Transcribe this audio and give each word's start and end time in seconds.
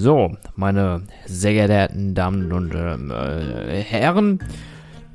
So, 0.00 0.30
meine 0.54 1.02
sehr 1.26 1.54
geehrten 1.54 2.14
Damen 2.14 2.52
und 2.52 2.72
äh, 2.72 3.82
Herren, 3.82 4.38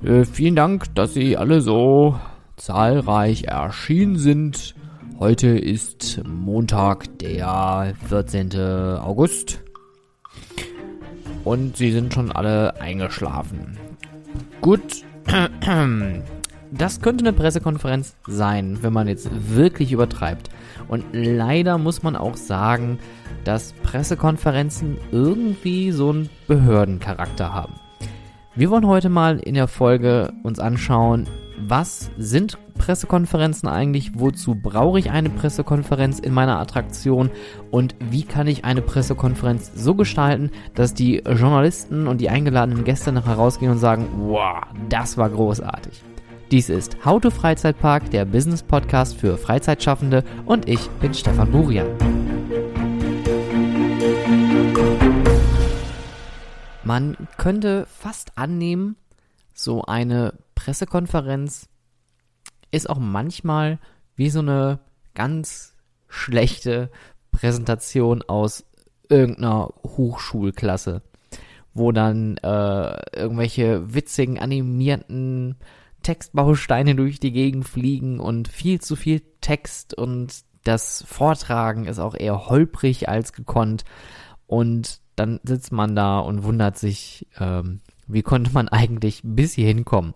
äh, 0.04 0.26
vielen 0.26 0.58
Dank, 0.58 0.94
dass 0.94 1.14
Sie 1.14 1.38
alle 1.38 1.62
so 1.62 2.20
zahlreich 2.58 3.46
erschienen 3.46 4.18
sind. 4.18 4.76
Heute 5.20 5.58
ist 5.58 6.22
Montag, 6.28 7.18
der 7.20 7.94
14. 8.10 8.60
August. 9.00 9.62
Und 11.46 11.78
Sie 11.78 11.94
sind 11.94 12.14
schon 12.14 12.34
alle 12.34 12.82
eingeschlafen. 12.82 13.78
Gut. 14.60 15.06
Das 16.76 17.02
könnte 17.02 17.24
eine 17.24 17.34
Pressekonferenz 17.34 18.16
sein, 18.26 18.80
wenn 18.82 18.94
man 18.94 19.08
jetzt 19.08 19.30
wirklich 19.56 19.92
übertreibt. 19.92 20.50
Und 20.94 21.06
leider 21.12 21.80
muss 21.80 22.04
man 22.04 22.16
auch 22.16 22.38
sagen, 22.38 23.00
dass 23.46 23.74
Pressekonferenzen 23.82 25.00
irgendwie 25.12 25.90
so 25.90 26.12
einen 26.12 26.30
Behördencharakter 26.48 27.52
haben. 27.52 27.74
Wir 28.54 28.70
wollen 28.70 28.86
heute 28.86 29.10
mal 29.10 29.40
in 29.40 29.56
der 29.56 29.68
Folge 29.68 30.32
uns 30.44 30.60
anschauen, 30.60 31.26
was 31.58 32.12
sind 32.20 32.60
Pressekonferenzen 32.78 33.68
eigentlich, 33.68 34.20
wozu 34.20 34.54
brauche 34.54 35.00
ich 35.00 35.10
eine 35.10 35.32
Pressekonferenz 35.32 36.20
in 36.20 36.32
meiner 36.32 36.60
Attraktion 36.60 37.32
und 37.72 37.96
wie 38.12 38.22
kann 38.22 38.46
ich 38.46 38.64
eine 38.64 38.84
Pressekonferenz 38.84 39.72
so 39.76 39.96
gestalten, 39.96 40.52
dass 40.76 40.94
die 40.94 41.24
Journalisten 41.26 42.06
und 42.06 42.22
die 42.22 42.30
eingeladenen 42.30 42.84
Gäste 42.84 43.12
nachher 43.12 43.34
rausgehen 43.34 43.72
und 43.72 43.80
sagen, 43.80 44.10
wow, 44.28 44.62
das 44.90 45.18
war 45.18 45.32
großartig. 45.32 46.04
Dies 46.54 46.70
ist 46.70 47.04
How 47.04 47.20
to 47.20 47.32
Freizeitpark, 47.32 48.12
der 48.12 48.26
Business 48.26 48.62
Podcast 48.62 49.18
für 49.18 49.40
Freizeitschaffende 49.40 50.24
und 50.46 50.70
ich 50.70 50.88
bin 51.02 51.12
Stefan 51.12 51.52
Burian. 51.52 51.88
Man 56.84 57.18
könnte 57.38 57.88
fast 57.88 58.38
annehmen, 58.38 58.98
so 59.56 59.82
eine 59.86 60.36
Pressekonferenz 60.54 61.70
ist 62.70 62.88
auch 62.88 63.00
manchmal 63.00 63.80
wie 64.16 64.30
so 64.30 64.42
eine 64.42 64.78
ganz 65.16 65.74
schlechte 66.08 66.92
Präsentation 67.32 68.22
aus 68.22 68.64
irgendeiner 69.10 69.74
Hochschulklasse, 69.84 71.02
wo 71.74 71.92
dann 71.92 72.38
äh, 72.38 73.20
irgendwelche 73.20 73.96
witzigen 73.96 74.38
animierten 74.38 75.56
Textbausteine 76.04 76.96
durch 76.96 77.20
die 77.20 77.32
Gegend 77.32 77.68
fliegen 77.68 78.20
und 78.20 78.48
viel 78.48 78.80
zu 78.80 78.96
viel 78.96 79.22
Text 79.42 79.94
und 79.94 80.44
das 80.64 81.04
Vortragen 81.08 81.86
ist 81.86 82.00
auch 82.00 82.16
eher 82.16 82.48
holprig 82.48 83.10
als 83.10 83.34
gekonnt 83.34 83.84
und 84.48 85.02
dann 85.16 85.40
sitzt 85.44 85.72
man 85.72 85.96
da 85.96 86.20
und 86.20 86.44
wundert 86.44 86.78
sich, 86.78 87.28
ähm, 87.40 87.82
wie 88.08 88.24
konnte 88.24 88.52
man 88.54 88.70
eigentlich 88.70 89.22
bis 89.24 89.54
hierhin 89.54 89.86
kommen. 89.86 90.14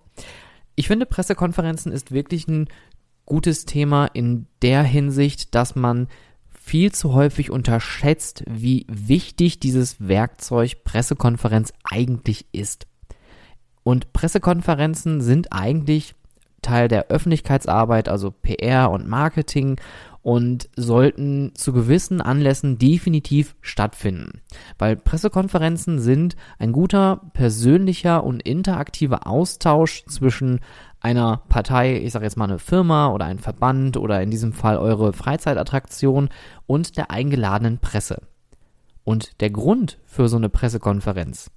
Ich 0.76 0.88
finde, 0.88 1.06
Pressekonferenzen 1.06 1.92
ist 1.92 2.12
wirklich 2.12 2.48
ein 2.48 2.68
gutes 3.26 3.66
Thema 3.66 4.06
in 4.06 4.48
der 4.62 4.84
Hinsicht, 4.84 5.54
dass 5.56 5.76
man 5.76 6.08
viel 6.50 6.92
zu 6.92 7.14
häufig 7.14 7.50
unterschätzt, 7.50 8.44
wie 8.48 8.86
wichtig 8.90 9.60
dieses 9.60 10.06
Werkzeug 10.06 10.84
Pressekonferenz 10.84 11.74
eigentlich 11.90 12.46
ist. 12.52 12.88
Und 13.88 14.12
Pressekonferenzen 14.12 15.22
sind 15.22 15.54
eigentlich 15.54 16.14
Teil 16.62 16.90
der 16.90 17.08
Öffentlichkeitsarbeit, 17.08 18.10
also 18.10 18.32
PR 18.32 18.92
und 18.92 19.08
Marketing 19.08 19.80
und 20.22 20.68
sollten 20.76 21.56
zu 21.56 21.72
gewissen 21.72 22.20
Anlässen 22.20 22.80
definitiv 22.80 23.56
stattfinden. 23.62 24.42
Weil 24.78 24.98
Pressekonferenzen 24.98 26.00
sind 26.00 26.36
ein 26.60 26.74
guter 26.74 27.22
persönlicher 27.32 28.26
und 28.26 28.44
interaktiver 28.44 29.26
Austausch 29.26 30.04
zwischen 30.08 30.60
einer 31.00 31.44
Partei, 31.48 31.96
ich 31.96 32.12
sage 32.12 32.26
jetzt 32.26 32.36
mal 32.36 32.50
eine 32.50 32.60
Firma 32.60 33.14
oder 33.14 33.24
ein 33.24 33.40
Verband 33.40 33.96
oder 33.96 34.22
in 34.22 34.32
diesem 34.32 34.52
Fall 34.52 34.78
eure 34.78 35.14
Freizeitattraktion 35.14 36.28
und 36.66 36.98
der 36.98 37.10
eingeladenen 37.10 37.78
Presse. 37.78 38.22
Und 39.06 39.40
der 39.40 39.50
Grund 39.50 39.98
für 40.06 40.28
so 40.28 40.36
eine 40.36 40.50
Pressekonferenz 40.50 41.52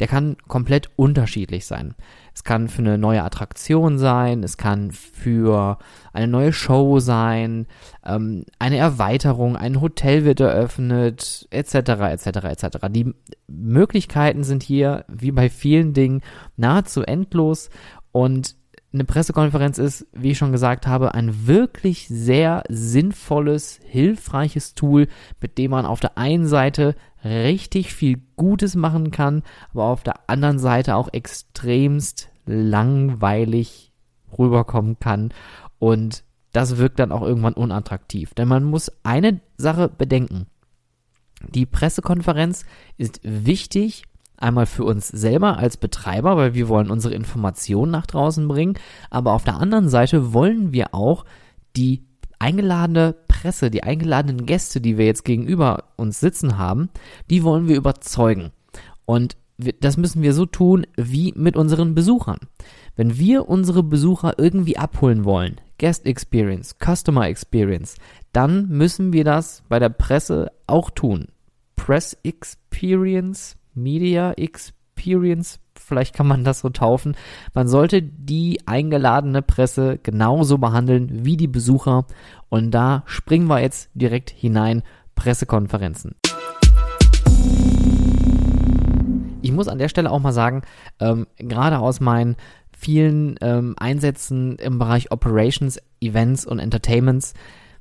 der 0.00 0.08
kann 0.08 0.36
komplett 0.48 0.90
unterschiedlich 0.96 1.66
sein. 1.66 1.94
Es 2.34 2.44
kann 2.44 2.68
für 2.68 2.82
eine 2.82 2.98
neue 2.98 3.22
Attraktion 3.22 3.98
sein, 3.98 4.42
es 4.42 4.56
kann 4.56 4.90
für 4.90 5.78
eine 6.12 6.28
neue 6.28 6.52
Show 6.52 6.98
sein, 7.00 7.66
ähm, 8.04 8.44
eine 8.58 8.76
Erweiterung, 8.76 9.56
ein 9.56 9.80
Hotel 9.80 10.24
wird 10.24 10.40
eröffnet, 10.40 11.48
etc., 11.50 11.74
etc., 11.74 12.26
etc. 12.26 12.78
Die 12.90 13.14
Möglichkeiten 13.46 14.44
sind 14.44 14.62
hier, 14.62 15.04
wie 15.08 15.32
bei 15.32 15.48
vielen 15.48 15.94
Dingen, 15.94 16.20
nahezu 16.56 17.02
endlos 17.02 17.70
und 18.12 18.54
eine 18.96 19.04
Pressekonferenz 19.04 19.78
ist, 19.78 20.06
wie 20.12 20.32
ich 20.32 20.38
schon 20.38 20.52
gesagt 20.52 20.86
habe, 20.86 21.14
ein 21.14 21.46
wirklich 21.46 22.08
sehr 22.08 22.64
sinnvolles, 22.68 23.78
hilfreiches 23.84 24.74
Tool, 24.74 25.08
mit 25.40 25.58
dem 25.58 25.70
man 25.70 25.86
auf 25.86 26.00
der 26.00 26.18
einen 26.18 26.46
Seite 26.46 26.94
richtig 27.24 27.94
viel 27.94 28.20
Gutes 28.36 28.74
machen 28.74 29.10
kann, 29.10 29.42
aber 29.72 29.84
auf 29.84 30.02
der 30.02 30.28
anderen 30.28 30.58
Seite 30.58 30.96
auch 30.96 31.12
extremst 31.12 32.30
langweilig 32.46 33.92
rüberkommen 34.38 34.98
kann 34.98 35.32
und 35.78 36.24
das 36.52 36.78
wirkt 36.78 36.98
dann 36.98 37.12
auch 37.12 37.22
irgendwann 37.22 37.52
unattraktiv. 37.52 38.32
Denn 38.32 38.48
man 38.48 38.64
muss 38.64 38.90
eine 39.02 39.40
Sache 39.58 39.88
bedenken. 39.88 40.46
Die 41.48 41.66
Pressekonferenz 41.66 42.64
ist 42.96 43.20
wichtig, 43.22 44.04
einmal 44.38 44.66
für 44.66 44.84
uns 44.84 45.08
selber 45.08 45.58
als 45.58 45.76
Betreiber, 45.76 46.36
weil 46.36 46.54
wir 46.54 46.68
wollen 46.68 46.90
unsere 46.90 47.14
Informationen 47.14 47.92
nach 47.92 48.06
draußen 48.06 48.46
bringen, 48.48 48.74
aber 49.10 49.32
auf 49.32 49.44
der 49.44 49.56
anderen 49.56 49.88
Seite 49.88 50.32
wollen 50.32 50.72
wir 50.72 50.94
auch 50.94 51.24
die 51.76 52.04
eingeladene 52.38 53.14
Presse, 53.28 53.70
die 53.70 53.82
eingeladenen 53.82 54.46
Gäste, 54.46 54.80
die 54.80 54.98
wir 54.98 55.06
jetzt 55.06 55.24
gegenüber 55.24 55.84
uns 55.96 56.20
sitzen 56.20 56.58
haben, 56.58 56.90
die 57.30 57.42
wollen 57.42 57.68
wir 57.68 57.76
überzeugen. 57.76 58.52
Und 59.04 59.36
das 59.80 59.96
müssen 59.96 60.22
wir 60.22 60.34
so 60.34 60.44
tun 60.44 60.86
wie 60.96 61.32
mit 61.34 61.56
unseren 61.56 61.94
Besuchern. 61.94 62.38
Wenn 62.94 63.18
wir 63.18 63.48
unsere 63.48 63.82
Besucher 63.82 64.38
irgendwie 64.38 64.76
abholen 64.76 65.24
wollen, 65.24 65.60
Guest 65.78 66.06
Experience, 66.06 66.76
Customer 66.78 67.26
Experience, 67.26 67.96
dann 68.32 68.68
müssen 68.68 69.12
wir 69.12 69.24
das 69.24 69.62
bei 69.68 69.78
der 69.78 69.88
Presse 69.88 70.52
auch 70.66 70.90
tun. 70.90 71.28
Press 71.74 72.16
Experience, 72.22 73.56
Media 73.76 74.32
Experience, 74.32 75.60
vielleicht 75.74 76.14
kann 76.14 76.26
man 76.26 76.42
das 76.42 76.60
so 76.60 76.70
taufen. 76.70 77.16
Man 77.54 77.68
sollte 77.68 78.02
die 78.02 78.60
eingeladene 78.66 79.42
Presse 79.42 79.98
genauso 80.02 80.58
behandeln 80.58 81.24
wie 81.24 81.36
die 81.36 81.46
Besucher. 81.48 82.06
Und 82.48 82.72
da 82.72 83.02
springen 83.06 83.46
wir 83.46 83.60
jetzt 83.60 83.90
direkt 83.94 84.30
hinein. 84.30 84.82
Pressekonferenzen. 85.16 86.14
Ich 89.42 89.52
muss 89.52 89.68
an 89.68 89.78
der 89.78 89.88
Stelle 89.88 90.10
auch 90.10 90.20
mal 90.20 90.32
sagen, 90.32 90.62
ähm, 91.00 91.26
gerade 91.38 91.78
aus 91.78 92.00
meinen 92.00 92.36
vielen 92.76 93.36
ähm, 93.40 93.74
Einsätzen 93.78 94.56
im 94.56 94.78
Bereich 94.78 95.10
Operations, 95.10 95.80
Events 96.00 96.46
und 96.46 96.58
Entertainments 96.58 97.32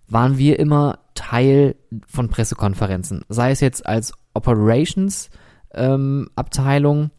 waren 0.08 0.38
wir 0.38 0.60
immer 0.60 1.00
Teil 1.16 1.76
von 2.08 2.30
Pressekonferenzen. 2.30 3.26
Sei 3.30 3.52
es 3.52 3.60
jetzt 3.60 3.86
als 3.86 4.14
Operations 4.34 5.30
ähm, 5.76 6.30
Abteilung 6.36 7.12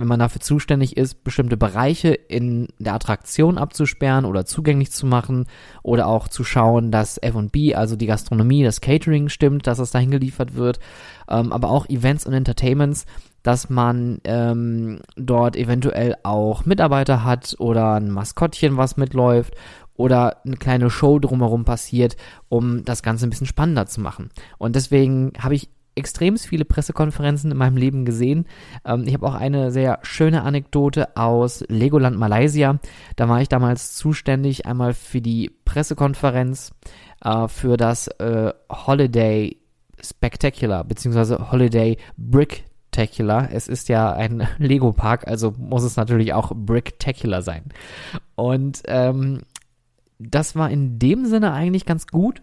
wenn 0.00 0.08
man 0.08 0.18
dafür 0.18 0.40
zuständig 0.40 0.96
ist, 0.96 1.22
bestimmte 1.24 1.56
Bereiche 1.56 2.08
in 2.08 2.68
der 2.78 2.94
Attraktion 2.94 3.58
abzusperren 3.58 4.24
oder 4.24 4.46
zugänglich 4.46 4.90
zu 4.90 5.06
machen 5.06 5.44
oder 5.82 6.06
auch 6.06 6.28
zu 6.28 6.42
schauen, 6.42 6.90
dass 6.90 7.18
F&B, 7.18 7.74
also 7.74 7.96
die 7.96 8.06
Gastronomie, 8.06 8.64
das 8.64 8.80
Catering 8.80 9.28
stimmt, 9.28 9.66
dass 9.66 9.78
es 9.78 9.90
dahin 9.90 10.10
geliefert 10.10 10.54
wird, 10.54 10.80
ähm, 11.28 11.52
aber 11.52 11.70
auch 11.70 11.88
Events 11.88 12.26
und 12.26 12.32
Entertainments, 12.32 13.04
dass 13.42 13.68
man 13.68 14.20
ähm, 14.24 15.00
dort 15.16 15.56
eventuell 15.56 16.16
auch 16.22 16.64
Mitarbeiter 16.64 17.22
hat 17.24 17.56
oder 17.58 17.94
ein 17.94 18.10
Maskottchen, 18.10 18.76
was 18.76 18.96
mitläuft 18.96 19.54
oder 19.94 20.38
eine 20.46 20.56
kleine 20.56 20.88
Show 20.88 21.18
drumherum 21.18 21.64
passiert, 21.64 22.16
um 22.48 22.84
das 22.84 23.02
Ganze 23.02 23.26
ein 23.26 23.30
bisschen 23.30 23.46
spannender 23.46 23.86
zu 23.86 24.00
machen. 24.00 24.30
Und 24.56 24.76
deswegen 24.76 25.32
habe 25.38 25.54
ich 25.54 25.68
extrem 25.94 26.36
viele 26.38 26.64
Pressekonferenzen 26.64 27.50
in 27.50 27.56
meinem 27.56 27.76
Leben 27.76 28.04
gesehen. 28.04 28.46
Ähm, 28.84 29.04
ich 29.06 29.14
habe 29.14 29.26
auch 29.26 29.34
eine 29.34 29.70
sehr 29.70 29.98
schöne 30.02 30.42
Anekdote 30.42 31.16
aus 31.16 31.64
Legoland 31.68 32.18
Malaysia. 32.18 32.78
Da 33.16 33.28
war 33.28 33.40
ich 33.40 33.48
damals 33.48 33.96
zuständig 33.96 34.66
einmal 34.66 34.94
für 34.94 35.20
die 35.20 35.50
Pressekonferenz 35.64 36.72
äh, 37.24 37.48
für 37.48 37.76
das 37.76 38.08
äh, 38.08 38.52
Holiday 38.70 39.56
Spectacular 40.02 40.84
beziehungsweise 40.84 41.50
Holiday 41.50 41.98
Bricktacular. 42.16 43.50
Es 43.52 43.68
ist 43.68 43.88
ja 43.88 44.12
ein 44.12 44.46
Lego-Park, 44.58 45.26
also 45.26 45.52
muss 45.58 45.82
es 45.82 45.96
natürlich 45.96 46.32
auch 46.32 46.52
Bricktacular 46.54 47.42
sein. 47.42 47.64
Und 48.34 48.82
ähm, 48.86 49.42
das 50.18 50.54
war 50.54 50.70
in 50.70 50.98
dem 50.98 51.26
Sinne 51.26 51.52
eigentlich 51.52 51.86
ganz 51.86 52.06
gut, 52.06 52.42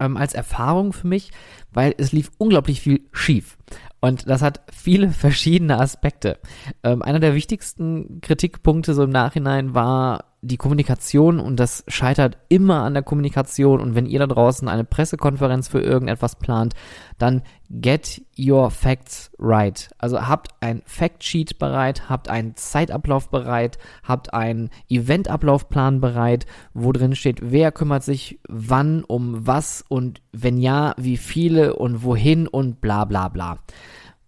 ähm, 0.00 0.16
als 0.16 0.34
Erfahrung 0.34 0.92
für 0.92 1.06
mich, 1.06 1.32
weil 1.72 1.94
es 1.98 2.12
lief 2.12 2.30
unglaublich 2.38 2.80
viel 2.80 3.02
schief. 3.12 3.56
Und 4.00 4.28
das 4.28 4.42
hat 4.42 4.60
viele 4.72 5.10
verschiedene 5.10 5.78
Aspekte. 5.80 6.38
Ähm, 6.84 7.02
einer 7.02 7.20
der 7.20 7.34
wichtigsten 7.34 8.20
Kritikpunkte 8.20 8.94
so 8.94 9.02
im 9.02 9.10
Nachhinein 9.10 9.74
war 9.74 10.27
die 10.40 10.56
Kommunikation 10.56 11.40
und 11.40 11.56
das 11.56 11.84
scheitert 11.88 12.38
immer 12.48 12.82
an 12.82 12.94
der 12.94 13.02
Kommunikation. 13.02 13.80
Und 13.80 13.94
wenn 13.94 14.06
ihr 14.06 14.20
da 14.20 14.26
draußen 14.26 14.68
eine 14.68 14.84
Pressekonferenz 14.84 15.68
für 15.68 15.80
irgendetwas 15.80 16.36
plant, 16.36 16.74
dann 17.18 17.42
get 17.70 18.22
your 18.38 18.70
facts 18.70 19.32
right. 19.38 19.90
Also 19.98 20.28
habt 20.28 20.50
ein 20.60 20.82
Factsheet 20.86 21.58
bereit, 21.58 22.08
habt 22.08 22.28
einen 22.28 22.54
Zeitablauf 22.54 23.30
bereit, 23.30 23.78
habt 24.04 24.32
einen 24.32 24.70
Eventablaufplan 24.88 26.00
bereit, 26.00 26.46
wo 26.72 26.92
drin 26.92 27.16
steht, 27.16 27.50
wer 27.50 27.72
kümmert 27.72 28.04
sich 28.04 28.38
wann 28.48 29.02
um 29.02 29.46
was 29.46 29.84
und 29.88 30.22
wenn 30.32 30.58
ja, 30.58 30.94
wie 30.96 31.16
viele 31.16 31.74
und 31.74 32.04
wohin 32.04 32.46
und 32.46 32.80
bla 32.80 33.04
bla 33.04 33.28
bla. 33.28 33.58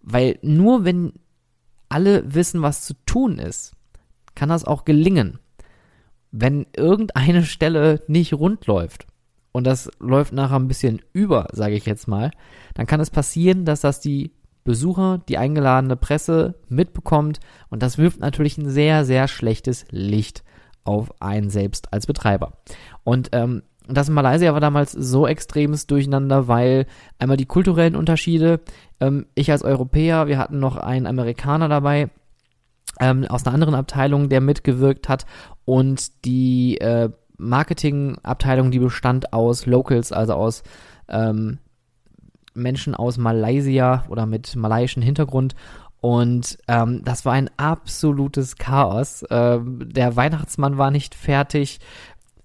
Weil 0.01 0.39
nur 0.41 0.83
wenn 0.83 1.13
alle 1.87 2.33
wissen, 2.33 2.61
was 2.61 2.83
zu 2.85 2.95
tun 3.05 3.39
ist, 3.39 3.75
kann 4.35 4.49
das 4.49 4.65
auch 4.65 4.83
gelingen 4.83 5.39
wenn 6.31 6.65
irgendeine 6.75 7.43
Stelle 7.43 8.01
nicht 8.07 8.33
rund 8.33 8.65
läuft 8.67 9.07
und 9.51 9.67
das 9.67 9.89
läuft 9.99 10.33
nachher 10.33 10.55
ein 10.55 10.67
bisschen 10.67 11.01
über, 11.13 11.47
sage 11.51 11.75
ich 11.75 11.85
jetzt 11.85 12.07
mal, 12.07 12.31
dann 12.73 12.87
kann 12.87 12.99
es 12.99 13.09
passieren, 13.09 13.65
dass 13.65 13.81
das 13.81 13.99
die 13.99 14.31
Besucher, 14.63 15.19
die 15.27 15.37
eingeladene 15.37 15.95
Presse 15.95 16.55
mitbekommt 16.69 17.39
und 17.69 17.83
das 17.83 17.97
wirft 17.97 18.19
natürlich 18.19 18.57
ein 18.57 18.69
sehr, 18.69 19.05
sehr 19.05 19.27
schlechtes 19.27 19.85
Licht 19.89 20.43
auf 20.83 21.21
einen 21.21 21.49
selbst 21.49 21.91
als 21.93 22.07
Betreiber. 22.07 22.53
Und 23.03 23.29
ähm, 23.33 23.63
das 23.87 24.07
in 24.07 24.13
Malaysia 24.13 24.53
war 24.53 24.59
damals 24.59 24.91
so 24.91 25.27
extremes 25.27 25.87
Durcheinander, 25.87 26.47
weil 26.47 26.85
einmal 27.19 27.37
die 27.37 27.45
kulturellen 27.45 27.95
Unterschiede, 27.95 28.61
ähm, 28.99 29.25
ich 29.35 29.51
als 29.51 29.63
Europäer, 29.63 30.27
wir 30.27 30.37
hatten 30.37 30.59
noch 30.59 30.77
einen 30.77 31.07
Amerikaner 31.07 31.67
dabei, 31.67 32.09
ähm, 33.01 33.25
aus 33.25 33.45
einer 33.45 33.53
anderen 33.53 33.75
Abteilung, 33.75 34.29
der 34.29 34.39
mitgewirkt 34.39 35.09
hat 35.09 35.25
und 35.65 36.23
die 36.23 36.77
äh, 36.77 37.09
Marketingabteilung, 37.37 38.71
die 38.71 38.79
bestand 38.79 39.33
aus 39.33 39.65
Locals, 39.65 40.11
also 40.11 40.35
aus 40.35 40.63
ähm, 41.09 41.57
Menschen 42.53 42.95
aus 42.95 43.17
Malaysia 43.17 44.05
oder 44.07 44.25
mit 44.25 44.55
malaiischen 44.55 45.01
Hintergrund. 45.01 45.55
Und 45.99 46.57
ähm, 46.67 47.01
das 47.03 47.25
war 47.25 47.33
ein 47.33 47.49
absolutes 47.57 48.57
Chaos. 48.57 49.23
Ähm, 49.29 49.87
der 49.91 50.15
Weihnachtsmann 50.15 50.77
war 50.77 50.91
nicht 50.91 51.15
fertig. 51.15 51.79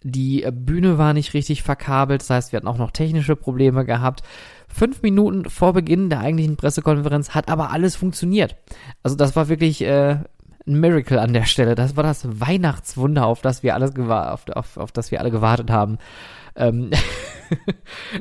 Die 0.02 0.46
Bühne 0.52 0.98
war 0.98 1.14
nicht 1.14 1.34
richtig 1.34 1.62
verkabelt. 1.62 2.20
Das 2.20 2.30
heißt, 2.30 2.52
wir 2.52 2.58
hatten 2.58 2.68
auch 2.68 2.78
noch 2.78 2.90
technische 2.90 3.34
Probleme 3.34 3.84
gehabt. 3.84 4.22
Fünf 4.68 5.02
Minuten 5.02 5.48
vor 5.48 5.72
Beginn 5.72 6.10
der 6.10 6.20
eigentlichen 6.20 6.56
Pressekonferenz 6.56 7.30
hat 7.30 7.48
aber 7.48 7.70
alles 7.72 7.96
funktioniert. 7.96 8.56
Also 9.02 9.16
das 9.16 9.34
war 9.36 9.48
wirklich 9.48 9.82
äh, 9.82 10.18
ein 10.66 10.80
Miracle 10.80 11.18
an 11.18 11.32
der 11.32 11.44
Stelle. 11.44 11.74
Das 11.74 11.96
war 11.96 12.02
das 12.02 12.26
Weihnachtswunder, 12.40 13.26
auf 13.26 13.40
das 13.40 13.62
wir 13.62 13.74
alles 13.74 13.96
auf, 13.96 14.48
auf, 14.48 14.76
auf 14.76 14.92
das 14.92 15.10
wir 15.10 15.20
alle 15.20 15.30
gewartet 15.30 15.70
haben. 15.70 15.98
Ähm 16.56 16.90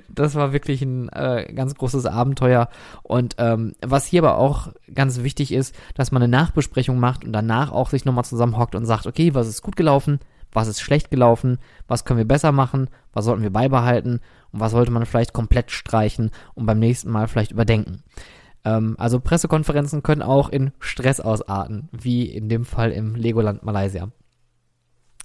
das 0.10 0.36
war 0.36 0.54
wirklich 0.54 0.82
ein 0.82 1.10
äh, 1.10 1.52
ganz 1.54 1.76
großes 1.76 2.06
Abenteuer. 2.06 2.70
Und 3.04 3.36
ähm, 3.40 3.74
was 3.82 4.06
hier 4.06 4.22
aber 4.22 4.38
auch 4.38 4.70
ganz 4.94 5.24
wichtig 5.24 5.52
ist, 5.52 5.76
dass 5.96 6.12
man 6.12 6.22
eine 6.22 6.32
Nachbesprechung 6.32 7.00
macht 7.00 7.26
und 7.26 7.34
danach 7.34 7.72
auch 7.72 7.90
sich 7.90 8.06
nochmal 8.06 8.26
zusammenhockt 8.26 8.76
und 8.76 8.86
sagt, 8.86 9.08
okay, 9.08 9.34
was 9.34 9.48
ist 9.48 9.62
gut 9.62 9.76
gelaufen, 9.76 10.20
was 10.54 10.68
ist 10.68 10.82
schlecht 10.82 11.12
gelaufen, 11.12 11.58
was 11.88 12.06
können 12.06 12.18
wir 12.18 12.28
besser 12.28 12.52
machen, 12.52 12.90
was 13.14 13.26
sollten 13.26 13.44
wir 13.44 13.52
beibehalten 13.52 14.22
und 14.52 14.60
was 14.60 14.72
sollte 14.72 14.92
man 14.92 15.06
vielleicht 15.06 15.34
komplett 15.34 15.72
streichen 15.72 16.32
und 16.54 16.66
beim 16.66 16.80
nächsten 16.80 17.12
Mal 17.12 17.28
vielleicht 17.28 17.52
überdenken. 17.52 18.04
Ähm, 18.66 18.96
also 18.98 19.20
Pressekonferenzen 19.20 20.04
können 20.04 20.22
auch 20.22 20.50
in 20.50 20.72
Stress 20.80 21.20
ausarten, 21.22 21.88
wie 21.92 22.26
in 22.26 22.50
dem 22.50 22.66
Fall 22.66 22.92
im 22.92 23.16
Legoland 23.16 23.64
Malaysia. 23.64 24.10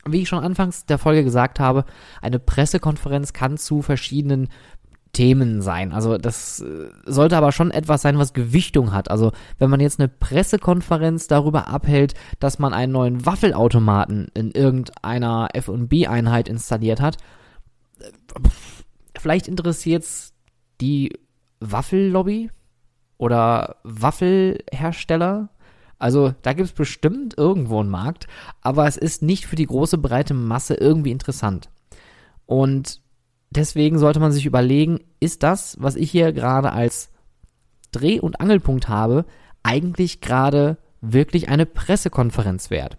Wie 0.06 0.22
ich 0.22 0.28
schon 0.28 0.44
anfangs 0.44 0.86
der 0.86 0.98
Folge 0.98 1.24
gesagt 1.24 1.58
habe, 1.60 1.84
eine 2.22 2.38
Pressekonferenz 2.38 3.32
kann 3.32 3.58
zu 3.58 3.82
verschiedenen 3.82 4.48
Themen 5.12 5.60
sein. 5.60 5.92
Also 5.92 6.18
das 6.18 6.60
äh, 6.60 6.88
sollte 7.04 7.36
aber 7.36 7.52
schon 7.52 7.70
etwas 7.70 8.02
sein, 8.02 8.18
was 8.18 8.32
Gewichtung 8.32 8.92
hat. 8.92 9.10
Also 9.10 9.32
wenn 9.58 9.68
man 9.68 9.80
jetzt 9.80 9.98
eine 9.98 10.08
Pressekonferenz 10.08 11.26
darüber 11.26 11.68
abhält, 11.68 12.14
dass 12.38 12.58
man 12.58 12.72
einen 12.72 12.92
neuen 12.92 13.26
Waffelautomaten 13.26 14.28
in 14.34 14.52
irgendeiner 14.52 15.48
F&B-Einheit 15.52 16.48
installiert 16.48 17.00
hat, 17.00 17.16
äh, 17.98 18.10
vielleicht 19.18 19.48
interessiert 19.48 20.04
es 20.04 20.32
die 20.80 21.18
Waffellobby, 21.58 22.50
oder 23.20 23.76
Waffelhersteller. 23.84 25.50
Also 25.98 26.34
da 26.40 26.54
gibt 26.54 26.68
es 26.70 26.74
bestimmt 26.74 27.36
irgendwo 27.36 27.80
einen 27.80 27.90
Markt, 27.90 28.26
aber 28.62 28.86
es 28.86 28.96
ist 28.96 29.22
nicht 29.22 29.46
für 29.46 29.56
die 29.56 29.66
große 29.66 29.98
breite 29.98 30.32
Masse 30.32 30.74
irgendwie 30.74 31.10
interessant. 31.10 31.68
Und 32.46 33.02
deswegen 33.50 33.98
sollte 33.98 34.20
man 34.20 34.32
sich 34.32 34.46
überlegen, 34.46 35.00
ist 35.20 35.42
das, 35.42 35.76
was 35.78 35.96
ich 35.96 36.10
hier 36.10 36.32
gerade 36.32 36.72
als 36.72 37.10
Dreh- 37.92 38.20
und 38.20 38.40
Angelpunkt 38.40 38.88
habe, 38.88 39.26
eigentlich 39.62 40.22
gerade 40.22 40.78
wirklich 41.02 41.50
eine 41.50 41.66
Pressekonferenz 41.66 42.70
wert? 42.70 42.96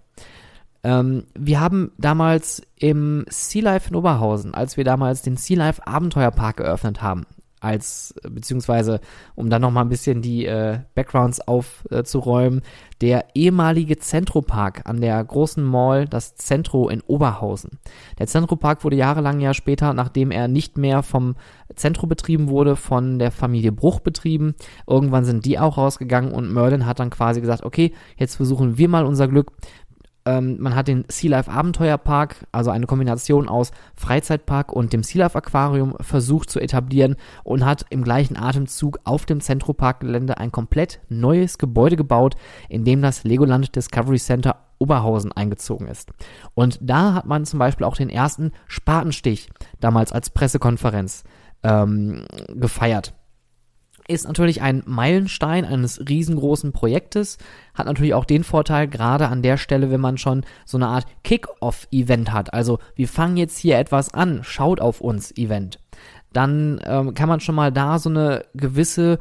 Ähm, 0.84 1.26
wir 1.34 1.60
haben 1.60 1.94
damals 1.98 2.62
im 2.76 3.26
Sea 3.28 3.64
Life 3.64 3.90
in 3.90 3.96
Oberhausen, 3.96 4.54
als 4.54 4.78
wir 4.78 4.84
damals 4.84 5.24
den 5.24 5.38
Sea 5.38 5.58
Life 5.58 5.88
Abenteuerpark 5.88 6.60
eröffnet 6.60 7.02
haben, 7.02 7.26
als, 7.62 8.14
beziehungsweise 8.30 9.00
um 9.36 9.50
dann 9.50 9.62
nochmal 9.62 9.86
ein 9.86 9.90
bisschen 9.90 10.22
die 10.22 10.46
äh, 10.46 10.80
Backgrounds 10.96 11.40
aufzuräumen, 11.40 12.60
äh, 12.60 12.64
der 13.02 13.26
ehemalige 13.34 13.98
Zentropark 13.98 14.82
an 14.86 15.02
der 15.02 15.24
großen 15.24 15.64
Mall, 15.64 16.08
das 16.08 16.36
Zentro 16.36 16.90
in 16.90 17.02
Oberhausen. 17.02 17.80
Der 18.20 18.28
Zentropark 18.28 18.84
wurde 18.84 18.96
jahrelang 18.96 19.40
ja 19.40 19.54
später, 19.54 19.94
nachdem 19.94 20.30
er 20.30 20.48
nicht 20.48 20.78
mehr 20.78 21.02
vom 21.02 21.36
Zentro 21.76 22.06
betrieben 22.06 22.50
wurde, 22.50 22.76
von 22.76 23.18
der 23.18 23.32
Familie 23.32 23.72
Bruch 23.72 24.02
betrieben. 24.02 24.56
Irgendwann 24.88 25.26
sind 25.26 25.46
die 25.46 25.58
auch 25.58 25.78
rausgegangen 25.78 26.32
und 26.32 26.54
Merlin 26.54 26.86
hat 26.86 27.00
dann 27.00 27.10
quasi 27.10 27.42
gesagt, 27.42 27.64
okay, 27.64 27.94
jetzt 28.18 28.36
versuchen 28.36 28.78
wir 28.78 28.90
mal 28.90 29.06
unser 29.06 29.28
Glück. 29.28 29.52
Ähm, 30.26 30.58
man 30.60 30.76
hat 30.76 30.88
den 30.88 31.06
Sea 31.08 31.32
Life 31.32 31.50
Abenteuerpark, 31.50 32.48
also 32.52 32.70
eine 32.70 32.86
Kombination 32.86 33.50
aus 33.50 33.72
Freizeitpark 33.96 34.72
und 34.72 34.94
dem 34.94 35.04
Sea 35.04 35.24
Life 35.24 35.38
Aquarium 35.38 35.96
versucht 36.00 36.50
zu 36.50 36.60
etablieren 36.60 37.16
und 37.44 37.66
hat 37.66 37.86
im 37.90 38.04
gleichen 38.04 38.38
Atemzug 38.38 39.00
auf 39.04 39.26
dem 39.26 39.42
Zentroparkgelände 39.42 40.38
ein 40.38 40.52
komplett 40.52 41.00
neues 41.10 41.58
Gebäude 41.58 41.96
gebaut, 41.96 42.36
in 42.70 42.86
dem 42.86 43.02
das 43.02 43.24
Legoland 43.24 43.76
Discovery 43.76 44.20
Center 44.20 44.58
Oberhausen 44.78 45.32
eingezogen 45.32 45.88
ist. 45.88 46.12
Und 46.56 46.80
da 46.82 47.14
hat 47.14 47.26
man 47.26 47.46
zum 47.46 47.60
Beispiel 47.60 47.86
auch 47.86 47.96
den 47.96 48.10
ersten 48.10 48.52
Spatenstich 48.68 49.50
damals 49.80 50.12
als 50.12 50.32
Pressekonferenz 50.32 51.24
ähm, 51.64 52.26
gefeiert 52.56 53.14
ist 54.12 54.28
natürlich 54.28 54.62
ein 54.62 54.84
Meilenstein 54.86 55.66
eines 55.66 56.00
riesengroßen 56.08 56.72
Projektes, 56.72 57.38
hat 57.74 57.86
natürlich 57.86 58.14
auch 58.14 58.26
den 58.26 58.44
Vorteil, 58.44 58.88
gerade 58.88 59.28
an 59.28 59.42
der 59.42 59.58
Stelle, 59.58 59.92
wenn 59.92 60.02
man 60.02 60.18
schon 60.18 60.46
so 60.66 60.78
eine 60.78 60.88
Art 60.88 61.06
Kick-Off-Event 61.24 62.32
hat, 62.32 62.54
also 62.54 62.80
wir 62.96 63.08
fangen 63.08 63.38
jetzt 63.38 63.58
hier 63.58 63.78
etwas 63.78 64.14
an, 64.14 64.44
schaut 64.44 64.82
auf 64.82 65.02
uns 65.02 65.36
Event, 65.38 65.80
dann 66.34 66.80
ähm, 66.86 67.14
kann 67.14 67.30
man 67.30 67.40
schon 67.40 67.56
mal 67.56 67.72
da 67.72 68.00
so 68.00 68.10
eine 68.10 68.46
gewisse 68.54 69.20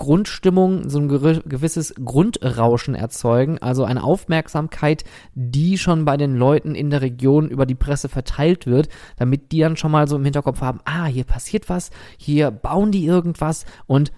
Grundstimmung, 0.00 0.88
so 0.88 0.98
ein 0.98 1.08
gewisses 1.08 1.94
Grundrauschen 2.02 2.94
erzeugen, 2.94 3.58
also 3.58 3.84
eine 3.84 4.02
Aufmerksamkeit, 4.02 5.04
die 5.34 5.76
schon 5.76 6.06
bei 6.06 6.16
den 6.16 6.36
Leuten 6.36 6.74
in 6.74 6.88
der 6.88 7.02
Region 7.02 7.50
über 7.50 7.66
die 7.66 7.74
Presse 7.74 8.08
verteilt 8.08 8.66
wird, 8.66 8.88
damit 9.16 9.52
die 9.52 9.60
dann 9.60 9.76
schon 9.76 9.90
mal 9.90 10.08
so 10.08 10.16
im 10.16 10.24
Hinterkopf 10.24 10.62
haben, 10.62 10.80
ah, 10.86 11.04
hier 11.04 11.24
passiert 11.24 11.68
was, 11.68 11.90
hier 12.16 12.50
bauen 12.50 12.92
die 12.92 13.04
irgendwas 13.04 13.66
und 13.86 14.10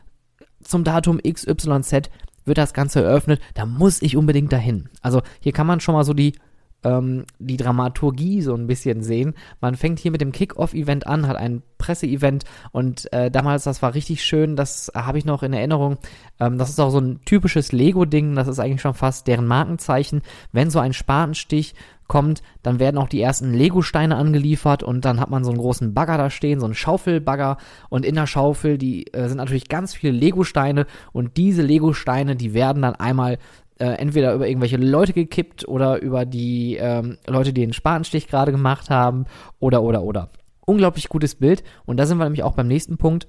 zum 0.62 0.84
Datum 0.84 1.18
XYZ 1.18 2.10
wird 2.44 2.58
das 2.58 2.74
Ganze 2.74 3.02
eröffnet, 3.02 3.40
da 3.54 3.66
muss 3.66 4.02
ich 4.02 4.16
unbedingt 4.16 4.52
dahin. 4.52 4.88
Also 5.00 5.22
hier 5.40 5.52
kann 5.52 5.66
man 5.66 5.80
schon 5.80 5.94
mal 5.94 6.04
so 6.04 6.14
die 6.14 6.34
ähm, 6.84 7.24
die 7.38 7.56
Dramaturgie 7.56 8.42
so 8.42 8.54
ein 8.54 8.66
bisschen 8.66 9.02
sehen. 9.02 9.34
Man 9.60 9.76
fängt 9.76 9.98
hier 9.98 10.10
mit 10.10 10.20
dem 10.20 10.32
Kick-Off-Event 10.32 11.06
an, 11.06 11.26
hat 11.28 11.36
ein 11.36 11.62
Presseevent 11.78 12.44
und 12.70 13.12
äh, 13.12 13.30
damals, 13.30 13.64
das 13.64 13.82
war 13.82 13.94
richtig 13.94 14.22
schön, 14.22 14.54
das 14.56 14.92
habe 14.94 15.18
ich 15.18 15.24
noch 15.24 15.42
in 15.42 15.52
Erinnerung. 15.52 15.98
Ähm, 16.38 16.58
das 16.58 16.70
ist 16.70 16.80
auch 16.80 16.90
so 16.90 17.00
ein 17.00 17.20
typisches 17.24 17.72
Lego-Ding, 17.72 18.34
das 18.34 18.48
ist 18.48 18.60
eigentlich 18.60 18.80
schon 18.80 18.94
fast 18.94 19.26
deren 19.26 19.46
Markenzeichen. 19.46 20.22
Wenn 20.52 20.70
so 20.70 20.78
ein 20.78 20.92
Spatenstich 20.92 21.74
kommt, 22.12 22.42
dann 22.62 22.78
werden 22.78 22.98
auch 22.98 23.08
die 23.08 23.22
ersten 23.22 23.54
Lego-Steine 23.54 24.16
angeliefert 24.16 24.82
und 24.82 25.04
dann 25.04 25.18
hat 25.18 25.30
man 25.30 25.44
so 25.44 25.50
einen 25.50 25.58
großen 25.58 25.94
Bagger 25.94 26.18
da 26.18 26.30
stehen, 26.30 26.60
so 26.60 26.66
einen 26.66 26.74
Schaufelbagger 26.74 27.56
und 27.88 28.04
in 28.04 28.14
der 28.14 28.26
Schaufel, 28.26 28.76
die 28.76 29.06
äh, 29.14 29.28
sind 29.28 29.38
natürlich 29.38 29.68
ganz 29.68 29.94
viele 29.94 30.12
Lego-Steine 30.12 30.86
und 31.12 31.36
diese 31.36 31.62
Lego-Steine, 31.62 32.36
die 32.36 32.54
werden 32.54 32.82
dann 32.82 32.94
einmal 32.94 33.38
äh, 33.78 33.86
entweder 33.86 34.34
über 34.34 34.48
irgendwelche 34.48 34.76
Leute 34.76 35.12
gekippt 35.12 35.66
oder 35.66 36.00
über 36.00 36.24
die 36.24 36.76
ähm, 36.76 37.18
Leute, 37.26 37.52
die 37.52 37.62
den 37.62 37.72
Spatenstich 37.72 38.28
gerade 38.28 38.52
gemacht 38.52 38.90
haben 38.90 39.26
oder 39.58 39.82
oder 39.82 40.02
oder. 40.02 40.30
unglaublich 40.64 41.08
gutes 41.08 41.34
Bild. 41.34 41.62
Und 41.84 41.96
da 41.98 42.06
sind 42.06 42.18
wir 42.18 42.24
nämlich 42.24 42.42
auch 42.42 42.54
beim 42.54 42.68
nächsten 42.68 42.96
Punkt, 42.96 43.28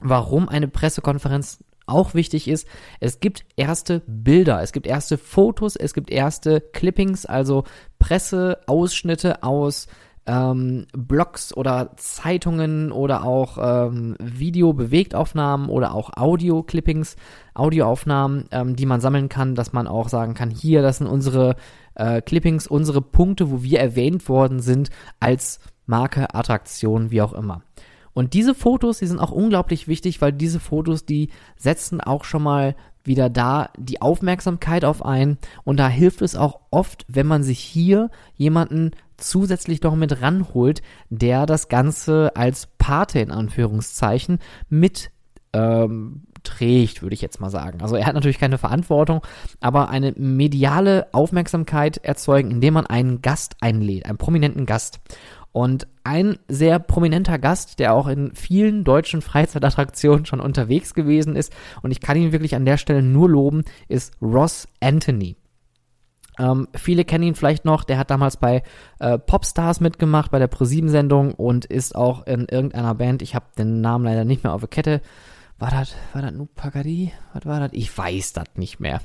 warum 0.00 0.48
eine 0.48 0.68
Pressekonferenz 0.68 1.64
auch 1.86 2.14
wichtig 2.14 2.48
ist, 2.48 2.66
es 3.00 3.20
gibt 3.20 3.44
erste 3.56 4.00
Bilder, 4.06 4.62
es 4.62 4.72
gibt 4.72 4.86
erste 4.86 5.18
Fotos, 5.18 5.76
es 5.76 5.92
gibt 5.92 6.10
erste 6.10 6.60
Clippings, 6.60 7.26
also 7.26 7.64
Presseausschnitte 7.98 9.42
aus 9.42 9.86
ähm, 10.26 10.86
Blogs 10.92 11.54
oder 11.56 11.90
Zeitungen 11.96 12.92
oder 12.92 13.24
auch 13.24 13.58
ähm, 13.60 14.16
Video-Bewegtaufnahmen 14.18 15.68
oder 15.68 15.94
auch 15.94 16.10
Audio-Clippings, 16.16 17.16
Audioaufnahmen, 17.54 18.46
ähm, 18.50 18.76
die 18.76 18.86
man 18.86 19.00
sammeln 19.00 19.28
kann, 19.28 19.54
dass 19.54 19.72
man 19.72 19.86
auch 19.86 20.08
sagen 20.08 20.34
kann, 20.34 20.50
hier, 20.50 20.82
das 20.82 20.98
sind 20.98 21.06
unsere 21.06 21.56
äh, 21.94 22.22
Clippings, 22.22 22.66
unsere 22.66 23.02
Punkte, 23.02 23.50
wo 23.50 23.62
wir 23.62 23.80
erwähnt 23.80 24.28
worden 24.28 24.60
sind 24.60 24.90
als 25.20 25.60
Marke, 25.86 26.34
Attraktion, 26.34 27.10
wie 27.10 27.22
auch 27.22 27.34
immer. 27.34 27.62
Und 28.14 28.32
diese 28.32 28.54
Fotos, 28.54 29.00
die 29.00 29.06
sind 29.06 29.18
auch 29.18 29.32
unglaublich 29.32 29.88
wichtig, 29.88 30.22
weil 30.22 30.32
diese 30.32 30.60
Fotos, 30.60 31.04
die 31.04 31.30
setzen 31.56 32.00
auch 32.00 32.24
schon 32.24 32.42
mal 32.42 32.76
wieder 33.02 33.28
da 33.28 33.70
die 33.76 34.00
Aufmerksamkeit 34.00 34.84
auf 34.84 35.04
ein. 35.04 35.36
Und 35.64 35.78
da 35.78 35.88
hilft 35.88 36.22
es 36.22 36.36
auch 36.36 36.60
oft, 36.70 37.04
wenn 37.08 37.26
man 37.26 37.42
sich 37.42 37.58
hier 37.58 38.10
jemanden 38.36 38.92
zusätzlich 39.28 39.82
noch 39.82 39.96
mit 39.96 40.22
ranholt, 40.22 40.82
der 41.10 41.46
das 41.46 41.68
Ganze 41.68 42.32
als 42.34 42.68
Pate 42.78 43.20
in 43.20 43.30
Anführungszeichen 43.30 44.38
mit 44.68 45.10
ähm, 45.52 46.22
trägt, 46.42 47.02
würde 47.02 47.14
ich 47.14 47.22
jetzt 47.22 47.40
mal 47.40 47.50
sagen. 47.50 47.80
Also 47.80 47.96
er 47.96 48.06
hat 48.06 48.14
natürlich 48.14 48.38
keine 48.38 48.58
Verantwortung, 48.58 49.22
aber 49.60 49.88
eine 49.88 50.12
mediale 50.16 51.08
Aufmerksamkeit 51.12 51.98
erzeugen, 51.98 52.50
indem 52.50 52.74
man 52.74 52.86
einen 52.86 53.22
Gast 53.22 53.56
einlädt, 53.60 54.06
einen 54.06 54.18
prominenten 54.18 54.66
Gast. 54.66 55.00
Und 55.52 55.86
ein 56.02 56.36
sehr 56.48 56.80
prominenter 56.80 57.38
Gast, 57.38 57.78
der 57.78 57.94
auch 57.94 58.08
in 58.08 58.34
vielen 58.34 58.82
deutschen 58.82 59.22
Freizeitattraktionen 59.22 60.26
schon 60.26 60.40
unterwegs 60.40 60.94
gewesen 60.94 61.36
ist, 61.36 61.52
und 61.82 61.92
ich 61.92 62.00
kann 62.00 62.16
ihn 62.16 62.32
wirklich 62.32 62.56
an 62.56 62.64
der 62.64 62.76
Stelle 62.76 63.02
nur 63.02 63.30
loben, 63.30 63.62
ist 63.88 64.14
Ross 64.20 64.66
Anthony. 64.80 65.36
Ähm, 66.38 66.68
viele 66.74 67.04
kennen 67.04 67.24
ihn 67.24 67.34
vielleicht 67.34 67.64
noch, 67.64 67.84
der 67.84 67.98
hat 67.98 68.10
damals 68.10 68.36
bei 68.36 68.62
äh, 68.98 69.18
Popstars 69.18 69.80
mitgemacht, 69.80 70.30
bei 70.30 70.38
der 70.38 70.48
ProSieben-Sendung 70.48 71.34
und 71.34 71.64
ist 71.64 71.94
auch 71.94 72.26
in 72.26 72.46
irgendeiner 72.48 72.94
Band, 72.94 73.22
ich 73.22 73.34
habe 73.34 73.46
den 73.56 73.80
Namen 73.80 74.04
leider 74.04 74.24
nicht 74.24 74.42
mehr 74.42 74.52
auf 74.52 74.60
der 74.60 74.68
Kette, 74.68 75.00
war 75.58 75.70
das, 75.70 75.94
war 76.12 76.22
das 76.22 76.32
Nupagadi? 76.32 77.12
Was 77.32 77.46
war 77.46 77.60
das? 77.60 77.70
Ich 77.72 77.96
weiß 77.96 78.32
das 78.32 78.46
nicht 78.56 78.80
mehr. 78.80 79.00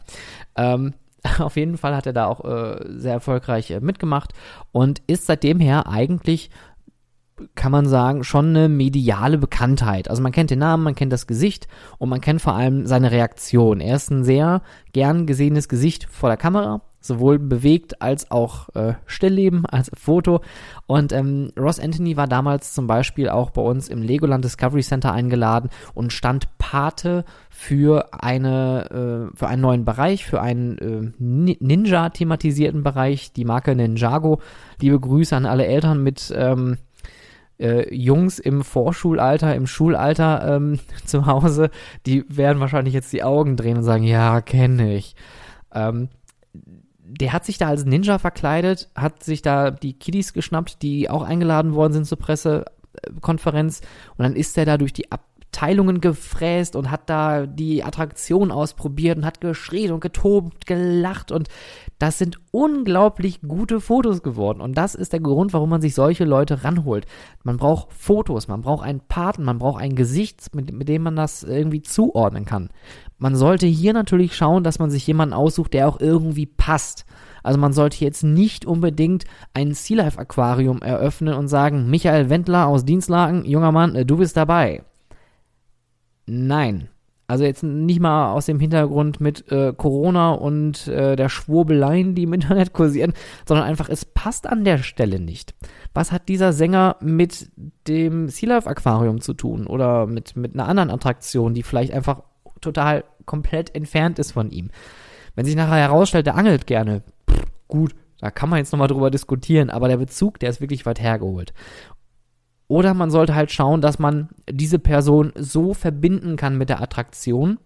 Ähm, 0.55 0.93
Auf 1.39 1.57
jeden 1.57 1.77
Fall 1.77 1.95
hat 1.95 2.05
er 2.05 2.13
da 2.13 2.27
auch 2.27 2.43
äh, 2.45 2.79
sehr 2.87 3.13
erfolgreich 3.13 3.71
äh, 3.71 3.79
mitgemacht 3.79 4.33
und 4.71 5.01
ist 5.07 5.25
seitdem 5.25 5.59
her 5.59 5.87
eigentlich 5.87 6.49
kann 7.55 7.71
man 7.71 7.87
sagen, 7.87 8.25
schon 8.25 8.49
eine 8.49 8.67
mediale 8.67 9.37
Bekanntheit. 9.37 10.09
Also 10.09 10.21
man 10.21 10.33
kennt 10.33 10.49
den 10.49 10.59
Namen, 10.59 10.83
man 10.83 10.95
kennt 10.95 11.13
das 11.13 11.25
Gesicht 11.25 11.69
und 11.97 12.09
man 12.09 12.19
kennt 12.19 12.41
vor 12.41 12.53
allem 12.53 12.85
seine 12.85 13.11
Reaktion. 13.11 13.79
Er 13.79 13.95
ist 13.95 14.11
ein 14.11 14.25
sehr 14.25 14.61
gern 14.91 15.25
gesehenes 15.25 15.69
Gesicht 15.69 16.05
vor 16.09 16.27
der 16.27 16.35
Kamera 16.35 16.81
sowohl 16.99 17.39
bewegt 17.39 18.01
als 18.01 18.29
auch 18.31 18.69
äh, 18.75 18.93
stillleben 19.05 19.65
als 19.65 19.89
Foto. 19.97 20.41
Und 20.85 21.11
ähm, 21.13 21.51
Ross 21.57 21.79
Anthony 21.79 22.17
war 22.17 22.27
damals 22.27 22.73
zum 22.73 22.87
Beispiel 22.87 23.29
auch 23.29 23.51
bei 23.51 23.61
uns 23.61 23.87
im 23.87 24.01
Legoland 24.01 24.43
Discovery 24.43 24.81
Center 24.81 25.13
eingeladen 25.13 25.69
und 25.93 26.13
stand 26.13 26.57
Pate 26.57 27.25
für 27.49 28.13
eine 28.13 29.29
äh, 29.31 29.37
für 29.37 29.47
einen 29.47 29.61
neuen 29.61 29.85
Bereich, 29.85 30.25
für 30.25 30.41
einen 30.41 30.77
äh, 30.77 31.11
Ninja 31.19 32.09
thematisierten 32.09 32.83
Bereich, 32.83 33.31
die 33.33 33.45
Marke 33.45 33.75
Ninjago. 33.75 34.41
Liebe 34.81 34.99
Grüße 34.99 35.35
an 35.35 35.45
alle 35.45 35.65
Eltern 35.65 36.03
mit 36.03 36.33
ähm, 36.35 36.77
äh, 37.59 37.93
Jungs 37.93 38.39
im 38.39 38.63
Vorschulalter, 38.63 39.55
im 39.55 39.67
Schulalter 39.67 40.55
ähm, 40.55 40.79
zu 41.05 41.25
Hause, 41.25 41.69
die 42.05 42.23
werden 42.27 42.59
wahrscheinlich 42.59 42.93
jetzt 42.93 43.13
die 43.13 43.23
Augen 43.23 43.55
drehen 43.55 43.77
und 43.77 43.83
sagen, 43.83 44.03
ja, 44.03 44.41
kenne 44.41 44.95
ich. 44.95 45.15
Ähm, 45.73 46.09
der 47.09 47.33
hat 47.33 47.45
sich 47.45 47.57
da 47.57 47.67
als 47.67 47.85
Ninja 47.85 48.19
verkleidet, 48.19 48.89
hat 48.95 49.23
sich 49.23 49.41
da 49.41 49.71
die 49.71 49.93
Kiddies 49.93 50.33
geschnappt, 50.33 50.81
die 50.81 51.09
auch 51.09 51.23
eingeladen 51.23 51.73
worden 51.73 51.93
sind 51.93 52.05
zur 52.05 52.19
Pressekonferenz 52.19 53.81
und 54.17 54.23
dann 54.23 54.35
ist 54.35 54.57
er 54.57 54.65
da 54.65 54.77
durch 54.77 54.93
die 54.93 55.11
Abteilungen 55.11 56.01
gefräst 56.01 56.75
und 56.75 56.91
hat 56.91 57.09
da 57.09 57.47
die 57.47 57.83
Attraktion 57.83 58.51
ausprobiert 58.51 59.17
und 59.17 59.25
hat 59.25 59.41
geschrien 59.41 59.91
und 59.91 60.01
getobt, 60.01 60.67
gelacht 60.67 61.31
und 61.31 61.49
das 61.97 62.19
sind 62.19 62.39
unglaublich 62.51 63.41
gute 63.41 63.81
Fotos 63.81 64.21
geworden 64.21 64.61
und 64.61 64.77
das 64.77 64.93
ist 64.93 65.11
der 65.11 65.19
Grund, 65.19 65.51
warum 65.51 65.69
man 65.69 65.81
sich 65.81 65.95
solche 65.95 66.25
Leute 66.25 66.63
ranholt. 66.63 67.07
Man 67.43 67.57
braucht 67.57 67.91
Fotos, 67.91 68.47
man 68.47 68.61
braucht 68.61 68.85
einen 68.85 69.01
Paten, 69.01 69.43
man 69.43 69.57
braucht 69.57 69.81
ein 69.81 69.95
Gesicht, 69.95 70.53
mit, 70.53 70.71
mit 70.71 70.87
dem 70.87 71.01
man 71.01 71.15
das 71.15 71.43
irgendwie 71.43 71.81
zuordnen 71.81 72.45
kann. 72.45 72.69
Man 73.19 73.35
sollte 73.35 73.67
hier 73.67 73.93
natürlich 73.93 74.35
schauen, 74.35 74.63
dass 74.63 74.79
man 74.79 74.89
sich 74.89 75.05
jemanden 75.05 75.33
aussucht, 75.33 75.73
der 75.73 75.87
auch 75.87 75.99
irgendwie 75.99 76.45
passt. 76.45 77.05
Also 77.43 77.59
man 77.59 77.73
sollte 77.73 78.03
jetzt 78.03 78.23
nicht 78.23 78.65
unbedingt 78.65 79.25
ein 79.53 79.73
Sea 79.73 79.97
Life 79.97 80.17
Aquarium 80.17 80.81
eröffnen 80.81 81.33
und 81.33 81.49
sagen, 81.49 81.89
Michael 81.89 82.29
Wendler 82.29 82.67
aus 82.67 82.85
Dienstlagen, 82.85 83.45
junger 83.45 83.71
Mann, 83.71 83.95
äh, 83.95 84.05
du 84.05 84.17
bist 84.17 84.37
dabei. 84.37 84.83
Nein. 86.25 86.89
Also 87.27 87.43
jetzt 87.43 87.61
nicht 87.61 87.99
mal 87.99 88.31
aus 88.31 88.47
dem 88.47 88.59
Hintergrund 88.59 89.21
mit 89.21 89.51
äh, 89.51 89.71
Corona 89.77 90.31
und 90.31 90.87
äh, 90.87 91.15
der 91.15 91.29
Schwurbeleien, 91.29 92.15
die 92.15 92.23
im 92.23 92.33
Internet 92.33 92.73
kursieren, 92.73 93.13
sondern 93.47 93.67
einfach, 93.67 93.87
es 93.87 94.03
passt 94.03 94.47
an 94.47 94.63
der 94.63 94.79
Stelle 94.79 95.19
nicht. 95.19 95.53
Was 95.93 96.11
hat 96.11 96.27
dieser 96.27 96.53
Sänger 96.53 96.95
mit 97.01 97.51
dem 97.87 98.29
Sea 98.29 98.49
Life 98.49 98.67
Aquarium 98.67 99.21
zu 99.21 99.35
tun 99.35 99.67
oder 99.67 100.07
mit, 100.07 100.35
mit 100.37 100.55
einer 100.55 100.67
anderen 100.67 100.89
Attraktion, 100.89 101.53
die 101.53 101.61
vielleicht 101.61 101.93
einfach 101.93 102.23
total 102.61 103.03
komplett 103.25 103.75
entfernt 103.75 104.19
ist 104.19 104.31
von 104.31 104.51
ihm. 104.51 104.69
Wenn 105.35 105.45
sich 105.45 105.55
nachher 105.55 105.77
herausstellt, 105.77 106.25
der 106.25 106.35
angelt 106.35 106.67
gerne, 106.67 107.03
gut, 107.67 107.95
da 108.19 108.31
kann 108.31 108.49
man 108.49 108.59
jetzt 108.59 108.71
nochmal 108.71 108.87
drüber 108.87 109.11
diskutieren, 109.11 109.69
aber 109.69 109.87
der 109.87 109.97
Bezug, 109.97 110.39
der 110.39 110.49
ist 110.49 110.61
wirklich 110.61 110.85
weit 110.85 110.99
hergeholt. 110.99 111.53
Oder 112.67 112.93
man 112.93 113.09
sollte 113.09 113.33
halt 113.33 113.51
schauen, 113.51 113.81
dass 113.81 113.97
man 113.97 114.29
diese 114.49 114.77
Person 114.77 115.31
so 115.35 115.73
verbinden 115.73 116.35
kann 116.35 116.57
mit 116.57 116.69
der 116.69 116.81
Attraktion 116.81 117.57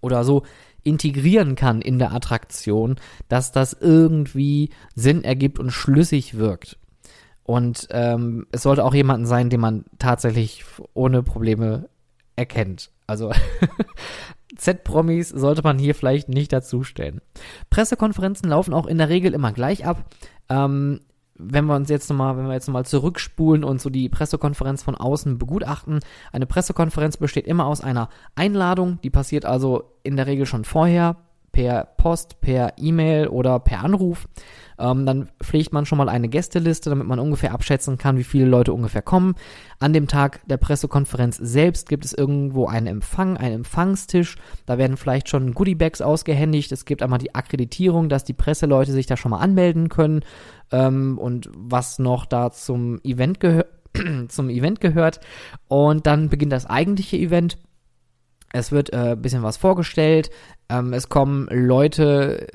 oder 0.00 0.24
so 0.24 0.42
integrieren 0.82 1.54
kann 1.54 1.82
in 1.82 1.98
der 1.98 2.12
Attraktion, 2.12 2.96
dass 3.28 3.52
das 3.52 3.72
irgendwie 3.72 4.70
Sinn 4.94 5.22
ergibt 5.22 5.58
und 5.58 5.70
schlüssig 5.70 6.38
wirkt. 6.38 6.78
Und 7.42 7.88
ähm, 7.90 8.46
es 8.52 8.62
sollte 8.62 8.84
auch 8.84 8.94
jemanden 8.94 9.26
sein, 9.26 9.50
den 9.50 9.60
man 9.60 9.84
tatsächlich 9.98 10.64
ohne 10.94 11.22
Probleme 11.22 11.88
erkennt. 12.36 12.90
Also 13.10 13.32
Z-Promis 14.56 15.30
sollte 15.30 15.62
man 15.62 15.78
hier 15.78 15.96
vielleicht 15.96 16.28
nicht 16.28 16.52
dazustellen. 16.52 17.20
Pressekonferenzen 17.68 18.48
laufen 18.48 18.72
auch 18.72 18.86
in 18.86 18.98
der 18.98 19.08
Regel 19.08 19.34
immer 19.34 19.52
gleich 19.52 19.84
ab. 19.84 20.04
Ähm, 20.48 21.00
wenn 21.34 21.64
wir 21.64 21.74
uns 21.74 21.88
jetzt 21.88 22.08
nochmal, 22.08 22.36
wenn 22.36 22.46
wir 22.46 22.52
jetzt 22.52 22.68
nochmal 22.68 22.84
zurückspulen 22.84 23.64
und 23.64 23.80
so 23.80 23.90
die 23.90 24.08
Pressekonferenz 24.08 24.82
von 24.82 24.94
außen 24.94 25.38
begutachten, 25.38 26.00
eine 26.32 26.46
Pressekonferenz 26.46 27.16
besteht 27.16 27.46
immer 27.46 27.66
aus 27.66 27.80
einer 27.80 28.10
Einladung, 28.36 29.00
die 29.02 29.10
passiert 29.10 29.44
also 29.44 29.94
in 30.04 30.16
der 30.16 30.26
Regel 30.26 30.46
schon 30.46 30.64
vorher 30.64 31.16
per 31.52 31.84
Post, 31.96 32.40
per 32.40 32.74
E-Mail 32.76 33.28
oder 33.28 33.58
per 33.58 33.84
Anruf. 33.84 34.28
Ähm, 34.78 35.04
dann 35.04 35.28
pflegt 35.42 35.72
man 35.72 35.84
schon 35.84 35.98
mal 35.98 36.08
eine 36.08 36.28
Gästeliste, 36.28 36.88
damit 36.88 37.06
man 37.06 37.18
ungefähr 37.18 37.52
abschätzen 37.52 37.98
kann, 37.98 38.16
wie 38.16 38.24
viele 38.24 38.46
Leute 38.46 38.72
ungefähr 38.72 39.02
kommen. 39.02 39.34
An 39.78 39.92
dem 39.92 40.08
Tag 40.08 40.40
der 40.48 40.56
Pressekonferenz 40.56 41.36
selbst 41.36 41.88
gibt 41.88 42.04
es 42.04 42.14
irgendwo 42.14 42.66
einen 42.66 42.86
Empfang, 42.86 43.36
einen 43.36 43.56
Empfangstisch. 43.56 44.36
Da 44.64 44.78
werden 44.78 44.96
vielleicht 44.96 45.28
schon 45.28 45.52
Goodiebags 45.52 46.00
ausgehändigt. 46.00 46.72
Es 46.72 46.86
gibt 46.86 47.02
einmal 47.02 47.18
die 47.18 47.34
Akkreditierung, 47.34 48.08
dass 48.08 48.24
die 48.24 48.32
Presseleute 48.32 48.92
sich 48.92 49.06
da 49.06 49.16
schon 49.16 49.32
mal 49.32 49.40
anmelden 49.40 49.90
können. 49.90 50.20
Ähm, 50.72 51.18
und 51.18 51.50
was 51.54 51.98
noch 51.98 52.24
da 52.24 52.50
zum 52.50 53.00
Event 53.04 53.38
zum 54.28 54.48
Event 54.48 54.80
gehört. 54.80 55.20
Und 55.68 56.06
dann 56.06 56.30
beginnt 56.30 56.52
das 56.52 56.64
eigentliche 56.66 57.18
Event. 57.18 57.58
Es 58.52 58.72
wird 58.72 58.92
äh, 58.92 59.16
bisschen 59.16 59.42
was 59.42 59.56
vorgestellt. 59.56 60.30
Ähm, 60.68 60.92
es 60.92 61.08
kommen 61.08 61.48
Leute 61.50 62.46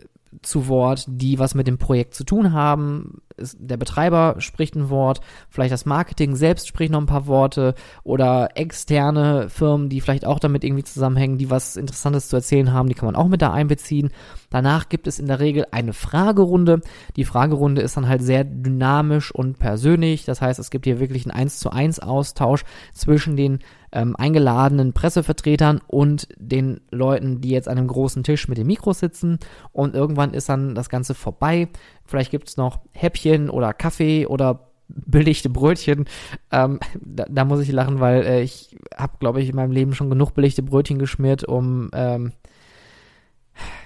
zu 0.41 0.67
Wort, 0.67 1.05
die 1.07 1.39
was 1.39 1.55
mit 1.55 1.67
dem 1.67 1.77
Projekt 1.77 2.13
zu 2.13 2.23
tun 2.23 2.53
haben. 2.53 3.21
Der 3.37 3.77
Betreiber 3.77 4.35
spricht 4.39 4.75
ein 4.75 4.89
Wort, 4.89 5.21
vielleicht 5.49 5.73
das 5.73 5.85
Marketing 5.85 6.35
selbst 6.35 6.67
spricht 6.67 6.91
noch 6.91 7.01
ein 7.01 7.05
paar 7.05 7.27
Worte 7.27 7.75
oder 8.03 8.49
externe 8.55 9.49
Firmen, 9.49 9.89
die 9.89 10.01
vielleicht 10.01 10.25
auch 10.25 10.39
damit 10.39 10.63
irgendwie 10.63 10.83
zusammenhängen, 10.83 11.37
die 11.37 11.49
was 11.49 11.75
Interessantes 11.75 12.29
zu 12.29 12.35
erzählen 12.35 12.71
haben, 12.71 12.89
die 12.89 12.95
kann 12.95 13.07
man 13.07 13.15
auch 13.15 13.27
mit 13.27 13.41
da 13.41 13.51
einbeziehen. 13.51 14.11
Danach 14.49 14.87
gibt 14.87 15.07
es 15.07 15.19
in 15.19 15.27
der 15.27 15.41
Regel 15.41 15.65
eine 15.71 15.91
Fragerunde. 15.91 16.79
Die 17.17 17.25
Fragerunde 17.25 17.81
ist 17.81 17.97
dann 17.97 18.07
halt 18.07 18.21
sehr 18.21 18.45
dynamisch 18.45 19.31
und 19.31 19.59
persönlich. 19.59 20.23
Das 20.23 20.41
heißt, 20.41 20.59
es 20.59 20.69
gibt 20.69 20.85
hier 20.85 20.99
wirklich 21.01 21.25
einen 21.25 21.37
1 21.37 21.59
zu 21.59 21.71
1 21.71 21.99
Austausch 21.99 22.63
zwischen 22.93 23.35
den 23.35 23.59
ähm, 23.91 24.15
eingeladenen 24.15 24.93
Pressevertretern 24.93 25.81
und 25.87 26.27
den 26.37 26.81
Leuten, 26.91 27.41
die 27.41 27.49
jetzt 27.49 27.67
an 27.67 27.77
einem 27.77 27.87
großen 27.87 28.23
Tisch 28.23 28.47
mit 28.47 28.57
dem 28.57 28.67
Mikro 28.67 28.93
sitzen. 28.93 29.39
Und 29.71 29.95
irgendwann 29.95 30.33
ist 30.33 30.49
dann 30.49 30.75
das 30.75 30.89
Ganze 30.89 31.15
vorbei. 31.15 31.69
Vielleicht 32.05 32.31
gibt 32.31 32.49
es 32.49 32.57
noch 32.57 32.79
Häppchen 32.91 33.49
oder 33.49 33.73
Kaffee 33.73 34.27
oder 34.27 34.71
belegte 34.87 35.49
Brötchen. 35.49 36.05
Ähm, 36.51 36.79
da, 37.01 37.25
da, 37.29 37.45
muss 37.45 37.61
ich 37.61 37.71
lachen, 37.71 37.99
weil 37.99 38.23
äh, 38.23 38.41
ich 38.41 38.77
habe, 38.95 39.13
glaube 39.19 39.41
ich, 39.41 39.49
in 39.49 39.55
meinem 39.55 39.71
Leben 39.71 39.93
schon 39.93 40.09
genug 40.09 40.33
belegte 40.33 40.63
Brötchen 40.63 40.99
geschmiert, 40.99 41.43
um, 41.43 41.89
ähm, 41.93 42.33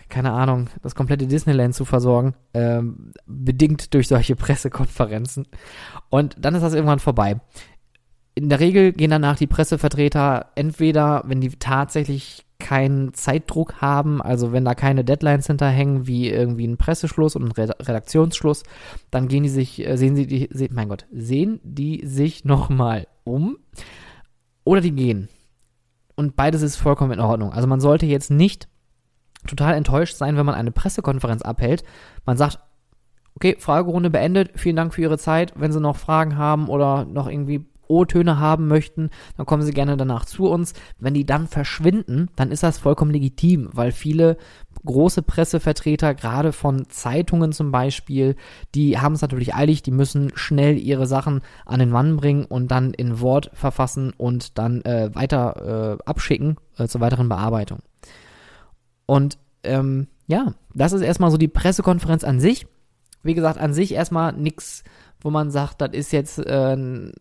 keine 0.10 0.32
Ahnung, 0.32 0.68
das 0.82 0.96
komplette 0.96 1.28
Disneyland 1.28 1.76
zu 1.76 1.86
versorgen, 1.86 2.34
ähm, 2.54 3.14
bedingt 3.26 3.94
durch 3.94 4.08
solche 4.08 4.36
Pressekonferenzen. 4.38 5.48
Und 6.10 6.36
dann 6.40 6.56
ist 6.56 6.64
das 6.64 6.74
irgendwann 6.74 7.00
vorbei. 7.00 7.40
In 8.36 8.50
der 8.50 8.60
Regel 8.60 8.94
gehen 8.94 9.12
danach 9.12 9.38
die 9.38 9.48
Pressevertreter 9.48 10.52
entweder, 10.56 11.24
wenn 11.26 11.42
die 11.42 11.50
tatsächlich 11.50 12.46
keinen 12.60 13.14
Zeitdruck 13.14 13.82
haben, 13.82 14.22
also 14.22 14.52
wenn 14.52 14.66
da 14.66 14.76
keine 14.76 15.04
Deadlines 15.04 15.48
hinterhängen, 15.48 16.08
wie 16.08 16.30
irgendwie 16.30 16.68
ein 16.68 16.78
Presseschluss 16.78 17.36
und 17.36 17.44
ein 17.44 17.52
Redaktionsschluss, 17.52 18.64
dann 19.12 19.28
gehen 19.28 19.44
die 19.44 19.50
sich, 19.50 19.86
äh, 19.86 19.98
sehen 19.98 20.16
sie 20.16 20.28
die, 20.28 20.50
sehen, 20.52 20.74
mein 20.74 20.90
Gott, 20.90 21.06
sehen 21.12 21.60
die 21.64 22.06
sich 22.06 22.46
nochmal 22.46 23.08
um 23.24 23.58
oder 24.64 24.82
die 24.82 24.92
gehen. 24.92 25.30
Und 26.16 26.36
beides 26.36 26.62
ist 26.62 26.76
vollkommen 26.76 27.14
in 27.14 27.22
Ordnung. 27.22 27.54
Also 27.54 27.68
man 27.68 27.80
sollte 27.80 28.06
jetzt 28.06 28.30
nicht 28.30 28.68
total 29.48 29.76
enttäuscht 29.76 30.18
sein, 30.18 30.36
wenn 30.36 30.46
man 30.46 30.56
eine 30.56 30.72
Pressekonferenz 30.72 31.42
abhält. 31.42 31.84
Man 32.26 32.36
sagt, 32.36 32.60
okay, 33.36 33.56
Fragerunde 33.58 34.10
beendet, 34.10 34.52
vielen 34.60 34.76
Dank 34.76 34.94
für 34.94 35.02
Ihre 35.02 35.18
Zeit. 35.18 35.54
Wenn 35.56 35.72
Sie 35.72 35.80
noch 35.80 35.96
Fragen 35.96 36.36
haben 36.36 36.68
oder 36.68 37.06
noch 37.06 37.30
irgendwie 37.30 37.69
O-Töne 37.90 38.40
haben 38.40 38.68
möchten, 38.68 39.10
dann 39.36 39.46
kommen 39.46 39.64
sie 39.64 39.74
gerne 39.74 39.98
danach 39.98 40.26
zu 40.26 40.48
uns. 40.48 40.74
Wenn 41.00 41.14
die 41.14 41.26
dann 41.26 41.48
verschwinden, 41.48 42.30
dann 42.36 42.52
ist 42.52 42.64
das 42.64 42.78
vollkommen 42.78 43.12
legitim, 43.12 43.70
weil 43.74 43.92
viele 43.92 44.38
große 44.86 45.22
Pressevertreter, 45.24 46.14
gerade 46.16 46.54
von 46.54 46.88
Zeitungen 46.90 47.52
zum 47.52 47.72
Beispiel, 47.72 48.36
die 48.76 48.98
haben 48.98 49.14
es 49.14 49.22
natürlich 49.22 49.56
eilig, 49.56 49.84
die 49.84 49.92
müssen 49.92 50.32
schnell 50.36 50.78
ihre 50.78 51.08
Sachen 51.08 51.42
an 51.66 51.80
den 51.80 51.90
Mann 51.90 52.16
bringen 52.16 52.46
und 52.46 52.70
dann 52.70 52.94
in 52.94 53.20
Wort 53.20 53.52
verfassen 53.54 54.14
und 54.16 54.58
dann 54.58 54.82
äh, 54.84 55.14
weiter 55.14 55.98
äh, 56.00 56.04
abschicken 56.06 56.58
äh, 56.78 56.88
zur 56.88 57.02
weiteren 57.02 57.28
Bearbeitung. 57.28 57.80
Und 59.06 59.38
ähm, 59.64 60.08
ja, 60.28 60.54
das 60.74 60.94
ist 60.94 61.02
erstmal 61.02 61.32
so 61.32 61.38
die 61.38 61.48
Pressekonferenz 61.48 62.24
an 62.24 62.40
sich. 62.40 62.68
Wie 63.24 63.34
gesagt, 63.34 63.58
an 63.60 63.74
sich 63.74 63.94
erstmal 63.94 64.34
nichts, 64.34 64.84
wo 65.20 65.30
man 65.30 65.52
sagt, 65.52 65.82
das 65.82 65.90
ist 65.92 66.14
jetzt 66.14 66.40
äh, 66.40 67.12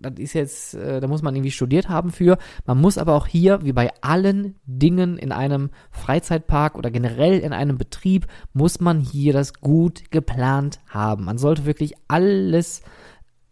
das 0.00 0.14
ist 0.18 0.32
jetzt, 0.32 0.74
äh, 0.74 1.00
da 1.00 1.06
muss 1.06 1.22
man 1.22 1.34
irgendwie 1.34 1.50
studiert 1.50 1.88
haben 1.88 2.10
für. 2.10 2.38
Man 2.66 2.80
muss 2.80 2.98
aber 2.98 3.14
auch 3.14 3.26
hier, 3.26 3.64
wie 3.64 3.72
bei 3.72 3.90
allen 4.00 4.56
Dingen 4.66 5.18
in 5.18 5.32
einem 5.32 5.70
Freizeitpark 5.90 6.76
oder 6.76 6.90
generell 6.90 7.38
in 7.38 7.52
einem 7.52 7.78
Betrieb, 7.78 8.26
muss 8.52 8.80
man 8.80 9.00
hier 9.00 9.32
das 9.32 9.54
gut 9.54 10.10
geplant 10.10 10.80
haben. 10.88 11.24
Man 11.24 11.38
sollte 11.38 11.66
wirklich 11.66 11.94
alles 12.08 12.82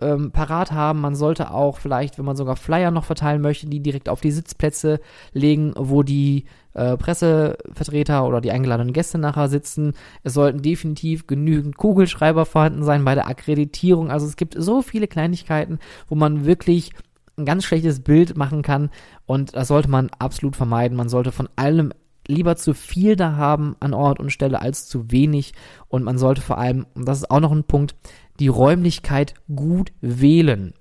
ähm, 0.00 0.30
parat 0.30 0.72
haben. 0.72 1.00
Man 1.00 1.14
sollte 1.14 1.50
auch 1.50 1.78
vielleicht, 1.78 2.18
wenn 2.18 2.24
man 2.24 2.36
sogar 2.36 2.56
Flyer 2.56 2.90
noch 2.90 3.04
verteilen 3.04 3.42
möchte, 3.42 3.66
die 3.66 3.80
direkt 3.80 4.08
auf 4.08 4.20
die 4.20 4.30
Sitzplätze 4.30 5.00
legen, 5.32 5.72
wo 5.76 6.02
die 6.02 6.44
äh, 6.74 6.96
Pressevertreter 6.96 8.26
oder 8.26 8.40
die 8.40 8.52
eingeladenen 8.52 8.92
Gäste 8.92 9.18
nachher 9.18 9.48
sitzen. 9.48 9.94
Es 10.22 10.34
sollten 10.34 10.62
definitiv 10.62 11.26
genügend 11.26 11.76
Kugelschreiber 11.76 12.46
vorhanden 12.46 12.84
sein 12.84 13.04
bei 13.04 13.14
der 13.14 13.28
Akkreditierung. 13.28 14.10
Also 14.10 14.26
es 14.26 14.36
gibt 14.36 14.54
so 14.56 14.82
viele 14.82 15.08
Kleinigkeiten, 15.08 15.78
wo 16.08 16.14
man 16.14 16.44
wirklich 16.44 16.92
ein 17.36 17.44
ganz 17.44 17.64
schlechtes 17.64 18.00
Bild 18.00 18.36
machen 18.36 18.62
kann 18.62 18.90
und 19.26 19.54
das 19.54 19.68
sollte 19.68 19.88
man 19.88 20.10
absolut 20.18 20.56
vermeiden. 20.56 20.96
Man 20.96 21.08
sollte 21.08 21.32
von 21.32 21.48
allem 21.56 21.92
lieber 22.28 22.56
zu 22.56 22.74
viel 22.74 23.16
da 23.16 23.36
haben 23.36 23.76
an 23.80 23.94
Ort 23.94 24.20
und 24.20 24.30
Stelle 24.30 24.60
als 24.60 24.86
zu 24.86 25.10
wenig 25.10 25.54
und 25.88 26.04
man 26.04 26.18
sollte 26.18 26.42
vor 26.42 26.58
allem, 26.58 26.86
und 26.94 27.08
das 27.08 27.18
ist 27.18 27.30
auch 27.30 27.40
noch 27.40 27.52
ein 27.52 27.64
Punkt, 27.64 27.96
die 28.38 28.48
Räumlichkeit 28.48 29.34
gut 29.54 29.92
wählen. 30.00 30.74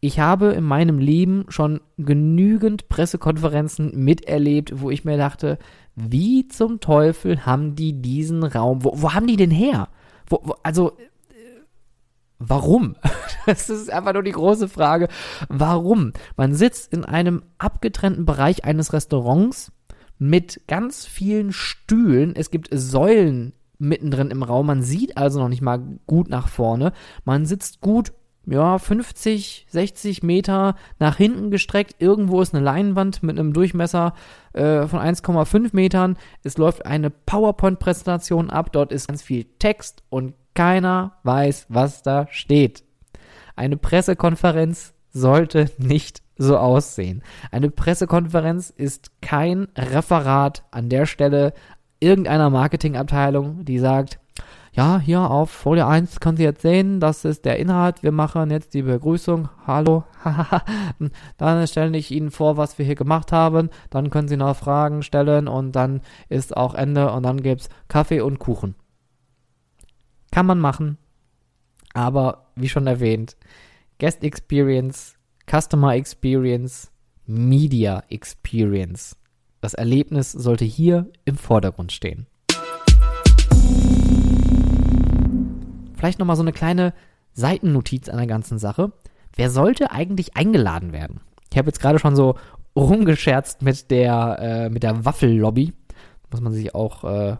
Ich 0.00 0.18
habe 0.20 0.52
in 0.52 0.64
meinem 0.64 0.98
Leben 0.98 1.46
schon 1.48 1.80
genügend 1.96 2.88
Pressekonferenzen 2.88 3.92
miterlebt, 3.94 4.80
wo 4.80 4.90
ich 4.90 5.04
mir 5.04 5.16
dachte, 5.16 5.58
wie 5.94 6.48
zum 6.48 6.80
Teufel 6.80 7.46
haben 7.46 7.74
die 7.74 8.02
diesen 8.02 8.42
Raum? 8.42 8.84
Wo, 8.84 8.92
wo 8.96 9.14
haben 9.14 9.26
die 9.26 9.36
denn 9.36 9.50
her? 9.50 9.88
Wo, 10.26 10.40
wo, 10.42 10.54
also, 10.62 10.96
warum? 12.38 12.96
Das 13.46 13.68
ist 13.68 13.90
einfach 13.90 14.14
nur 14.14 14.22
die 14.22 14.32
große 14.32 14.68
Frage. 14.70 15.08
Warum? 15.50 16.14
Man 16.34 16.54
sitzt 16.54 16.90
in 16.94 17.04
einem 17.04 17.42
abgetrennten 17.58 18.24
Bereich 18.24 18.64
eines 18.64 18.94
Restaurants 18.94 19.70
mit 20.18 20.62
ganz 20.66 21.06
vielen 21.06 21.52
Stühlen. 21.52 22.34
Es 22.36 22.50
gibt 22.50 22.68
Säulen 22.72 23.52
mittendrin 23.78 24.30
im 24.30 24.42
Raum. 24.42 24.66
Man 24.66 24.82
sieht 24.82 25.16
also 25.16 25.40
noch 25.40 25.48
nicht 25.48 25.62
mal 25.62 25.80
gut 26.06 26.28
nach 26.28 26.48
vorne. 26.48 26.92
Man 27.24 27.46
sitzt 27.46 27.80
gut, 27.80 28.12
ja, 28.46 28.78
50, 28.78 29.66
60 29.70 30.22
Meter 30.22 30.76
nach 30.98 31.16
hinten 31.16 31.50
gestreckt. 31.50 31.96
Irgendwo 31.98 32.40
ist 32.42 32.54
eine 32.54 32.64
Leinwand 32.64 33.22
mit 33.22 33.38
einem 33.38 33.52
Durchmesser 33.52 34.14
äh, 34.52 34.86
von 34.86 35.00
1,5 35.00 35.70
Metern. 35.72 36.16
Es 36.42 36.58
läuft 36.58 36.84
eine 36.84 37.10
PowerPoint-Präsentation 37.10 38.50
ab. 38.50 38.72
Dort 38.72 38.92
ist 38.92 39.08
ganz 39.08 39.22
viel 39.22 39.46
Text 39.58 40.02
und 40.10 40.34
keiner 40.54 41.18
weiß, 41.22 41.66
was 41.68 42.02
da 42.02 42.28
steht. 42.30 42.84
Eine 43.56 43.76
Pressekonferenz 43.76 44.94
sollte 45.10 45.70
nicht 45.78 46.23
so 46.36 46.56
aussehen. 46.58 47.22
Eine 47.50 47.70
Pressekonferenz 47.70 48.70
ist 48.70 49.10
kein 49.20 49.68
Referat 49.76 50.64
an 50.70 50.88
der 50.88 51.06
Stelle 51.06 51.52
irgendeiner 52.00 52.50
Marketingabteilung, 52.50 53.64
die 53.64 53.78
sagt, 53.78 54.18
ja, 54.74 54.98
hier 54.98 55.30
auf 55.30 55.50
Folie 55.50 55.86
1 55.86 56.18
können 56.18 56.36
Sie 56.36 56.42
jetzt 56.42 56.62
sehen, 56.62 56.98
das 56.98 57.24
ist 57.24 57.44
der 57.44 57.60
Inhalt, 57.60 58.02
wir 58.02 58.10
machen 58.10 58.50
jetzt 58.50 58.74
die 58.74 58.82
Begrüßung, 58.82 59.48
hallo, 59.66 60.02
dann 61.38 61.66
stelle 61.68 61.96
ich 61.96 62.10
Ihnen 62.10 62.32
vor, 62.32 62.56
was 62.56 62.76
wir 62.76 62.84
hier 62.84 62.96
gemacht 62.96 63.30
haben, 63.30 63.70
dann 63.90 64.10
können 64.10 64.26
Sie 64.26 64.36
noch 64.36 64.56
Fragen 64.56 65.02
stellen 65.02 65.46
und 65.46 65.72
dann 65.72 66.00
ist 66.28 66.56
auch 66.56 66.74
Ende 66.74 67.12
und 67.12 67.22
dann 67.22 67.40
gibt 67.40 67.62
es 67.62 67.68
Kaffee 67.86 68.20
und 68.20 68.40
Kuchen. 68.40 68.74
Kann 70.32 70.46
man 70.46 70.58
machen, 70.58 70.98
aber 71.92 72.46
wie 72.56 72.68
schon 72.68 72.88
erwähnt, 72.88 73.36
Guest 74.00 74.24
Experience, 74.24 75.14
Customer 75.50 75.94
Experience, 75.94 76.90
Media 77.26 78.02
Experience. 78.08 79.16
Das 79.60 79.74
Erlebnis 79.74 80.32
sollte 80.32 80.64
hier 80.64 81.10
im 81.24 81.36
Vordergrund 81.36 81.92
stehen. 81.92 82.26
Vielleicht 85.96 86.18
nochmal 86.18 86.36
so 86.36 86.42
eine 86.42 86.52
kleine 86.52 86.92
Seitennotiz 87.32 88.08
an 88.08 88.16
der 88.16 88.26
ganzen 88.26 88.58
Sache. 88.58 88.92
Wer 89.36 89.50
sollte 89.50 89.90
eigentlich 89.90 90.36
eingeladen 90.36 90.92
werden? 90.92 91.20
Ich 91.50 91.58
habe 91.58 91.68
jetzt 91.68 91.80
gerade 91.80 91.98
schon 91.98 92.16
so 92.16 92.36
rumgescherzt 92.76 93.62
mit 93.62 93.90
der, 93.90 94.38
äh, 94.40 94.70
mit 94.70 94.82
der 94.82 95.04
Waffellobby. 95.04 95.72
Muss 96.30 96.40
man 96.40 96.52
sich 96.52 96.74
auch 96.74 97.04
äh, 97.04 97.36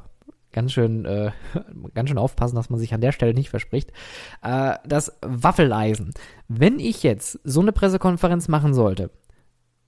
ganz 0.54 0.72
schön, 0.72 1.04
äh, 1.04 1.32
ganz 1.94 2.08
schön 2.08 2.18
aufpassen, 2.18 2.56
dass 2.56 2.70
man 2.70 2.78
sich 2.78 2.94
an 2.94 3.02
der 3.02 3.12
Stelle 3.12 3.34
nicht 3.34 3.50
verspricht. 3.50 3.92
Äh, 4.42 4.76
das 4.86 5.12
Waffeleisen. 5.20 6.14
Wenn 6.48 6.78
ich 6.78 7.02
jetzt 7.02 7.38
so 7.44 7.60
eine 7.60 7.72
Pressekonferenz 7.72 8.48
machen 8.48 8.72
sollte, 8.72 9.10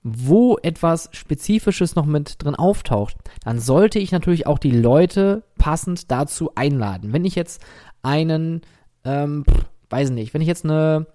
wo 0.03 0.57
etwas 0.61 1.09
Spezifisches 1.11 1.95
noch 1.95 2.05
mit 2.05 2.43
drin 2.43 2.55
auftaucht, 2.55 3.17
dann 3.43 3.59
sollte 3.59 3.99
ich 3.99 4.11
natürlich 4.11 4.45
auch 4.45 4.59
die 4.59 4.71
Leute 4.71 5.43
passend 5.57 6.11
dazu 6.11 6.51
einladen. 6.55 7.11
Wenn 7.13 7.25
ich 7.25 7.35
jetzt 7.35 7.65
einen, 8.03 8.61
ähm, 9.03 9.43
weiß 9.89 10.11
nicht, 10.11 10.33
wenn 10.33 10.41
ich 10.41 10.47
jetzt 10.47 10.65
eine, 10.65 11.07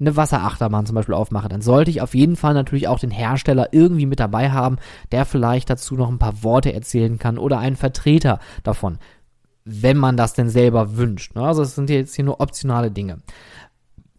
eine 0.00 0.16
Wasserachterbahn 0.16 0.86
zum 0.86 0.96
Beispiel 0.96 1.14
aufmache, 1.14 1.48
dann 1.48 1.62
sollte 1.62 1.90
ich 1.90 2.00
auf 2.00 2.14
jeden 2.14 2.36
Fall 2.36 2.54
natürlich 2.54 2.88
auch 2.88 2.98
den 2.98 3.10
Hersteller 3.10 3.68
irgendwie 3.72 4.06
mit 4.06 4.20
dabei 4.20 4.50
haben, 4.50 4.78
der 5.12 5.24
vielleicht 5.24 5.70
dazu 5.70 5.94
noch 5.94 6.08
ein 6.10 6.18
paar 6.18 6.42
Worte 6.42 6.72
erzählen 6.72 7.18
kann 7.18 7.38
oder 7.38 7.58
einen 7.58 7.76
Vertreter 7.76 8.40
davon, 8.62 8.98
wenn 9.64 9.96
man 9.96 10.16
das 10.16 10.34
denn 10.34 10.48
selber 10.48 10.96
wünscht. 10.96 11.34
Ne? 11.36 11.42
Also 11.42 11.62
es 11.62 11.74
sind 11.74 11.90
jetzt 11.90 12.14
hier 12.14 12.24
nur 12.24 12.40
optionale 12.40 12.90
Dinge. 12.90 13.18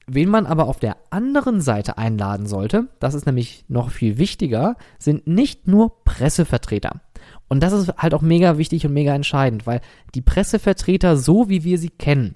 Wen 0.08 0.30
man 0.30 0.46
aber 0.46 0.68
auf 0.68 0.80
der 0.80 0.98
anderen 1.10 1.62
Seite 1.62 1.98
einladen 1.98 2.46
sollte, 2.46 2.88
das 3.00 3.16
ist 3.16 3.26
nämlich 3.26 3.66
noch 3.68 3.90
viel 3.90 4.18
wichtiger, 4.18 4.78
sind 5.00 5.26
nicht 5.26 5.68
nur 5.68 6.04
Pressevertreter. 6.04 7.02
Und 7.48 7.64
das 7.64 7.74
ist 7.74 7.98
halt 7.98 8.14
auch 8.14 8.22
mega 8.22 8.58
wichtig 8.58 8.86
und 8.86 8.94
mega 8.94 9.14
entscheidend, 9.14 9.66
weil 9.66 9.82
die 10.14 10.22
Pressevertreter, 10.22 11.18
so 11.18 11.50
wie 11.50 11.64
wir 11.64 11.80
sie 11.80 11.90
kennen, 11.90 12.36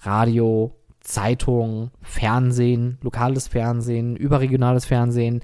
Radio, 0.00 0.74
Zeitung, 1.04 1.90
Fernsehen, 2.02 2.98
lokales 3.02 3.46
Fernsehen, 3.46 4.16
überregionales 4.16 4.86
Fernsehen, 4.86 5.42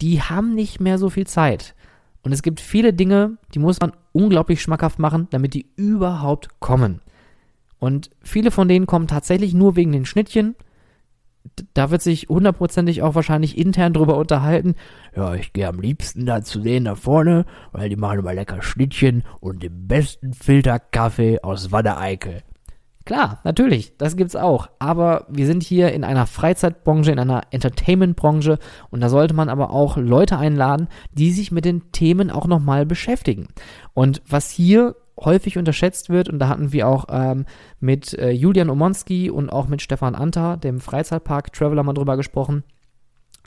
die 0.00 0.22
haben 0.22 0.54
nicht 0.54 0.80
mehr 0.80 0.98
so 0.98 1.10
viel 1.10 1.26
Zeit. 1.26 1.74
Und 2.22 2.32
es 2.32 2.42
gibt 2.42 2.60
viele 2.60 2.92
Dinge, 2.92 3.36
die 3.52 3.58
muss 3.58 3.80
man 3.80 3.92
unglaublich 4.12 4.62
schmackhaft 4.62 4.98
machen, 4.98 5.26
damit 5.30 5.54
die 5.54 5.66
überhaupt 5.76 6.60
kommen. 6.60 7.00
Und 7.78 8.10
viele 8.22 8.52
von 8.52 8.68
denen 8.68 8.86
kommen 8.86 9.08
tatsächlich 9.08 9.54
nur 9.54 9.74
wegen 9.74 9.90
den 9.90 10.06
Schnittchen. 10.06 10.54
Da 11.74 11.90
wird 11.90 12.00
sich 12.00 12.28
hundertprozentig 12.28 13.02
auch 13.02 13.16
wahrscheinlich 13.16 13.58
intern 13.58 13.92
drüber 13.92 14.16
unterhalten. 14.16 14.76
Ja, 15.16 15.34
ich 15.34 15.52
gehe 15.52 15.66
am 15.66 15.80
liebsten 15.80 16.24
da 16.24 16.42
zu 16.42 16.60
denen 16.60 16.84
da 16.84 16.94
vorne, 16.94 17.44
weil 17.72 17.88
die 17.88 17.96
machen 17.96 18.20
immer 18.20 18.34
lecker 18.34 18.62
Schnittchen 18.62 19.24
und 19.40 19.64
den 19.64 19.88
besten 19.88 20.32
Filterkaffee 20.32 21.40
aus 21.42 21.72
Wanne-Eickel. 21.72 22.44
Klar, 23.04 23.40
natürlich, 23.42 23.96
das 23.98 24.16
gibt's 24.16 24.36
auch. 24.36 24.68
Aber 24.78 25.26
wir 25.28 25.46
sind 25.46 25.62
hier 25.62 25.92
in 25.92 26.04
einer 26.04 26.26
Freizeitbranche, 26.26 27.10
in 27.10 27.18
einer 27.18 27.42
Entertainmentbranche 27.50 28.58
und 28.90 29.00
da 29.00 29.08
sollte 29.08 29.34
man 29.34 29.48
aber 29.48 29.70
auch 29.70 29.96
Leute 29.96 30.38
einladen, 30.38 30.88
die 31.12 31.32
sich 31.32 31.50
mit 31.50 31.64
den 31.64 31.90
Themen 31.92 32.30
auch 32.30 32.46
nochmal 32.46 32.86
beschäftigen. 32.86 33.48
Und 33.92 34.22
was 34.28 34.50
hier 34.50 34.94
häufig 35.18 35.58
unterschätzt 35.58 36.10
wird, 36.10 36.28
und 36.28 36.38
da 36.38 36.48
hatten 36.48 36.72
wir 36.72 36.88
auch 36.88 37.06
ähm, 37.10 37.44
mit 37.80 38.14
äh, 38.14 38.30
Julian 38.30 38.70
Omonski 38.70 39.30
und 39.30 39.50
auch 39.50 39.68
mit 39.68 39.82
Stefan 39.82 40.14
Anta, 40.14 40.56
dem 40.56 40.80
Freizeitpark 40.80 41.52
Traveler, 41.52 41.82
mal 41.82 41.92
drüber 41.92 42.16
gesprochen, 42.16 42.64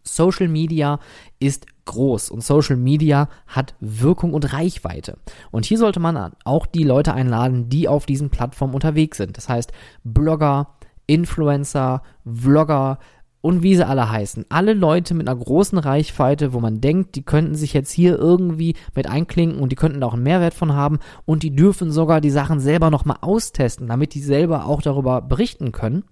Social 0.03 0.47
Media 0.47 0.99
ist 1.39 1.65
groß 1.86 2.30
und 2.30 2.43
Social 2.43 2.76
Media 2.76 3.30
hat 3.48 3.76
Wirkung 3.80 4.34
und 4.34 4.54
Reichweite. 4.54 5.17
Und 5.52 5.65
hier 5.65 5.78
sollte 5.78 6.00
man 6.00 6.34
auch 6.43 6.65
die 6.65 6.84
Leute 6.84 7.13
einladen, 7.13 7.69
die 7.69 7.88
auf 7.88 8.06
diesen 8.06 8.30
Plattformen 8.30 8.74
unterwegs 8.74 9.17
sind. 9.17 9.38
Das 9.38 9.50
heißt 9.50 9.71
Blogger, 10.04 10.76
Influencer, 11.08 12.02
Vlogger 12.26 13.00
und 13.41 13.62
wie 13.62 13.76
sie 13.76 13.86
alle 13.86 14.10
heißen. 14.10 14.45
Alle 14.50 14.74
Leute 14.74 15.13
mit 15.13 15.30
einer 15.30 15.39
großen 15.39 15.78
Reichweite, 15.78 16.54
wo 16.54 16.60
man 16.60 16.82
denkt, 16.82 17.15
die 17.15 17.21
könnten 17.21 17.54
sich 17.54 17.74
jetzt 17.74 17.91
hier 17.91 18.17
irgendwie 18.17 18.76
mit 18.95 19.08
einklinken 19.08 19.60
und 19.60 19.71
die 19.71 19.76
könnten 19.76 20.02
da 20.02 20.08
auch 20.08 20.15
einen 20.15 20.24
Mehrwert 20.24 20.56
von 20.56 20.74
haben 20.74 20.98
und 21.26 21.43
die 21.43 21.56
dürfen 21.56 21.91
sogar 21.91 22.21
die 22.21 22.32
Sachen 22.32 22.60
selber 22.60 22.89
nochmal 22.89 23.17
austesten, 23.21 23.88
damit 23.88 24.15
die 24.15 24.21
selber 24.21 24.65
auch 24.65 24.82
darüber 24.82 25.21
berichten 25.21 25.71
können 25.71 26.06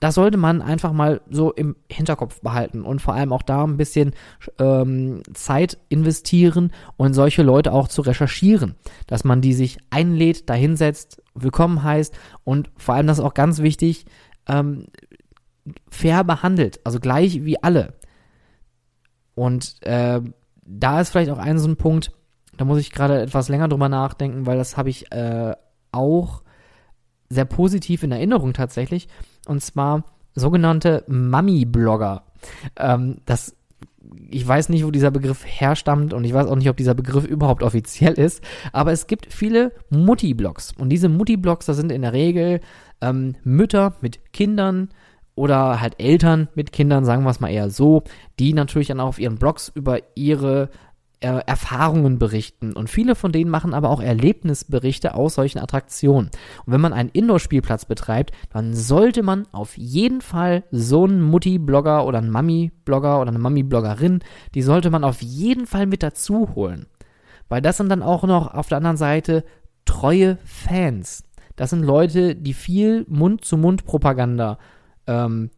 das 0.00 0.14
sollte 0.14 0.38
man 0.38 0.62
einfach 0.62 0.92
mal 0.92 1.20
so 1.30 1.52
im 1.52 1.76
Hinterkopf 1.90 2.40
behalten 2.40 2.82
und 2.82 3.00
vor 3.00 3.14
allem 3.14 3.34
auch 3.34 3.42
da 3.42 3.62
ein 3.64 3.76
bisschen 3.76 4.14
ähm, 4.58 5.22
Zeit 5.34 5.78
investieren 5.90 6.72
und 6.96 7.12
solche 7.12 7.42
Leute 7.42 7.72
auch 7.72 7.86
zu 7.86 8.00
recherchieren, 8.00 8.76
dass 9.06 9.24
man 9.24 9.42
die 9.42 9.52
sich 9.52 9.78
einlädt, 9.90 10.48
dahinsetzt, 10.48 11.22
willkommen 11.34 11.82
heißt 11.82 12.18
und 12.44 12.70
vor 12.78 12.94
allem 12.94 13.06
das 13.06 13.18
ist 13.18 13.24
auch 13.24 13.34
ganz 13.34 13.60
wichtig, 13.60 14.06
ähm, 14.48 14.86
fair 15.90 16.24
behandelt, 16.24 16.80
also 16.84 16.98
gleich 16.98 17.44
wie 17.44 17.62
alle. 17.62 17.92
Und 19.34 19.82
äh, 19.82 20.20
da 20.64 21.00
ist 21.00 21.10
vielleicht 21.10 21.30
auch 21.30 21.38
ein 21.38 21.58
so 21.58 21.68
ein 21.68 21.76
Punkt, 21.76 22.12
da 22.56 22.64
muss 22.64 22.80
ich 22.80 22.90
gerade 22.90 23.20
etwas 23.20 23.50
länger 23.50 23.68
drüber 23.68 23.90
nachdenken, 23.90 24.46
weil 24.46 24.56
das 24.56 24.78
habe 24.78 24.88
ich 24.88 25.12
äh, 25.12 25.54
auch 25.92 26.42
sehr 27.28 27.44
positiv 27.44 28.02
in 28.02 28.12
Erinnerung 28.12 28.54
tatsächlich 28.54 29.08
und 29.46 29.62
zwar 29.62 30.04
sogenannte 30.34 31.04
Mami-Blogger. 31.08 32.24
Ähm, 32.76 33.18
das 33.26 33.56
ich 34.30 34.46
weiß 34.46 34.68
nicht, 34.70 34.84
wo 34.84 34.90
dieser 34.90 35.10
Begriff 35.10 35.44
herstammt 35.44 36.12
und 36.12 36.24
ich 36.24 36.32
weiß 36.32 36.46
auch 36.46 36.56
nicht, 36.56 36.68
ob 36.68 36.76
dieser 36.76 36.94
Begriff 36.94 37.24
überhaupt 37.24 37.62
offiziell 37.62 38.14
ist, 38.14 38.42
aber 38.72 38.92
es 38.92 39.06
gibt 39.06 39.32
viele 39.32 39.72
Mutti-Blogs 39.90 40.74
und 40.78 40.88
diese 40.88 41.08
Mutti-Blogs, 41.08 41.66
das 41.66 41.76
sind 41.76 41.92
in 41.92 42.02
der 42.02 42.12
Regel 42.12 42.60
ähm, 43.00 43.36
Mütter 43.44 43.94
mit 44.00 44.32
Kindern 44.32 44.88
oder 45.34 45.80
halt 45.80 46.00
Eltern 46.00 46.48
mit 46.54 46.72
Kindern, 46.72 47.04
sagen 47.04 47.24
wir 47.24 47.30
es 47.30 47.40
mal 47.40 47.50
eher 47.50 47.70
so, 47.70 48.02
die 48.38 48.52
natürlich 48.52 48.88
dann 48.88 49.00
auch 49.00 49.08
auf 49.08 49.18
ihren 49.18 49.36
Blogs 49.36 49.70
über 49.74 50.00
ihre 50.14 50.70
Erfahrungen 51.26 52.18
berichten. 52.18 52.72
Und 52.72 52.88
viele 52.88 53.14
von 53.14 53.30
denen 53.30 53.50
machen 53.50 53.74
aber 53.74 53.90
auch 53.90 54.00
Erlebnisberichte 54.00 55.14
aus 55.14 55.34
solchen 55.34 55.58
Attraktionen. 55.58 56.30
Und 56.64 56.72
wenn 56.72 56.80
man 56.80 56.94
einen 56.94 57.10
Indoor-Spielplatz 57.10 57.84
betreibt, 57.84 58.32
dann 58.50 58.74
sollte 58.74 59.22
man 59.22 59.46
auf 59.52 59.76
jeden 59.76 60.22
Fall 60.22 60.64
so 60.70 61.04
einen 61.04 61.20
Mutti-Blogger 61.20 62.06
oder 62.06 62.18
einen 62.18 62.30
Mami-Blogger 62.30 63.20
oder 63.20 63.28
eine 63.30 63.38
Mami-Bloggerin, 63.38 64.20
die 64.54 64.62
sollte 64.62 64.90
man 64.90 65.04
auf 65.04 65.20
jeden 65.20 65.66
Fall 65.66 65.86
mit 65.86 66.02
dazu 66.02 66.54
holen. 66.54 66.86
Weil 67.50 67.60
das 67.60 67.76
sind 67.76 67.90
dann 67.90 68.02
auch 68.02 68.24
noch 68.24 68.54
auf 68.54 68.68
der 68.68 68.78
anderen 68.78 68.96
Seite 68.96 69.44
treue 69.84 70.38
Fans. 70.44 71.24
Das 71.56 71.70
sind 71.70 71.82
Leute, 71.82 72.34
die 72.34 72.54
viel 72.54 73.04
Mund-zu-Mund-Propaganda 73.08 74.58
ähm, 75.06 75.50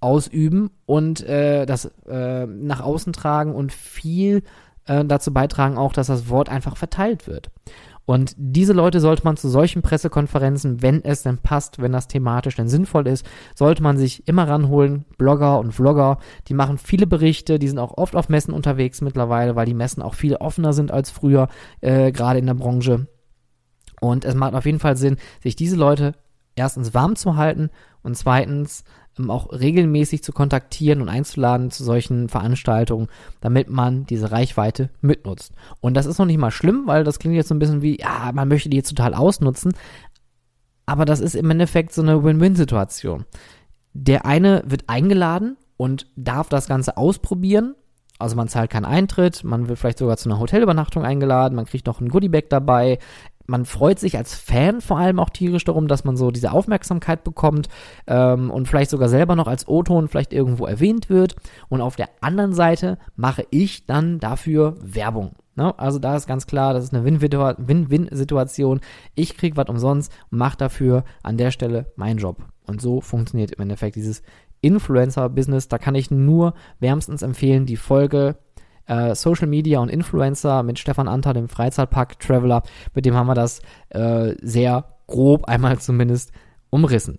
ausüben 0.00 0.70
und 0.84 1.22
äh, 1.22 1.64
das 1.64 1.86
äh, 2.06 2.46
nach 2.46 2.80
außen 2.80 3.12
tragen 3.14 3.54
und 3.54 3.72
viel 3.72 4.42
äh, 4.86 5.04
dazu 5.04 5.32
beitragen 5.32 5.78
auch, 5.78 5.92
dass 5.92 6.06
das 6.08 6.28
Wort 6.28 6.48
einfach 6.48 6.76
verteilt 6.76 7.26
wird. 7.26 7.50
Und 8.04 8.34
diese 8.36 8.72
Leute 8.72 9.00
sollte 9.00 9.22
man 9.24 9.36
zu 9.36 9.48
solchen 9.48 9.80
Pressekonferenzen, 9.80 10.82
wenn 10.82 11.04
es 11.04 11.22
denn 11.22 11.38
passt, 11.38 11.80
wenn 11.80 11.92
das 11.92 12.08
thematisch 12.08 12.56
denn 12.56 12.68
sinnvoll 12.68 13.06
ist, 13.06 13.24
sollte 13.54 13.82
man 13.82 13.96
sich 13.96 14.26
immer 14.26 14.48
ranholen. 14.48 15.04
Blogger 15.18 15.60
und 15.60 15.72
Vlogger, 15.72 16.18
die 16.48 16.54
machen 16.54 16.78
viele 16.78 17.06
Berichte, 17.06 17.60
die 17.60 17.68
sind 17.68 17.78
auch 17.78 17.96
oft 17.96 18.16
auf 18.16 18.28
Messen 18.28 18.54
unterwegs 18.54 19.02
mittlerweile, 19.02 19.54
weil 19.54 19.66
die 19.66 19.74
Messen 19.74 20.02
auch 20.02 20.14
viel 20.14 20.34
offener 20.34 20.72
sind 20.72 20.90
als 20.90 21.10
früher, 21.10 21.48
äh, 21.80 22.10
gerade 22.10 22.40
in 22.40 22.46
der 22.46 22.54
Branche. 22.54 23.06
Und 24.00 24.24
es 24.24 24.34
macht 24.34 24.54
auf 24.54 24.66
jeden 24.66 24.80
Fall 24.80 24.96
Sinn, 24.96 25.16
sich 25.40 25.54
diese 25.54 25.76
Leute 25.76 26.14
erstens 26.56 26.94
warm 26.94 27.14
zu 27.14 27.36
halten 27.36 27.70
und 28.02 28.16
zweitens 28.16 28.82
auch 29.28 29.52
regelmäßig 29.52 30.22
zu 30.22 30.32
kontaktieren 30.32 31.00
und 31.02 31.08
einzuladen 31.08 31.70
zu 31.70 31.84
solchen 31.84 32.28
Veranstaltungen, 32.28 33.08
damit 33.40 33.68
man 33.68 34.06
diese 34.06 34.32
Reichweite 34.32 34.90
mitnutzt. 35.00 35.52
Und 35.80 35.94
das 35.94 36.06
ist 36.06 36.18
noch 36.18 36.26
nicht 36.26 36.38
mal 36.38 36.50
schlimm, 36.50 36.86
weil 36.86 37.04
das 37.04 37.18
klingt 37.18 37.36
jetzt 37.36 37.48
so 37.48 37.54
ein 37.54 37.58
bisschen 37.58 37.82
wie, 37.82 38.00
ja, 38.00 38.30
man 38.32 38.48
möchte 38.48 38.68
die 38.68 38.76
jetzt 38.76 38.88
total 38.88 39.14
ausnutzen. 39.14 39.74
Aber 40.86 41.04
das 41.04 41.20
ist 41.20 41.34
im 41.34 41.50
Endeffekt 41.50 41.92
so 41.92 42.02
eine 42.02 42.24
Win-Win-Situation. 42.24 43.24
Der 43.92 44.24
eine 44.24 44.62
wird 44.66 44.88
eingeladen 44.88 45.56
und 45.76 46.06
darf 46.16 46.48
das 46.48 46.66
Ganze 46.66 46.96
ausprobieren. 46.96 47.74
Also 48.18 48.36
man 48.36 48.48
zahlt 48.48 48.70
keinen 48.70 48.84
Eintritt, 48.84 49.42
man 49.42 49.68
wird 49.68 49.78
vielleicht 49.78 49.98
sogar 49.98 50.16
zu 50.16 50.28
einer 50.28 50.38
Hotelübernachtung 50.38 51.04
eingeladen, 51.04 51.56
man 51.56 51.66
kriegt 51.66 51.86
noch 51.86 52.00
ein 52.00 52.08
Goodiebag 52.08 52.44
dabei, 52.50 52.98
man 53.46 53.64
freut 53.64 53.98
sich 53.98 54.16
als 54.16 54.34
Fan 54.34 54.80
vor 54.80 54.98
allem 54.98 55.18
auch 55.18 55.30
tierisch 55.30 55.64
darum, 55.64 55.88
dass 55.88 56.04
man 56.04 56.16
so 56.16 56.30
diese 56.30 56.52
Aufmerksamkeit 56.52 57.24
bekommt 57.24 57.68
ähm, 58.06 58.50
und 58.50 58.68
vielleicht 58.68 58.90
sogar 58.90 59.08
selber 59.08 59.36
noch 59.36 59.46
als 59.46 59.66
O-Ton 59.68 60.08
vielleicht 60.08 60.32
irgendwo 60.32 60.66
erwähnt 60.66 61.10
wird. 61.10 61.36
Und 61.68 61.80
auf 61.80 61.96
der 61.96 62.08
anderen 62.20 62.52
Seite 62.52 62.98
mache 63.16 63.46
ich 63.50 63.86
dann 63.86 64.20
dafür 64.20 64.76
Werbung. 64.80 65.32
Ne? 65.54 65.78
Also 65.78 65.98
da 65.98 66.16
ist 66.16 66.26
ganz 66.26 66.46
klar, 66.46 66.72
das 66.72 66.84
ist 66.84 66.94
eine 66.94 67.04
Win-Win-Situation. 67.04 68.80
Ich 69.14 69.36
kriege 69.36 69.56
was 69.56 69.68
umsonst 69.68 70.12
und 70.30 70.38
mache 70.38 70.56
dafür 70.56 71.04
an 71.22 71.36
der 71.36 71.50
Stelle 71.50 71.92
meinen 71.96 72.18
Job. 72.18 72.44
Und 72.66 72.80
so 72.80 73.00
funktioniert 73.00 73.52
im 73.52 73.62
Endeffekt 73.62 73.96
dieses 73.96 74.22
Influencer-Business. 74.62 75.68
Da 75.68 75.78
kann 75.78 75.94
ich 75.94 76.10
nur 76.10 76.54
wärmstens 76.80 77.22
empfehlen, 77.22 77.66
die 77.66 77.76
Folge 77.76 78.36
äh, 78.86 79.14
Social 79.14 79.46
Media 79.48 79.80
und 79.80 79.88
Influencer 79.88 80.62
mit 80.62 80.78
Stefan 80.78 81.08
Anter, 81.08 81.32
dem 81.32 81.48
Freizeitpark 81.48 82.18
Traveler. 82.18 82.62
Mit 82.94 83.06
dem 83.06 83.14
haben 83.14 83.26
wir 83.26 83.34
das 83.34 83.60
äh, 83.90 84.34
sehr 84.42 84.84
grob 85.06 85.44
einmal 85.44 85.78
zumindest 85.78 86.32
umrissen. 86.70 87.18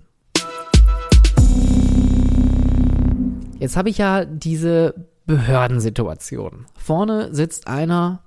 Jetzt 3.59 3.77
habe 3.77 3.89
ich 3.89 3.97
ja 3.97 4.25
diese 4.25 5.07
Behördensituation. 5.25 6.65
Vorne 6.75 7.33
sitzt 7.33 7.67
einer 7.67 8.23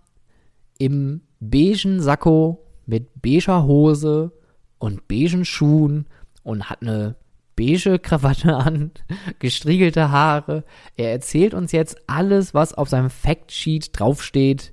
im 0.79 1.21
beigen 1.41 2.01
Sakko 2.01 2.65
mit 2.87 3.21
beiger 3.21 3.65
Hose 3.65 4.33
und 4.79 5.09
beigen 5.09 5.45
Schuhen 5.45 6.07
und 6.43 6.71
hat 6.71 6.81
eine 6.81 7.17
beige 7.57 7.99
Krawatte 7.99 8.55
an, 8.57 8.93
gestriegelte 9.39 10.11
Haare. 10.11 10.65
Er 10.97 11.11
erzählt 11.11 11.55
uns 11.55 11.73
jetzt 11.73 11.97
alles, 12.07 12.55
was 12.55 12.75
auf 12.75 12.89
seinem 12.89 13.11
Factsheet 13.11 13.99
draufsteht. 13.99 14.73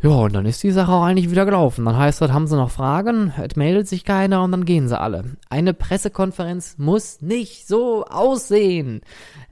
Ja, 0.00 0.10
und 0.10 0.32
dann 0.32 0.46
ist 0.46 0.62
die 0.62 0.70
Sache 0.70 0.92
auch 0.92 1.02
eigentlich 1.02 1.30
wieder 1.30 1.44
gelaufen. 1.44 1.84
Dann 1.84 1.96
heißt 1.96 2.20
das, 2.20 2.30
haben 2.30 2.46
sie 2.46 2.54
noch 2.54 2.70
Fragen, 2.70 3.32
es 3.36 3.56
meldet 3.56 3.88
sich 3.88 4.04
keiner 4.04 4.44
und 4.44 4.52
dann 4.52 4.64
gehen 4.64 4.86
sie 4.86 4.98
alle. 4.98 5.24
Eine 5.50 5.74
Pressekonferenz 5.74 6.76
muss 6.78 7.20
nicht 7.20 7.66
so 7.66 8.04
aussehen. 8.04 9.00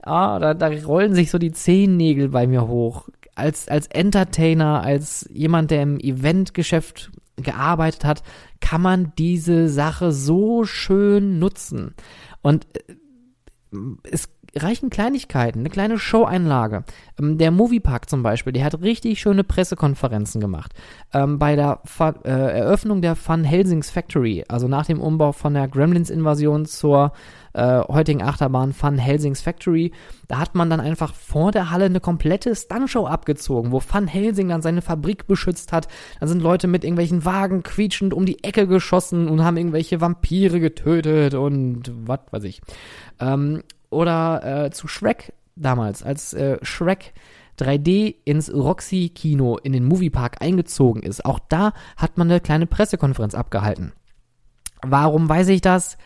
Ah, 0.01 0.39
da, 0.39 0.53
da 0.53 0.67
rollen 0.85 1.13
sich 1.13 1.31
so 1.31 1.37
die 1.37 1.51
Zehennägel 1.51 2.29
bei 2.29 2.47
mir 2.47 2.67
hoch. 2.69 3.09
Als, 3.35 3.67
als 3.67 3.87
Entertainer, 3.87 4.81
als 4.81 5.27
jemand, 5.33 5.69
der 5.69 5.83
im 5.83 5.99
Eventgeschäft 5.99 7.11
gearbeitet 7.35 8.05
hat, 8.05 8.23
kann 8.59 8.81
man 8.81 9.13
diese 9.17 9.69
Sache 9.69 10.11
so 10.11 10.65
schön 10.65 11.39
nutzen. 11.39 11.95
Und 12.41 12.67
äh, 12.89 12.95
es 14.03 14.29
reichen 14.55 14.89
Kleinigkeiten, 14.89 15.59
eine 15.59 15.69
kleine 15.69 15.99
Show-Einlage. 15.99 16.83
Ähm, 17.19 17.37
der 17.37 17.51
Moviepark 17.51 18.09
zum 18.09 18.23
Beispiel, 18.23 18.53
der 18.53 18.65
hat 18.65 18.81
richtig 18.81 19.19
schöne 19.19 19.43
Pressekonferenzen 19.43 20.41
gemacht. 20.41 20.73
Ähm, 21.13 21.39
bei 21.39 21.55
der 21.55 21.81
Fa 21.85 22.15
äh, 22.23 22.29
Eröffnung 22.29 23.01
der 23.01 23.15
Fun 23.15 23.43
Helsings 23.43 23.89
Factory, 23.89 24.43
also 24.47 24.67
nach 24.67 24.85
dem 24.85 24.99
Umbau 24.99 25.31
von 25.31 25.53
der 25.53 25.67
Gremlins-Invasion 25.67 26.65
zur 26.65 27.11
äh, 27.53 27.81
heutigen 27.87 28.21
Achterbahn 28.21 28.73
Fun 28.73 28.97
Helsings 28.97 29.41
Factory, 29.41 29.91
da 30.27 30.39
hat 30.39 30.55
man 30.55 30.69
dann 30.69 30.79
einfach 30.79 31.13
vor 31.13 31.51
der 31.51 31.71
Halle 31.71 31.85
eine 31.85 31.99
komplette 31.99 32.55
Stuntshow 32.55 33.07
abgezogen, 33.07 33.71
wo 33.71 33.79
Fun 33.79 34.07
Helsing 34.07 34.49
dann 34.49 34.61
seine 34.61 34.81
Fabrik 34.81 35.27
beschützt 35.27 35.73
hat. 35.73 35.87
Da 36.19 36.27
sind 36.27 36.41
Leute 36.41 36.67
mit 36.67 36.83
irgendwelchen 36.83 37.25
Wagen 37.25 37.63
quietschend 37.63 38.13
um 38.13 38.25
die 38.25 38.43
Ecke 38.43 38.67
geschossen 38.67 39.27
und 39.27 39.43
haben 39.43 39.57
irgendwelche 39.57 40.01
Vampire 40.01 40.59
getötet 40.59 41.33
und 41.33 41.91
was 42.05 42.19
weiß 42.31 42.43
ich. 42.43 42.61
Ähm, 43.19 43.63
oder 43.97 44.65
äh, 44.65 44.71
zu 44.71 44.87
Shrek 44.87 45.33
damals, 45.55 46.03
als 46.03 46.33
äh, 46.33 46.59
Shrek 46.61 47.13
3D 47.59 48.15
ins 48.23 48.53
Roxy-Kino 48.53 49.57
in 49.57 49.73
den 49.73 49.85
Moviepark 49.85 50.41
eingezogen 50.41 51.01
ist. 51.01 51.25
Auch 51.25 51.39
da 51.49 51.73
hat 51.97 52.17
man 52.17 52.29
eine 52.29 52.39
kleine 52.39 52.67
Pressekonferenz 52.67 53.33
abgehalten. 53.33 53.93
Warum 54.83 55.27
weiß 55.27 55.47
ich 55.47 55.61
das? 55.61 55.97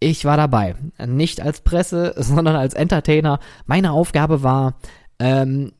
Ich 0.00 0.24
war 0.24 0.36
dabei. 0.36 0.74
Nicht 1.06 1.40
als 1.40 1.60
Presse, 1.60 2.14
sondern 2.18 2.56
als 2.56 2.74
Entertainer. 2.74 3.38
Meine 3.66 3.92
Aufgabe 3.92 4.42
war, 4.42 4.74
ähm, 5.20 5.72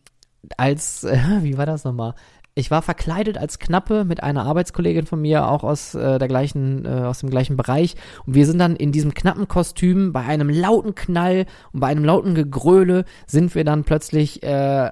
als, 0.57 1.03
äh, 1.03 1.19
wie 1.43 1.59
war 1.59 1.67
das 1.67 1.83
nochmal? 1.83 2.15
Ich 2.59 2.73
war 2.73 2.83
verkleidet 2.83 3.39
als 3.39 3.61
Knappe 3.61 4.05
mit 4.05 4.25
einer 4.25 4.45
Arbeitskollegin 4.45 5.07
von 5.07 5.21
mir, 5.21 5.47
auch 5.47 5.63
aus 5.63 5.95
äh, 5.95 6.19
der 6.19 6.27
gleichen, 6.27 6.85
äh, 6.85 6.89
aus 6.89 7.21
dem 7.21 7.31
gleichen 7.31 7.57
Bereich. 7.57 7.95
Und 8.27 8.35
wir 8.35 8.47
sind 8.47 8.59
dann 8.59 8.75
in 8.75 8.91
diesem 8.91 9.15
knappen 9.15 9.47
Kostüm 9.47 10.13
bei 10.13 10.23
einem 10.23 10.51
lauten 10.51 10.97
Knall 10.97 11.47
und 11.73 11.79
bei 11.79 11.87
einem 11.87 12.05
lauten 12.05 12.35
Gegröle 12.35 13.05
sind 13.29 13.55
wir 13.55 13.63
dann 13.63 13.85
plötzlich 13.85 14.43
äh, 14.43 14.91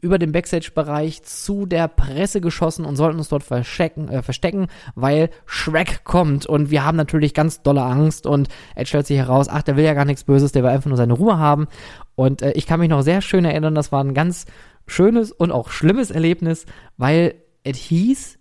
über 0.00 0.18
den 0.18 0.32
Backstage-Bereich 0.32 1.24
zu 1.24 1.66
der 1.66 1.88
Presse 1.88 2.40
geschossen 2.40 2.86
und 2.86 2.96
sollten 2.96 3.18
uns 3.18 3.28
dort 3.28 3.42
verstecken, 3.42 4.08
äh, 4.08 4.22
verstecken, 4.22 4.68
weil 4.94 5.28
Shrek 5.44 6.04
kommt 6.04 6.46
und 6.46 6.70
wir 6.70 6.86
haben 6.86 6.96
natürlich 6.96 7.34
ganz 7.34 7.60
dolle 7.60 7.82
Angst 7.82 8.26
und 8.26 8.48
es 8.74 8.88
stellt 8.88 9.06
sich 9.06 9.18
heraus, 9.18 9.48
ach, 9.50 9.62
der 9.62 9.76
will 9.76 9.84
ja 9.84 9.92
gar 9.92 10.06
nichts 10.06 10.24
Böses, 10.24 10.52
der 10.52 10.62
will 10.62 10.70
einfach 10.70 10.88
nur 10.88 10.96
seine 10.96 11.12
Ruhe 11.12 11.38
haben 11.38 11.68
und 12.14 12.40
äh, 12.40 12.52
ich 12.52 12.66
kann 12.66 12.80
mich 12.80 12.88
noch 12.88 13.02
sehr 13.02 13.20
schön 13.20 13.44
erinnern, 13.44 13.74
das 13.74 13.92
war 13.92 14.02
ein 14.02 14.14
ganz 14.14 14.46
schönes 14.90 15.32
und 15.32 15.52
auch 15.52 15.70
schlimmes 15.70 16.10
Erlebnis, 16.10 16.66
weil 16.96 17.34
es 17.64 17.78
hieß, 17.78 18.38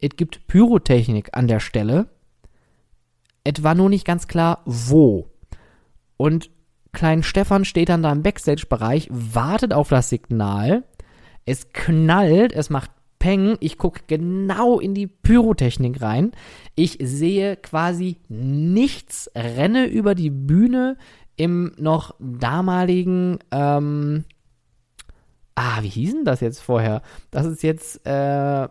es 0.00 0.10
gibt 0.16 0.46
Pyrotechnik 0.46 1.30
an 1.32 1.48
der 1.48 1.60
Stelle. 1.60 2.08
Es 3.44 3.62
war 3.62 3.74
nur 3.74 3.88
nicht 3.88 4.06
ganz 4.06 4.28
klar, 4.28 4.62
wo. 4.64 5.28
Und 6.16 6.50
Klein 6.92 7.22
Stefan 7.22 7.64
steht 7.64 7.88
dann 7.88 8.02
da 8.02 8.10
im 8.10 8.22
Backstage-Bereich, 8.22 9.08
wartet 9.10 9.72
auf 9.72 9.88
das 9.88 10.08
Signal. 10.08 10.84
Es 11.44 11.72
knallt, 11.72 12.52
es 12.52 12.68
macht 12.70 12.90
Peng. 13.18 13.56
Ich 13.60 13.78
gucke 13.78 14.00
genau 14.06 14.80
in 14.80 14.94
die 14.94 15.06
Pyrotechnik 15.06 16.00
rein. 16.02 16.32
Ich 16.74 16.98
sehe 17.00 17.56
quasi 17.56 18.16
nichts, 18.28 19.30
renne 19.36 19.86
über 19.86 20.14
die 20.14 20.30
Bühne 20.30 20.96
im 21.36 21.72
noch 21.76 22.14
damaligen 22.18 23.38
ähm, 23.50 24.24
ah, 25.60 25.82
wie 25.82 25.88
hieß 25.88 26.12
denn 26.12 26.24
das 26.24 26.40
jetzt 26.40 26.60
vorher? 26.60 27.02
Das 27.30 27.44
ist 27.44 27.62
jetzt 27.62 28.06
äh, 28.06 28.68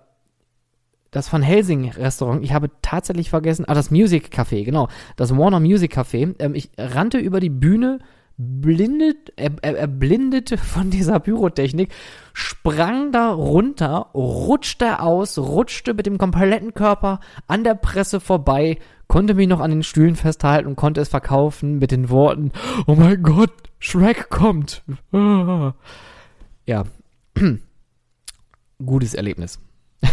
das 1.12 1.32
Van 1.32 1.42
Helsing 1.42 1.92
Restaurant. 1.92 2.44
Ich 2.44 2.54
habe 2.54 2.72
tatsächlich 2.82 3.30
vergessen, 3.30 3.66
ah, 3.68 3.76
das 3.76 3.92
Music 3.92 4.34
Café, 4.34 4.64
genau, 4.64 4.88
das 5.16 5.36
Warner 5.36 5.60
Music 5.60 5.96
Café. 5.96 6.36
Ähm, 6.40 6.56
ich 6.56 6.72
rannte 6.78 7.20
über 7.20 7.40
die 7.40 7.52
Bühne, 7.52 8.00
blindet, 8.38 9.34
er, 9.36 9.52
er, 9.62 9.78
er 9.78 9.88
blindete 9.88 10.58
von 10.58 10.90
dieser 10.90 11.20
Pyrotechnik, 11.20 11.90
sprang 12.34 13.12
da 13.12 13.32
runter, 13.34 14.08
rutschte 14.16 15.02
aus, 15.02 15.38
rutschte 15.38 15.94
mit 15.94 16.08
dem 16.08 16.18
kompletten 16.18 16.74
Körper 16.74 17.20
an 17.48 17.64
der 17.64 17.76
Presse 17.76 18.20
vorbei, 18.20 18.80
konnte 19.08 19.36
mich 19.36 19.48
noch 19.48 19.60
an 19.60 19.72
den 19.72 19.84
Stühlen 19.84 20.16
festhalten 20.16 20.68
und 20.68 20.76
konnte 20.76 21.02
es 21.02 21.10
verkaufen 21.10 21.78
mit 21.78 21.92
den 21.92 22.10
Worten, 22.10 22.52
oh 22.88 22.96
mein 22.96 23.22
Gott, 23.22 23.52
Shrek 23.78 24.30
kommt. 24.30 24.84
ja, 26.70 26.84
gutes 28.86 29.16
Erlebnis. 29.16 29.60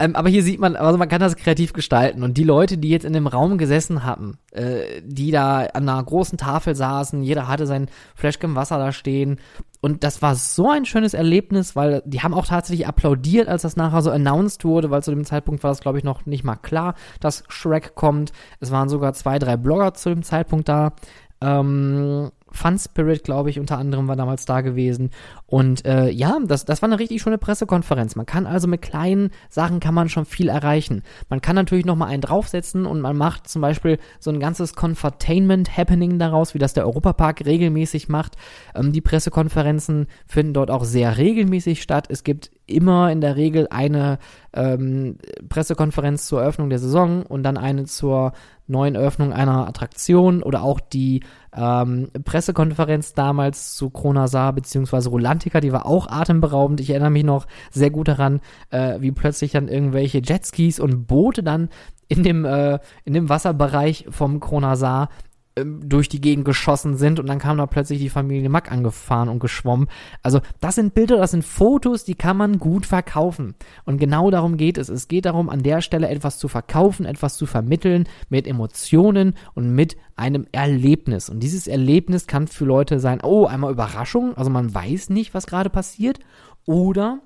ähm, 0.00 0.16
aber 0.16 0.28
hier 0.28 0.42
sieht 0.42 0.58
man, 0.58 0.74
also 0.74 0.98
man 0.98 1.08
kann 1.08 1.20
das 1.20 1.36
kreativ 1.36 1.72
gestalten 1.72 2.24
und 2.24 2.36
die 2.36 2.42
Leute, 2.42 2.78
die 2.78 2.88
jetzt 2.88 3.04
in 3.04 3.12
dem 3.12 3.28
Raum 3.28 3.56
gesessen 3.56 4.04
hatten, 4.04 4.38
äh, 4.50 5.00
die 5.04 5.30
da 5.30 5.60
an 5.60 5.88
einer 5.88 6.02
großen 6.02 6.36
Tafel 6.36 6.74
saßen, 6.74 7.22
jeder 7.22 7.46
hatte 7.46 7.68
sein 7.68 7.88
Fläschchen 8.16 8.56
Wasser 8.56 8.78
da 8.78 8.90
stehen 8.90 9.38
und 9.80 10.02
das 10.02 10.20
war 10.20 10.34
so 10.34 10.68
ein 10.68 10.84
schönes 10.84 11.14
Erlebnis, 11.14 11.76
weil 11.76 12.02
die 12.04 12.22
haben 12.22 12.34
auch 12.34 12.46
tatsächlich 12.46 12.88
applaudiert, 12.88 13.46
als 13.46 13.62
das 13.62 13.76
nachher 13.76 14.02
so 14.02 14.10
announced 14.10 14.64
wurde, 14.64 14.90
weil 14.90 15.04
zu 15.04 15.12
dem 15.12 15.24
Zeitpunkt 15.24 15.62
war 15.62 15.70
das, 15.70 15.80
glaube 15.80 15.98
ich, 15.98 16.04
noch 16.04 16.26
nicht 16.26 16.42
mal 16.42 16.56
klar, 16.56 16.96
dass 17.20 17.44
Shrek 17.46 17.94
kommt. 17.94 18.32
Es 18.58 18.72
waren 18.72 18.88
sogar 18.88 19.12
zwei, 19.12 19.38
drei 19.38 19.56
Blogger 19.56 19.94
zu 19.94 20.08
dem 20.08 20.24
Zeitpunkt 20.24 20.68
da. 20.68 20.92
Ähm, 21.40 22.30
Fun 22.52 22.78
Spirit, 22.78 23.24
glaube 23.24 23.50
ich, 23.50 23.58
unter 23.58 23.78
anderem 23.78 24.08
war 24.08 24.16
damals 24.16 24.44
da 24.44 24.60
gewesen. 24.60 25.10
Und 25.46 25.84
äh, 25.84 26.10
ja, 26.10 26.38
das, 26.44 26.64
das 26.64 26.82
war 26.82 26.88
eine 26.88 26.98
richtig 26.98 27.22
schöne 27.22 27.38
Pressekonferenz. 27.38 28.16
Man 28.16 28.26
kann 28.26 28.46
also 28.46 28.68
mit 28.68 28.82
kleinen 28.82 29.30
Sachen 29.48 29.80
kann 29.80 29.94
man 29.94 30.08
schon 30.08 30.24
viel 30.24 30.48
erreichen. 30.48 31.02
Man 31.28 31.40
kann 31.40 31.56
natürlich 31.56 31.86
noch 31.86 31.96
mal 31.96 32.06
einen 32.06 32.22
draufsetzen 32.22 32.86
und 32.86 33.00
man 33.00 33.16
macht 33.16 33.48
zum 33.48 33.62
Beispiel 33.62 33.98
so 34.18 34.30
ein 34.30 34.40
ganzes 34.40 34.74
Confertainment-Happening 34.74 36.18
daraus, 36.18 36.54
wie 36.54 36.58
das 36.58 36.74
der 36.74 36.86
Europapark 36.86 37.44
regelmäßig 37.44 38.08
macht. 38.08 38.36
Ähm, 38.74 38.92
die 38.92 39.00
Pressekonferenzen 39.00 40.06
finden 40.26 40.54
dort 40.54 40.70
auch 40.70 40.84
sehr 40.84 41.18
regelmäßig 41.18 41.82
statt. 41.82 42.06
Es 42.08 42.24
gibt 42.24 42.50
immer 42.66 43.10
in 43.10 43.20
der 43.20 43.36
Regel 43.36 43.66
eine 43.70 44.18
ähm, 44.52 45.18
Pressekonferenz 45.48 46.26
zur 46.26 46.42
Eröffnung 46.42 46.70
der 46.70 46.78
Saison 46.78 47.24
und 47.24 47.42
dann 47.42 47.56
eine 47.56 47.84
zur 47.84 48.32
neuen 48.70 48.94
Eröffnung 48.94 49.32
einer 49.32 49.68
Attraktion 49.68 50.42
oder 50.42 50.62
auch 50.62 50.80
die 50.80 51.22
ähm, 51.54 52.10
Pressekonferenz 52.24 53.14
damals 53.14 53.74
zu 53.74 53.90
Kronasar 53.90 54.52
bzw. 54.52 55.08
Rolantica, 55.08 55.60
die 55.60 55.72
war 55.72 55.86
auch 55.86 56.08
atemberaubend. 56.08 56.80
Ich 56.80 56.90
erinnere 56.90 57.10
mich 57.10 57.24
noch 57.24 57.46
sehr 57.70 57.90
gut 57.90 58.08
daran, 58.08 58.40
äh, 58.70 59.00
wie 59.00 59.12
plötzlich 59.12 59.52
dann 59.52 59.68
irgendwelche 59.68 60.22
Jetskis 60.22 60.80
und 60.80 61.06
Boote 61.06 61.42
dann 61.42 61.68
in 62.08 62.22
dem, 62.22 62.44
äh, 62.44 62.78
in 63.04 63.14
dem 63.14 63.28
Wasserbereich 63.28 64.06
vom 64.10 64.40
Kronasar 64.40 65.08
durch 65.56 66.08
die 66.08 66.20
Gegend 66.20 66.44
geschossen 66.44 66.96
sind 66.96 67.18
und 67.18 67.26
dann 67.28 67.38
kam 67.38 67.58
da 67.58 67.66
plötzlich 67.66 67.98
die 67.98 68.08
Familie 68.08 68.48
Mack 68.48 68.70
angefahren 68.70 69.28
und 69.28 69.40
geschwommen. 69.40 69.88
Also 70.22 70.40
das 70.60 70.76
sind 70.76 70.94
Bilder, 70.94 71.16
das 71.16 71.32
sind 71.32 71.44
Fotos, 71.44 72.04
die 72.04 72.14
kann 72.14 72.36
man 72.36 72.58
gut 72.58 72.86
verkaufen. 72.86 73.54
Und 73.84 73.98
genau 73.98 74.30
darum 74.30 74.56
geht 74.56 74.78
es. 74.78 74.88
Es 74.88 75.08
geht 75.08 75.24
darum, 75.24 75.50
an 75.50 75.62
der 75.62 75.80
Stelle 75.80 76.08
etwas 76.08 76.38
zu 76.38 76.48
verkaufen, 76.48 77.04
etwas 77.04 77.36
zu 77.36 77.46
vermitteln 77.46 78.08
mit 78.28 78.46
Emotionen 78.46 79.34
und 79.54 79.74
mit 79.74 79.96
einem 80.16 80.46
Erlebnis. 80.52 81.28
Und 81.28 81.40
dieses 81.40 81.66
Erlebnis 81.66 82.26
kann 82.26 82.46
für 82.46 82.64
Leute 82.64 83.00
sein, 83.00 83.20
oh, 83.22 83.46
einmal 83.46 83.72
Überraschung, 83.72 84.36
also 84.36 84.50
man 84.50 84.72
weiß 84.72 85.10
nicht, 85.10 85.34
was 85.34 85.46
gerade 85.46 85.70
passiert, 85.70 86.20
oder 86.64 87.20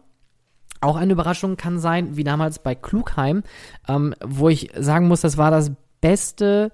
auch 0.81 0.97
eine 0.97 1.13
Überraschung 1.13 1.57
kann 1.57 1.79
sein, 1.79 2.17
wie 2.17 2.25
damals 2.25 2.59
bei 2.59 2.75
Klugheim, 2.75 3.43
ähm, 3.89 4.15
wo 4.25 4.49
ich 4.49 4.71
sagen 4.79 5.09
muss, 5.09 5.21
das 5.21 5.37
war 5.37 5.51
das 5.51 5.73
beste 6.01 6.73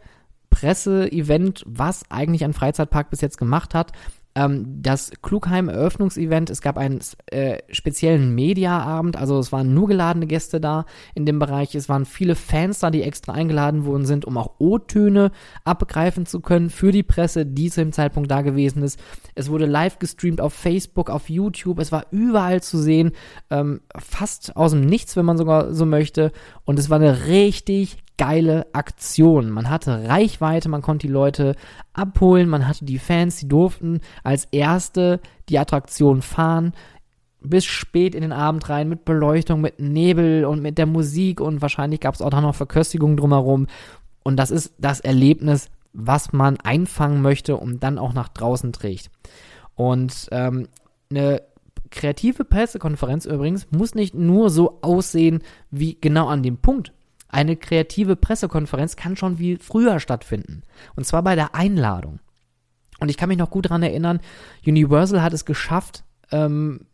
Presseevent, 0.51 1.65
was 1.67 2.11
eigentlich 2.11 2.45
ein 2.45 2.53
Freizeitpark 2.53 3.11
bis 3.11 3.21
jetzt 3.21 3.39
gemacht 3.39 3.75
hat. 3.75 3.93
Ähm, 4.37 4.81
das 4.81 5.11
Klugheim-Eröffnungsevent, 5.23 6.51
es 6.51 6.61
gab 6.61 6.79
einen 6.79 7.01
äh, 7.27 7.59
speziellen 7.71 8.33
Mediaabend, 8.33 9.17
also 9.17 9.39
es 9.41 9.51
waren 9.51 9.75
nur 9.75 9.89
geladene 9.89 10.29
Gäste 10.29 10.61
da 10.61 10.85
in 11.15 11.27
dem 11.27 11.41
Bereich. 11.41 11.75
Es 11.75 11.89
waren 11.89 12.05
viele 12.05 12.37
Fans 12.37 12.79
da, 12.79 12.91
die 12.91 13.03
extra 13.03 13.33
eingeladen 13.33 13.85
worden 13.87 14.07
sind, 14.07 14.25
um 14.25 14.37
auch 14.39 14.53
O-Töne 14.59 15.33
abgreifen 15.65 16.27
zu 16.27 16.41
können 16.41 16.71
für 16.71 16.93
die 16.93 17.03
Presse, 17.03 17.45
die 17.45 17.71
zu 17.71 17.81
dem 17.81 17.93
Zeitpunkt 17.93 18.31
da 18.31 18.43
gewesen 18.43 18.85
ist. 18.85 19.01
Es 19.35 19.51
wurde 19.51 19.67
live 19.67 19.99
gestreamt 19.99 20.41
auf 20.41 20.55
Facebook, 20.55 21.11
auf 21.11 21.29
YouTube, 21.29 21.81
es 21.81 21.91
war 21.91 22.07
überall 22.13 22.63
zu 22.63 22.79
sehen, 22.79 23.11
ähm, 23.51 23.81
fast 23.99 24.55
aus 24.55 24.71
dem 24.71 24.83
Nichts, 24.83 25.17
wenn 25.17 25.25
man 25.25 25.39
sogar 25.39 25.75
so 25.75 25.87
möchte. 25.87 26.31
Und 26.65 26.79
es 26.79 26.89
war 26.89 27.01
eine 27.01 27.27
richtig 27.27 27.99
geile 28.20 28.66
Aktion. 28.74 29.48
Man 29.48 29.70
hatte 29.70 30.06
Reichweite, 30.06 30.68
man 30.68 30.83
konnte 30.83 31.06
die 31.06 31.12
Leute 31.12 31.56
abholen, 31.94 32.50
man 32.50 32.68
hatte 32.68 32.85
die 32.85 32.98
Fans, 32.98 33.38
die 33.38 33.48
durften 33.48 34.00
als 34.22 34.44
erste 34.52 35.20
die 35.48 35.59
Attraktion 35.59 36.20
fahren 36.20 36.74
bis 37.42 37.64
spät 37.64 38.14
in 38.14 38.20
den 38.20 38.33
Abend 38.33 38.68
rein 38.68 38.90
mit 38.90 39.06
Beleuchtung, 39.06 39.62
mit 39.62 39.80
Nebel 39.80 40.44
und 40.44 40.61
mit 40.61 40.76
der 40.76 40.85
Musik 40.85 41.40
und 41.40 41.62
wahrscheinlich 41.62 42.00
gab 42.00 42.14
es 42.14 42.20
auch 42.20 42.30
noch 42.30 42.54
Verköstigung 42.54 43.16
drumherum. 43.16 43.66
Und 44.22 44.37
das 44.37 44.50
ist 44.50 44.74
das 44.76 45.00
Erlebnis, 45.00 45.70
was 45.94 46.35
man 46.35 46.59
einfangen 46.59 47.22
möchte 47.22 47.56
und 47.56 47.83
dann 47.83 47.98
auch 47.98 48.12
nach 48.12 48.28
draußen 48.28 48.74
trägt. 48.74 49.11
Und 49.74 50.28
ähm, 50.33 50.68
eine 51.11 51.40
kreative 51.90 52.44
Pressekonferenz 52.44 53.24
übrigens 53.24 53.66
muss 53.70 53.94
nicht 53.94 54.14
nur 54.14 54.50
so 54.50 54.83
aussehen 54.83 55.42
wie 55.70 55.96
genau 55.98 56.28
an 56.28 56.42
dem 56.42 56.59
Punkt, 56.59 56.92
eine 57.31 57.57
kreative 57.57 58.16
Pressekonferenz 58.16 58.97
kann 58.97 59.16
schon 59.16 59.38
wie 59.38 59.57
früher 59.57 60.01
stattfinden. 60.01 60.62
Und 60.97 61.07
zwar 61.07 61.23
bei 61.23 61.35
der 61.35 61.55
Einladung. 61.55 62.21
Und 62.99 63.09
ich 63.09 63.16
kann 63.16 63.29
mich 63.29 63.38
noch 63.38 63.51
gut 63.51 63.66
daran 63.66 63.83
erinnern, 63.83 64.21
Universal 64.66 65.23
hat 65.23 65.33
es 65.33 65.45
geschafft, 65.45 66.05
ähm, 66.31 66.87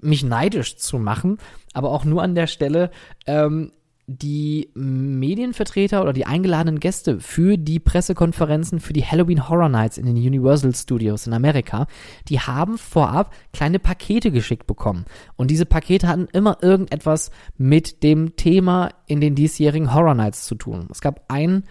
mich 0.00 0.24
neidisch 0.24 0.76
zu 0.76 0.98
machen, 0.98 1.38
aber 1.72 1.90
auch 1.90 2.04
nur 2.04 2.22
an 2.22 2.34
der 2.34 2.46
Stelle, 2.46 2.90
ähm, 3.26 3.72
die 4.08 4.70
Medienvertreter 4.74 6.00
oder 6.00 6.12
die 6.12 6.26
eingeladenen 6.26 6.78
Gäste 6.78 7.18
für 7.18 7.56
die 7.58 7.80
Pressekonferenzen 7.80 8.78
für 8.78 8.92
die 8.92 9.04
Halloween 9.04 9.48
Horror 9.48 9.68
Nights 9.68 9.98
in 9.98 10.06
den 10.06 10.16
Universal 10.16 10.74
Studios 10.74 11.26
in 11.26 11.32
Amerika, 11.32 11.88
die 12.28 12.38
haben 12.38 12.78
vorab 12.78 13.34
kleine 13.52 13.80
Pakete 13.80 14.30
geschickt 14.30 14.66
bekommen. 14.68 15.06
Und 15.34 15.50
diese 15.50 15.66
Pakete 15.66 16.06
hatten 16.06 16.28
immer 16.32 16.58
irgendetwas 16.62 17.32
mit 17.56 18.04
dem 18.04 18.36
Thema 18.36 18.90
in 19.06 19.20
den 19.20 19.34
diesjährigen 19.34 19.92
Horror 19.92 20.14
Nights 20.14 20.46
zu 20.46 20.54
tun. 20.54 20.86
Es 20.92 21.00
gab 21.00 21.24
ein 21.28 21.64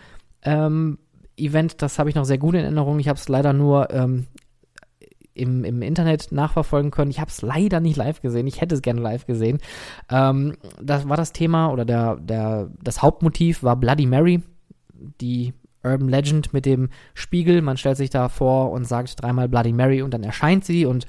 ähm, 0.43 0.97
Event, 1.37 1.81
das 1.81 1.99
habe 1.99 2.09
ich 2.09 2.15
noch 2.15 2.25
sehr 2.25 2.37
gut 2.37 2.55
in 2.55 2.63
Erinnerung. 2.63 2.99
Ich 2.99 3.07
habe 3.07 3.19
es 3.19 3.29
leider 3.29 3.53
nur 3.53 3.91
ähm, 3.91 4.27
im, 5.35 5.63
im 5.63 5.81
Internet 5.81 6.31
nachverfolgen 6.31 6.91
können. 6.91 7.11
Ich 7.11 7.19
habe 7.19 7.29
es 7.29 7.41
leider 7.41 7.79
nicht 7.79 7.97
live 7.97 8.21
gesehen. 8.21 8.47
Ich 8.47 8.61
hätte 8.61 8.73
es 8.73 8.81
gerne 8.81 9.01
live 9.01 9.25
gesehen. 9.27 9.59
Ähm, 10.09 10.55
das 10.81 11.07
war 11.07 11.17
das 11.17 11.33
Thema 11.33 11.69
oder 11.71 11.85
der, 11.85 12.15
der, 12.15 12.71
das 12.81 13.01
Hauptmotiv 13.01 13.61
war 13.61 13.75
Bloody 13.75 14.07
Mary, 14.07 14.41
die 15.21 15.53
Urban 15.83 16.09
Legend 16.09 16.53
mit 16.53 16.65
dem 16.65 16.89
Spiegel. 17.13 17.61
Man 17.61 17.77
stellt 17.77 17.97
sich 17.97 18.09
da 18.09 18.29
vor 18.29 18.71
und 18.71 18.85
sagt 18.85 19.21
dreimal 19.21 19.47
Bloody 19.47 19.73
Mary 19.73 20.01
und 20.01 20.13
dann 20.13 20.23
erscheint 20.23 20.65
sie 20.65 20.85
und 20.85 21.05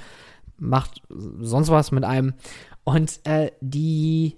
macht 0.59 1.03
sonst 1.09 1.71
was 1.71 1.93
mit 1.93 2.05
einem. 2.05 2.35
Und 2.85 3.21
äh, 3.25 3.53
die 3.61 4.37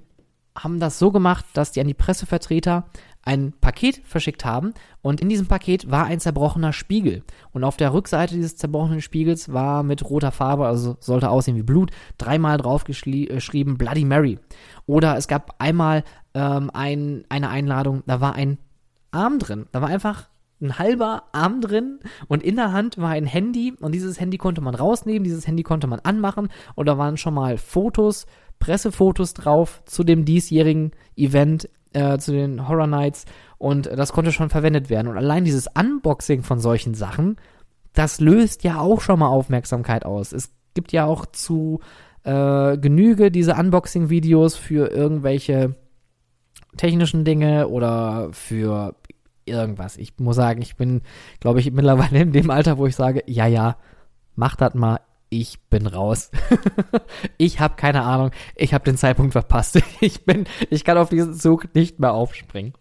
haben 0.57 0.81
das 0.81 0.99
so 0.99 1.11
gemacht, 1.11 1.45
dass 1.55 1.73
die 1.73 1.81
an 1.81 1.87
die 1.87 1.95
Pressevertreter 1.95 2.87
ein 3.23 3.53
Paket 3.61 4.01
verschickt 4.05 4.45
haben 4.45 4.73
und 5.03 5.21
in 5.21 5.29
diesem 5.29 5.47
Paket 5.47 5.91
war 5.91 6.07
ein 6.07 6.21
zerbrochener 6.21 6.73
Spiegel. 6.73 7.23
Und 7.53 7.65
auf 7.65 7.77
der 7.77 7.93
Rückseite 7.93 8.35
dieses 8.35 8.57
zerbrochenen 8.57 9.03
Spiegels 9.03 9.53
war 9.53 9.83
mit 9.83 10.09
roter 10.09 10.33
Farbe, 10.33 10.67
also 10.67 10.97
sollte 11.01 11.31
aussehen 11.31 11.57
wie 11.57 11.63
Blut, 11.63 11.91
dreimal 12.17 12.57
drauf 12.57 12.85
geschrieben 12.85 13.77
Bloody 13.77 14.05
Mary. 14.05 14.39
Oder 14.87 15.17
es 15.17 15.29
gab 15.29 15.57
einmal 15.59 16.05
ähm, 16.35 16.71
ein, 16.73 17.25
eine 17.29 17.51
Einladung, 17.51 18.03
da 18.07 18.21
war 18.21 18.35
ein 18.35 18.59
Arm 19.11 19.39
drin. 19.39 19.67
Da 19.73 19.83
war 19.83 19.89
einfach 19.89 20.29
ein 20.61 20.79
halber 20.79 21.25
Arm 21.33 21.61
drin 21.61 22.01
und 22.27 22.43
in 22.43 22.57
der 22.57 22.73
Hand 22.73 22.99
war 22.99 23.11
ein 23.11 23.27
Handy 23.27 23.75
und 23.81 23.93
dieses 23.93 24.19
Handy 24.19 24.39
konnte 24.39 24.61
man 24.61 24.75
rausnehmen, 24.75 25.25
dieses 25.25 25.47
Handy 25.47 25.63
konnte 25.63 25.87
man 25.87 26.01
anmachen 26.01 26.49
und 26.75 26.87
da 26.87 26.99
waren 26.99 27.17
schon 27.17 27.35
mal 27.35 27.59
Fotos, 27.59 28.27
Pressefotos 28.59 29.35
drauf 29.35 29.83
zu 29.85 30.03
dem 30.03 30.25
diesjährigen 30.25 30.93
Event, 31.17 31.69
äh, 31.99 32.19
zu 32.19 32.33
den 32.33 32.69
Horror 32.69 32.87
Nights 32.87 33.25
und 33.59 33.87
das 33.87 34.13
konnte 34.13 34.33
schon 34.33 34.51
verwendet 34.51 34.89
werden. 34.89 35.09
Und 35.09 35.17
allein 35.17 35.45
dieses 35.45 35.67
Unboxing 35.67 36.43
von 36.43 36.61
solchen 36.61 36.95
Sachen, 36.95 37.37
das 37.93 38.21
löst 38.21 38.63
ja 38.65 38.81
auch 38.81 39.01
schon 39.01 39.19
mal 39.19 39.29
Aufmerksamkeit 39.29 40.05
aus. 40.05 40.33
Es 40.33 40.53
gibt 40.75 40.93
ja 40.93 41.05
auch 41.05 41.27
zu 41.27 41.81
äh, 42.23 42.79
Genüge 42.79 43.31
diese 43.31 43.55
Unboxing-Videos 43.55 44.55
für 44.57 44.91
irgendwelche 44.91 45.75
technischen 46.77 47.25
Dinge 47.25 47.69
oder 47.69 48.29
für 48.33 48.95
irgendwas. 49.45 49.97
Ich 49.97 50.19
muss 50.19 50.37
sagen, 50.37 50.63
ich 50.63 50.77
bin, 50.77 51.03
glaube 51.41 51.61
ich, 51.61 51.73
mittlerweile 51.73 52.21
in 52.21 52.33
dem 52.33 52.51
Alter, 52.51 52.79
wo 52.79 52.87
ich 52.87 52.95
sage, 52.95 53.23
ja, 53.27 53.47
ja, 53.47 53.77
mach 54.37 54.55
das 54.55 54.75
mal, 54.75 55.01
ich 55.31 55.61
bin 55.71 55.87
raus. 55.87 56.31
ich 57.39 57.61
habe 57.61 57.77
keine 57.77 58.03
Ahnung, 58.03 58.31
ich 58.55 58.75
habe 58.75 58.85
den 58.85 58.97
Zeitpunkt 58.97 59.33
verpasst. 59.33 59.81
ich 60.01 60.25
bin, 60.25 60.47
ich 60.71 60.85
kann 60.85 60.99
auf 60.99 61.11
diesen 61.11 61.35
Zug 61.35 61.75
nicht 61.75 61.99
mehr 62.01 62.13
aufspringen. 62.13 62.75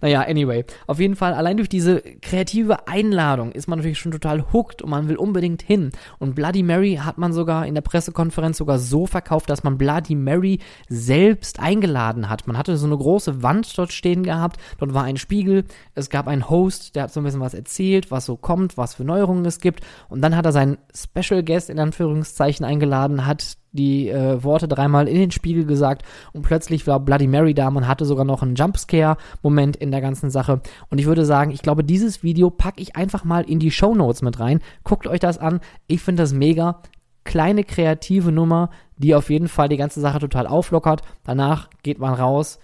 Naja, 0.00 0.22
anyway. 0.22 0.64
Auf 0.86 1.00
jeden 1.00 1.16
Fall, 1.16 1.34
allein 1.34 1.56
durch 1.56 1.68
diese 1.68 2.02
kreative 2.20 2.88
Einladung 2.88 3.52
ist 3.52 3.68
man 3.68 3.78
natürlich 3.78 3.98
schon 3.98 4.12
total 4.12 4.52
hooked 4.52 4.82
und 4.82 4.90
man 4.90 5.08
will 5.08 5.16
unbedingt 5.16 5.62
hin. 5.62 5.90
Und 6.18 6.34
Bloody 6.34 6.62
Mary 6.62 6.96
hat 6.96 7.18
man 7.18 7.32
sogar 7.32 7.66
in 7.66 7.74
der 7.74 7.82
Pressekonferenz 7.82 8.58
sogar 8.58 8.78
so 8.78 9.06
verkauft, 9.06 9.50
dass 9.50 9.64
man 9.64 9.78
Bloody 9.78 10.14
Mary 10.14 10.60
selbst 10.88 11.60
eingeladen 11.60 12.28
hat. 12.28 12.46
Man 12.46 12.58
hatte 12.58 12.76
so 12.76 12.86
eine 12.86 12.96
große 12.96 13.42
Wand 13.42 13.76
dort 13.78 13.92
stehen 13.92 14.22
gehabt. 14.22 14.60
Dort 14.78 14.94
war 14.94 15.04
ein 15.04 15.16
Spiegel. 15.16 15.64
Es 15.94 16.10
gab 16.10 16.28
einen 16.28 16.48
Host, 16.50 16.96
der 16.96 17.04
hat 17.04 17.12
so 17.12 17.20
ein 17.20 17.24
bisschen 17.24 17.40
was 17.40 17.54
erzählt, 17.54 18.10
was 18.10 18.26
so 18.26 18.36
kommt, 18.36 18.76
was 18.76 18.94
für 18.94 19.04
Neuerungen 19.04 19.44
es 19.44 19.60
gibt. 19.60 19.80
Und 20.08 20.20
dann 20.20 20.36
hat 20.36 20.46
er 20.46 20.52
seinen 20.52 20.78
Special 20.94 21.42
Guest 21.42 21.70
in 21.70 21.78
Anführungszeichen 21.78 22.64
eingeladen, 22.64 23.26
hat 23.26 23.56
die 23.74 24.08
äh, 24.08 24.42
Worte 24.42 24.68
dreimal 24.68 25.08
in 25.08 25.16
den 25.16 25.30
Spiegel 25.32 25.66
gesagt 25.66 26.04
und 26.32 26.42
plötzlich 26.42 26.86
war 26.86 27.00
Bloody 27.00 27.26
Mary 27.26 27.54
da. 27.54 27.70
Man 27.70 27.86
hatte 27.86 28.04
sogar 28.04 28.24
noch 28.24 28.42
einen 28.42 28.54
Jumpscare-Moment 28.54 29.76
in 29.76 29.90
der 29.90 30.00
ganzen 30.00 30.30
Sache. 30.30 30.60
Und 30.88 30.98
ich 30.98 31.06
würde 31.06 31.24
sagen, 31.24 31.50
ich 31.50 31.60
glaube, 31.60 31.84
dieses 31.84 32.22
Video 32.22 32.50
packe 32.50 32.80
ich 32.80 32.96
einfach 32.96 33.24
mal 33.24 33.44
in 33.44 33.58
die 33.58 33.72
Show 33.72 33.94
Notes 33.94 34.22
mit 34.22 34.40
rein. 34.40 34.60
Guckt 34.84 35.06
euch 35.06 35.20
das 35.20 35.38
an. 35.38 35.60
Ich 35.86 36.00
finde 36.00 36.22
das 36.22 36.32
mega. 36.32 36.80
Kleine 37.24 37.64
kreative 37.64 38.32
Nummer, 38.32 38.70
die 38.96 39.14
auf 39.14 39.30
jeden 39.30 39.48
Fall 39.48 39.68
die 39.68 39.76
ganze 39.76 40.00
Sache 40.00 40.20
total 40.20 40.46
auflockert. 40.46 41.02
Danach 41.24 41.68
geht 41.82 41.98
man 41.98 42.14
raus, 42.14 42.58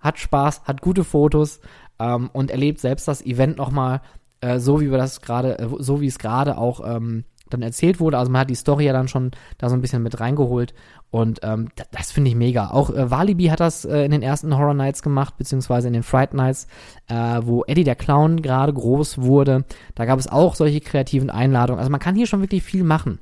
hat 0.00 0.18
Spaß, 0.18 0.64
hat 0.64 0.82
gute 0.82 1.04
Fotos 1.04 1.60
ähm, 1.98 2.28
und 2.32 2.50
erlebt 2.50 2.80
selbst 2.80 3.08
das 3.08 3.24
Event 3.24 3.56
nochmal 3.56 4.02
äh, 4.42 4.58
so, 4.58 4.80
wie 4.80 4.90
wir 4.90 4.98
das 4.98 5.22
gerade, 5.22 5.58
äh, 5.58 5.68
so 5.78 6.00
wie 6.00 6.08
es 6.08 6.18
gerade 6.18 6.58
auch 6.58 6.80
ähm, 6.84 7.24
dann 7.52 7.62
erzählt 7.62 8.00
wurde. 8.00 8.18
Also 8.18 8.30
man 8.30 8.42
hat 8.42 8.50
die 8.50 8.54
Story 8.54 8.86
ja 8.86 8.92
dann 8.92 9.08
schon 9.08 9.30
da 9.58 9.68
so 9.68 9.74
ein 9.74 9.80
bisschen 9.80 10.02
mit 10.02 10.20
reingeholt 10.20 10.74
und 11.10 11.40
ähm, 11.42 11.68
das, 11.76 11.88
das 11.90 12.12
finde 12.12 12.30
ich 12.30 12.36
mega. 12.36 12.70
Auch 12.70 12.88
äh, 12.88 13.10
Walibi 13.10 13.46
hat 13.46 13.60
das 13.60 13.84
äh, 13.84 14.04
in 14.04 14.10
den 14.10 14.22
ersten 14.22 14.56
Horror 14.56 14.72
Nights 14.72 15.02
gemacht, 15.02 15.36
beziehungsweise 15.36 15.86
in 15.86 15.92
den 15.92 16.02
Fright 16.02 16.32
Nights, 16.32 16.66
äh, 17.08 17.40
wo 17.42 17.64
Eddie 17.64 17.84
der 17.84 17.96
Clown 17.96 18.40
gerade 18.40 18.72
groß 18.72 19.20
wurde. 19.20 19.64
Da 19.94 20.06
gab 20.06 20.18
es 20.18 20.26
auch 20.26 20.54
solche 20.54 20.80
kreativen 20.80 21.28
Einladungen. 21.28 21.80
Also 21.80 21.90
man 21.90 22.00
kann 22.00 22.14
hier 22.14 22.26
schon 22.26 22.40
wirklich 22.40 22.62
viel 22.62 22.82
machen. 22.82 23.18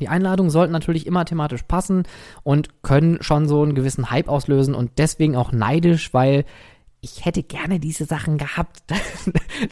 Die 0.00 0.08
Einladungen 0.08 0.50
sollten 0.50 0.72
natürlich 0.72 1.06
immer 1.06 1.26
thematisch 1.26 1.62
passen 1.64 2.04
und 2.42 2.82
können 2.82 3.18
schon 3.20 3.46
so 3.46 3.62
einen 3.62 3.74
gewissen 3.74 4.10
Hype 4.10 4.28
auslösen 4.28 4.74
und 4.74 4.92
deswegen 4.96 5.36
auch 5.36 5.52
neidisch, 5.52 6.14
weil 6.14 6.46
ich 7.00 7.24
hätte 7.24 7.42
gerne 7.42 7.80
diese 7.80 8.04
Sachen 8.04 8.38
gehabt. 8.38 8.82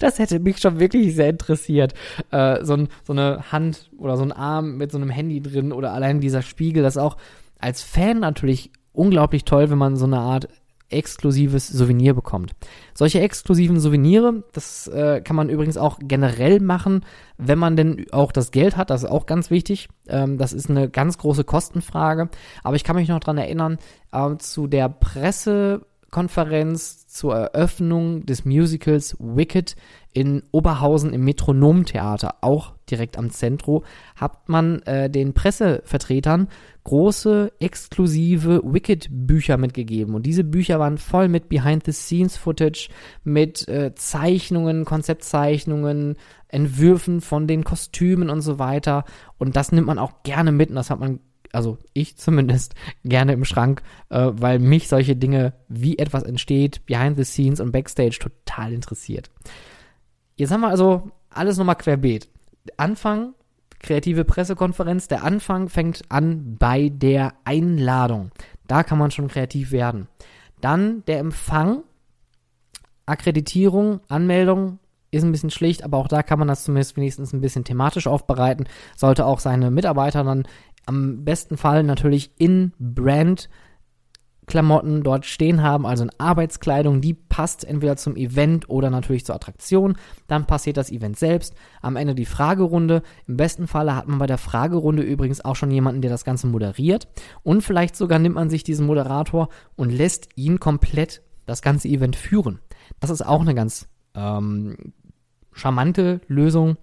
Das 0.01 0.19
hätte 0.19 0.39
mich 0.39 0.59
schon 0.59 0.81
wirklich 0.81 1.15
sehr 1.15 1.31
interessiert. 1.31 1.95
Äh, 2.31 2.63
so, 2.63 2.75
ein, 2.75 2.89
so 3.05 3.15
eine 3.15 3.51
Hand 3.51 3.91
oder 3.97 4.19
so 4.19 4.23
ein 4.23 4.33
Arm 4.33 4.77
mit 4.77 4.93
so 4.93 4.99
einem 4.99 5.09
Handy 5.09 5.41
drin 5.41 5.73
oder 5.73 5.95
allein 5.95 6.21
dieser 6.21 6.43
Spiegel, 6.43 6.83
das 6.83 6.99
auch 6.99 7.17
als 7.59 7.83
Fan 7.83 8.21
natürlich 8.21 8.71
unglaublich 8.93 9.47
toll, 9.47 9.71
wenn 9.71 9.79
man 9.79 9.97
so 9.97 10.05
eine 10.05 10.19
Art 10.19 10.49
exklusives 10.91 11.69
Souvenir 11.69 12.13
bekommt. 12.13 12.53
Solche 12.95 13.21
exklusiven 13.21 13.81
Souvenirs, 13.81 14.35
das 14.53 14.89
äh, 14.89 15.23
kann 15.23 15.37
man 15.37 15.49
übrigens 15.49 15.79
auch 15.79 15.99
generell 16.01 16.61
machen, 16.61 17.05
wenn 17.39 17.59
man 17.59 17.77
denn 17.77 18.07
auch 18.13 18.31
das 18.31 18.51
Geld 18.51 18.77
hat, 18.77 18.91
das 18.91 19.05
ist 19.05 19.11
auch 19.11 19.25
ganz 19.25 19.51
wichtig. 19.51 19.89
Ähm, 20.07 20.39
das 20.39 20.53
ist 20.53 20.69
eine 20.69 20.89
ganz 20.91 21.19
große 21.19 21.45
Kostenfrage. 21.45 22.29
Aber 22.63 22.77
ich 22.77 22.85
kann 22.85 22.97
mich 22.97 23.09
noch 23.09 23.21
dran 23.21 23.39
erinnern, 23.39 23.79
äh, 24.13 24.37
zu 24.37 24.67
der 24.67 24.89
Presse 24.89 25.87
Konferenz 26.11 27.07
zur 27.07 27.35
Eröffnung 27.35 28.25
des 28.25 28.45
Musicals 28.45 29.17
Wicked 29.19 29.77
in 30.15 30.43
Oberhausen 30.53 31.13
im 31.13 31.25
Metronomtheater, 31.25 32.37
auch 32.41 32.75
direkt 32.91 33.19
am 33.19 33.31
Zentro, 33.31 33.85
hat 34.17 34.49
man 34.49 34.81
äh, 34.83 35.11
den 35.11 35.35
Pressevertretern 35.35 36.49
große 36.85 37.53
exklusive 37.61 38.63
Wicked-Bücher 38.65 39.59
mitgegeben. 39.59 40.15
Und 40.15 40.25
diese 40.25 40.45
Bücher 40.45 40.79
waren 40.79 40.97
voll 40.97 41.29
mit 41.29 41.51
Behind-the-Scenes-Footage, 41.51 42.89
mit 43.25 43.69
äh, 43.69 43.95
Zeichnungen, 43.95 44.87
Konzeptzeichnungen, 44.87 46.17
Entwürfen 46.49 47.21
von 47.21 47.47
den 47.47 47.63
Kostümen 47.65 48.31
und 48.31 48.41
so 48.41 48.59
weiter. 48.59 49.05
Und 49.37 49.57
das 49.57 49.71
nimmt 49.71 49.87
man 49.87 49.99
auch 49.99 50.23
gerne 50.23 50.51
mit 50.51 50.71
und 50.71 50.77
das 50.77 50.89
hat 50.89 50.99
man 50.99 51.21
also 51.53 51.79
ich 51.93 52.17
zumindest, 52.17 52.75
gerne 53.05 53.33
im 53.33 53.45
Schrank, 53.45 53.83
äh, 54.11 54.31
weil 54.33 54.59
mich 54.59 54.89
solche 54.89 55.17
Dinge, 55.17 55.55
wie 55.69 55.99
etwas 55.99 56.23
entsteht, 56.23 56.85
behind 56.87 57.17
the 57.17 57.25
scenes 57.25 57.61
und 57.61 57.73
backstage 57.73 58.19
total 58.19 58.73
interessiert. 58.73 59.31
Jetzt 60.37 60.51
haben 60.51 60.61
wir 60.61 60.69
also 60.69 61.11
alles 61.31 61.57
nochmal 61.57 61.77
querbeet. 61.77 62.29
Anfang, 62.77 63.35
kreative 63.81 64.25
Pressekonferenz, 64.25 65.09
der 65.09 65.25
Anfang 65.25 65.69
fängt 65.69 66.03
an 66.11 66.57
bei 66.59 66.91
der 66.91 67.35
Einladung. 67.45 68.31
Da 68.67 68.83
kann 68.83 68.99
man 68.99 69.11
schon 69.11 69.29
kreativ 69.29 69.73
werden. 69.73 70.09
Dann 70.61 71.05
der 71.07 71.21
Empfang, 71.21 71.83
Akkreditierung, 73.07 74.01
Anmeldung, 74.09 74.79
ist 75.11 75.23
ein 75.23 75.33
bisschen 75.33 75.51
schlicht, 75.51 75.85
aber 75.85 75.97
auch 75.97 76.09
da 76.09 76.23
kann 76.23 76.39
man 76.39 76.49
das 76.49 76.65
zumindest 76.65 76.97
wenigstens 76.97 77.33
ein 77.33 77.41
bisschen 77.41 77.65
thematisch 77.65 78.07
aufbereiten. 78.07 78.67
Sollte 78.97 79.25
auch 79.25 79.41
seine 79.41 79.71
Mitarbeiter 79.71 80.23
dann 80.23 80.47
am 80.89 81.25
besten 81.25 81.57
Fall 81.57 81.83
natürlich 81.83 82.33
in 82.39 82.73
Brand 82.79 83.49
Klamotten 84.49 85.03
dort 85.03 85.27
stehen 85.27 85.63
haben, 85.63 85.85
also 85.85 86.05
in 86.05 86.11
Arbeitskleidung, 86.19 87.03
die 87.03 87.13
passt 87.13 87.65
entweder 87.65 87.97
zum 87.97 88.17
Event 88.17 88.69
oder 88.71 88.89
natürlich 88.89 89.27
zur 89.27 89.35
Attraktion. 89.35 89.97
Dann 90.27 90.47
passiert 90.47 90.79
das 90.79 90.91
Event 90.91 91.19
selbst. 91.19 91.55
Am 91.83 91.97
Ende 91.97 92.15
die 92.15 92.25
Fragerunde. 92.25 93.03
Im 93.27 93.37
besten 93.37 93.67
Falle 93.67 93.95
hat 93.95 94.09
man 94.09 94.19
bei 94.19 94.27
der 94.27 94.39
Fragerunde 94.39 95.03
übrigens 95.03 95.45
auch 95.45 95.55
schon 95.55 95.71
jemanden, 95.71 96.01
der 96.01 96.11
das 96.11 96.25
Ganze 96.25 96.47
moderiert. 96.47 97.09
Und 97.43 97.63
vielleicht 97.63 97.95
sogar 97.95 98.19
nimmt 98.19 98.35
man 98.35 98.49
sich 98.49 98.65
diesen 98.65 98.87
Moderator 98.87 99.51
und 99.77 99.91
lässt 99.91 100.31
ihn 100.35 100.59
komplett 100.59 101.23
das 101.45 101.63
ganze 101.63 101.89
Event 101.89 102.17
führen. 102.17 102.59
Das 103.01 103.11
ist 103.11 103.25
auch 103.25 103.43
eine 103.43 103.55
ganz 103.55 103.87
ähm, 104.15 104.95
charmante 105.53 106.23
Lösung. 106.27 106.79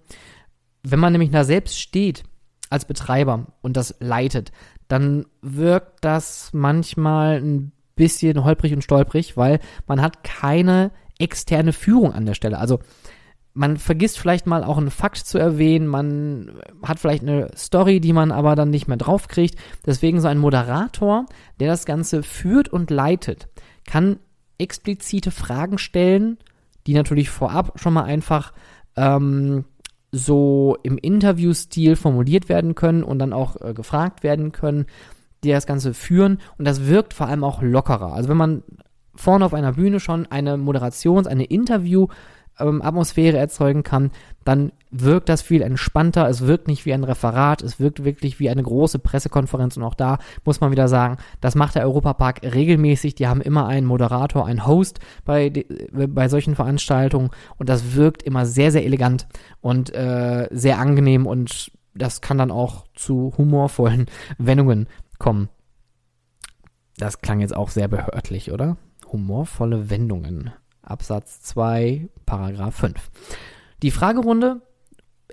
Wenn 0.84 1.00
man 1.00 1.12
nämlich 1.12 1.30
da 1.30 1.42
selbst 1.42 1.80
steht, 1.80 2.22
als 2.70 2.84
Betreiber 2.84 3.46
und 3.62 3.76
das 3.76 3.96
leitet, 4.00 4.52
dann 4.88 5.26
wirkt 5.42 6.04
das 6.04 6.50
manchmal 6.52 7.40
ein 7.40 7.72
bisschen 7.94 8.44
holprig 8.44 8.72
und 8.72 8.82
stolprig, 8.82 9.36
weil 9.36 9.60
man 9.86 10.00
hat 10.02 10.22
keine 10.22 10.90
externe 11.18 11.72
Führung 11.72 12.12
an 12.12 12.26
der 12.26 12.34
Stelle. 12.34 12.58
Also 12.58 12.80
man 13.54 13.78
vergisst 13.78 14.18
vielleicht 14.18 14.46
mal 14.46 14.62
auch 14.62 14.76
einen 14.76 14.90
Fakt 14.90 15.16
zu 15.16 15.38
erwähnen, 15.38 15.86
man 15.86 16.60
hat 16.82 16.98
vielleicht 16.98 17.22
eine 17.22 17.48
Story, 17.56 18.00
die 18.00 18.12
man 18.12 18.30
aber 18.30 18.54
dann 18.54 18.68
nicht 18.68 18.86
mehr 18.86 18.98
draufkriegt. 18.98 19.58
Deswegen 19.86 20.20
so 20.20 20.28
ein 20.28 20.36
Moderator, 20.36 21.24
der 21.58 21.68
das 21.68 21.86
Ganze 21.86 22.22
führt 22.22 22.68
und 22.68 22.90
leitet, 22.90 23.48
kann 23.86 24.18
explizite 24.58 25.30
Fragen 25.30 25.78
stellen, 25.78 26.38
die 26.86 26.92
natürlich 26.92 27.30
vorab 27.30 27.80
schon 27.80 27.94
mal 27.94 28.04
einfach 28.04 28.52
ähm, 28.96 29.64
so 30.12 30.76
im 30.82 30.98
Interviewstil 30.98 31.96
formuliert 31.96 32.48
werden 32.48 32.74
können 32.74 33.02
und 33.02 33.18
dann 33.18 33.32
auch 33.32 33.60
äh, 33.60 33.74
gefragt 33.74 34.22
werden 34.22 34.52
können, 34.52 34.86
die 35.44 35.50
das 35.50 35.66
Ganze 35.66 35.94
führen. 35.94 36.38
Und 36.58 36.66
das 36.66 36.86
wirkt 36.86 37.14
vor 37.14 37.28
allem 37.28 37.44
auch 37.44 37.62
lockerer. 37.62 38.12
Also 38.12 38.28
wenn 38.28 38.36
man 38.36 38.62
vorne 39.14 39.44
auf 39.44 39.54
einer 39.54 39.72
Bühne 39.72 40.00
schon 40.00 40.26
eine 40.26 40.56
Moderations-, 40.56 41.26
eine 41.26 41.44
Interview- 41.44 42.08
ähm, 42.58 42.82
Atmosphäre 42.82 43.36
erzeugen 43.36 43.82
kann, 43.82 44.10
dann 44.46 44.70
wirkt 44.92 45.28
das 45.28 45.42
viel 45.42 45.60
entspannter, 45.60 46.28
es 46.28 46.46
wirkt 46.46 46.68
nicht 46.68 46.86
wie 46.86 46.94
ein 46.94 47.02
Referat, 47.02 47.62
es 47.62 47.80
wirkt 47.80 48.04
wirklich 48.04 48.38
wie 48.38 48.48
eine 48.48 48.62
große 48.62 49.00
Pressekonferenz 49.00 49.76
und 49.76 49.82
auch 49.82 49.94
da 49.94 50.18
muss 50.44 50.60
man 50.60 50.70
wieder 50.70 50.86
sagen, 50.86 51.16
das 51.40 51.56
macht 51.56 51.74
der 51.74 51.82
Europapark 51.82 52.42
regelmäßig, 52.44 53.16
die 53.16 53.26
haben 53.26 53.40
immer 53.40 53.66
einen 53.66 53.86
Moderator, 53.86 54.46
einen 54.46 54.64
Host 54.64 55.00
bei, 55.24 55.64
bei 55.90 56.28
solchen 56.28 56.54
Veranstaltungen 56.54 57.30
und 57.58 57.68
das 57.68 57.96
wirkt 57.96 58.22
immer 58.22 58.46
sehr, 58.46 58.70
sehr 58.70 58.84
elegant 58.84 59.26
und 59.60 59.92
äh, 59.92 60.48
sehr 60.52 60.78
angenehm 60.78 61.26
und 61.26 61.72
das 61.94 62.20
kann 62.20 62.38
dann 62.38 62.52
auch 62.52 62.84
zu 62.94 63.34
humorvollen 63.36 64.06
Wendungen 64.38 64.86
kommen. 65.18 65.48
Das 66.98 67.20
klang 67.20 67.40
jetzt 67.40 67.56
auch 67.56 67.70
sehr 67.70 67.88
behördlich, 67.88 68.52
oder? 68.52 68.76
Humorvolle 69.10 69.90
Wendungen. 69.90 70.52
Absatz 70.82 71.42
2, 71.42 72.08
Paragraph 72.26 72.76
5. 72.76 73.10
Die 73.82 73.90
Fragerunde 73.90 74.62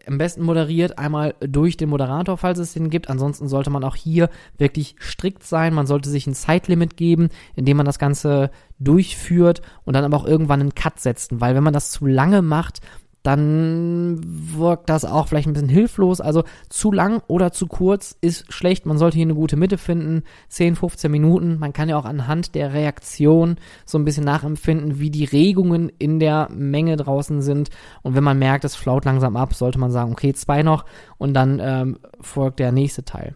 am 0.08 0.18
besten 0.18 0.44
moderiert 0.44 0.98
einmal 0.98 1.36
durch 1.40 1.78
den 1.78 1.90
Moderator, 1.90 2.38
falls 2.38 2.60
es 2.60 2.74
den 2.74 2.90
gibt. 2.90 3.10
Ansonsten 3.10 3.48
sollte 3.48 3.70
man 3.70 3.84
auch 3.84 3.96
hier 3.96 4.30
wirklich 4.58 4.96
strikt 5.00 5.44
sein. 5.44 5.74
Man 5.74 5.88
sollte 5.88 6.10
sich 6.10 6.28
ein 6.28 6.34
Zeitlimit 6.34 6.98
geben, 6.98 7.30
indem 7.56 7.78
man 7.78 7.86
das 7.86 8.00
Ganze 8.00 8.52
durchführt 8.80 9.62
und 9.86 9.94
dann 9.94 10.04
aber 10.04 10.18
auch 10.18 10.26
irgendwann 10.26 10.60
einen 10.60 10.76
Cut 10.76 11.00
setzen, 11.00 11.40
weil 11.40 11.56
wenn 11.56 11.64
man 11.64 11.74
das 11.74 11.92
zu 11.92 12.06
lange 12.06 12.42
macht, 12.42 12.82
dann 13.24 14.20
wirkt 14.22 14.90
das 14.90 15.06
auch 15.06 15.30
vielleicht 15.30 15.48
ein 15.48 15.54
bisschen 15.54 15.70
hilflos. 15.70 16.20
Also 16.20 16.44
zu 16.68 16.92
lang 16.92 17.22
oder 17.28 17.54
zu 17.54 17.68
kurz 17.68 18.18
ist 18.20 18.52
schlecht. 18.52 18.86
Man 18.86 18.98
sollte 18.98 19.16
hier 19.16 19.26
eine 19.26 19.34
gute 19.34 19.56
Mitte 19.56 19.78
finden. 19.78 20.24
10, 20.50 20.76
15 20.76 21.10
Minuten. 21.10 21.58
Man 21.58 21.72
kann 21.72 21.88
ja 21.88 21.98
auch 21.98 22.04
anhand 22.04 22.54
der 22.54 22.74
Reaktion 22.74 23.56
so 23.86 23.98
ein 23.98 24.04
bisschen 24.04 24.26
nachempfinden, 24.26 25.00
wie 25.00 25.10
die 25.10 25.24
Regungen 25.24 25.90
in 26.00 26.20
der 26.20 26.50
Menge 26.52 26.98
draußen 26.98 27.42
sind. 27.42 27.70
Und 28.02 28.14
wenn 28.16 28.26
man 28.26 28.38
merkt, 28.38 28.66
es 28.66 28.76
flaut 28.76 29.06
langsam 29.06 29.38
ab, 29.38 29.54
sollte 29.54 29.80
man 29.80 29.92
sagen, 29.92 30.12
okay, 30.12 30.34
zwei 30.34 30.62
noch 30.62 30.84
und 31.18 31.34
dann 31.34 31.62
ähm, 31.64 32.00
folgt 32.20 32.60
der 32.60 32.74
nächste 32.74 33.06
Teil. 33.06 33.36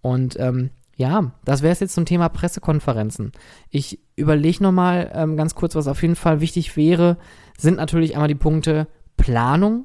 Und 0.00 0.38
ähm, 0.38 0.70
ja, 0.96 1.32
das 1.44 1.62
wäre 1.62 1.72
es 1.72 1.80
jetzt 1.80 1.94
zum 1.94 2.06
Thema 2.06 2.28
Pressekonferenzen. 2.28 3.32
Ich 3.70 4.00
überlege 4.16 4.62
nochmal 4.62 5.10
ähm, 5.14 5.36
ganz 5.36 5.54
kurz, 5.54 5.74
was 5.74 5.88
auf 5.88 6.02
jeden 6.02 6.16
Fall 6.16 6.40
wichtig 6.40 6.76
wäre, 6.76 7.16
sind 7.56 7.76
natürlich 7.76 8.14
einmal 8.14 8.28
die 8.28 8.34
Punkte 8.34 8.86
Planung. 9.18 9.84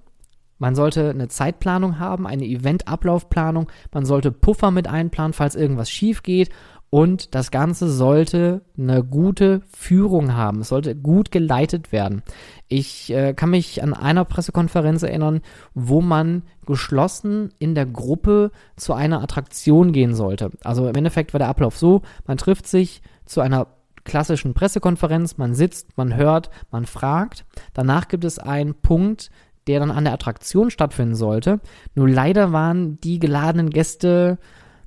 Man 0.59 0.75
sollte 0.75 1.09
eine 1.09 1.27
Zeitplanung 1.27 1.99
haben, 1.99 2.25
eine 2.25 2.45
Eventablaufplanung. 2.45 3.69
Man 3.91 4.05
sollte 4.05 4.31
Puffer 4.31 4.71
mit 4.71 4.88
einplanen, 4.88 5.34
falls 5.34 5.55
irgendwas 5.55 5.89
schief 5.89 6.23
geht. 6.23 6.49
Und 6.89 7.34
das 7.34 7.49
Ganze 7.49 7.89
sollte 7.89 8.61
eine 8.77 9.03
gute 9.03 9.61
Führung 9.75 10.36
haben. 10.36 10.61
Es 10.61 10.69
sollte 10.69 10.95
gut 10.95 11.31
geleitet 11.31 11.91
werden. 11.91 12.21
Ich 12.67 13.11
äh, 13.11 13.34
kann 13.34 13.49
mich 13.49 13.81
an 13.81 13.95
einer 13.95 14.25
Pressekonferenz 14.25 15.01
erinnern, 15.01 15.41
wo 15.73 16.01
man 16.01 16.43
geschlossen 16.67 17.49
in 17.57 17.73
der 17.73 17.88
Gruppe 17.88 18.51
zu 18.75 18.93
einer 18.93 19.23
Attraktion 19.23 19.91
gehen 19.91 20.13
sollte. 20.13 20.51
Also 20.63 20.88
im 20.88 20.95
Endeffekt 20.95 21.34
war 21.34 21.39
der 21.39 21.49
Ablauf 21.49 21.77
so, 21.77 22.03
man 22.27 22.38
trifft 22.38 22.67
sich 22.67 23.01
zu 23.25 23.41
einer 23.41 23.67
klassischen 24.04 24.54
Pressekonferenz, 24.54 25.38
man 25.38 25.54
sitzt, 25.54 25.97
man 25.97 26.16
hört, 26.16 26.49
man 26.72 26.86
fragt. 26.86 27.45
Danach 27.74 28.08
gibt 28.08 28.26
es 28.26 28.39
einen 28.39 28.76
Punkt, 28.76 29.30
der 29.68 29.80
dann 29.80 29.91
an 29.91 30.04
der 30.04 30.14
Attraktion 30.14 30.72
stattfinden 30.72 31.16
sollte. 31.16 31.60
Nur 31.95 32.10
leider 32.10 32.51
waren 32.51 32.99
die 32.99 33.20
geladenen 33.20 33.70
Gäste, 33.70 34.38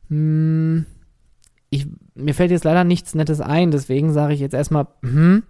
mh, 0.08 0.16
hm, 0.16 0.86
ich, 1.70 1.88
mir 2.14 2.34
fällt 2.34 2.52
jetzt 2.52 2.64
leider 2.64 2.84
nichts 2.84 3.14
Nettes 3.14 3.40
ein, 3.40 3.70
deswegen 3.70 4.12
sage 4.12 4.34
ich 4.34 4.40
jetzt 4.40 4.54
erstmal, 4.54 4.86
hm, 5.02 5.42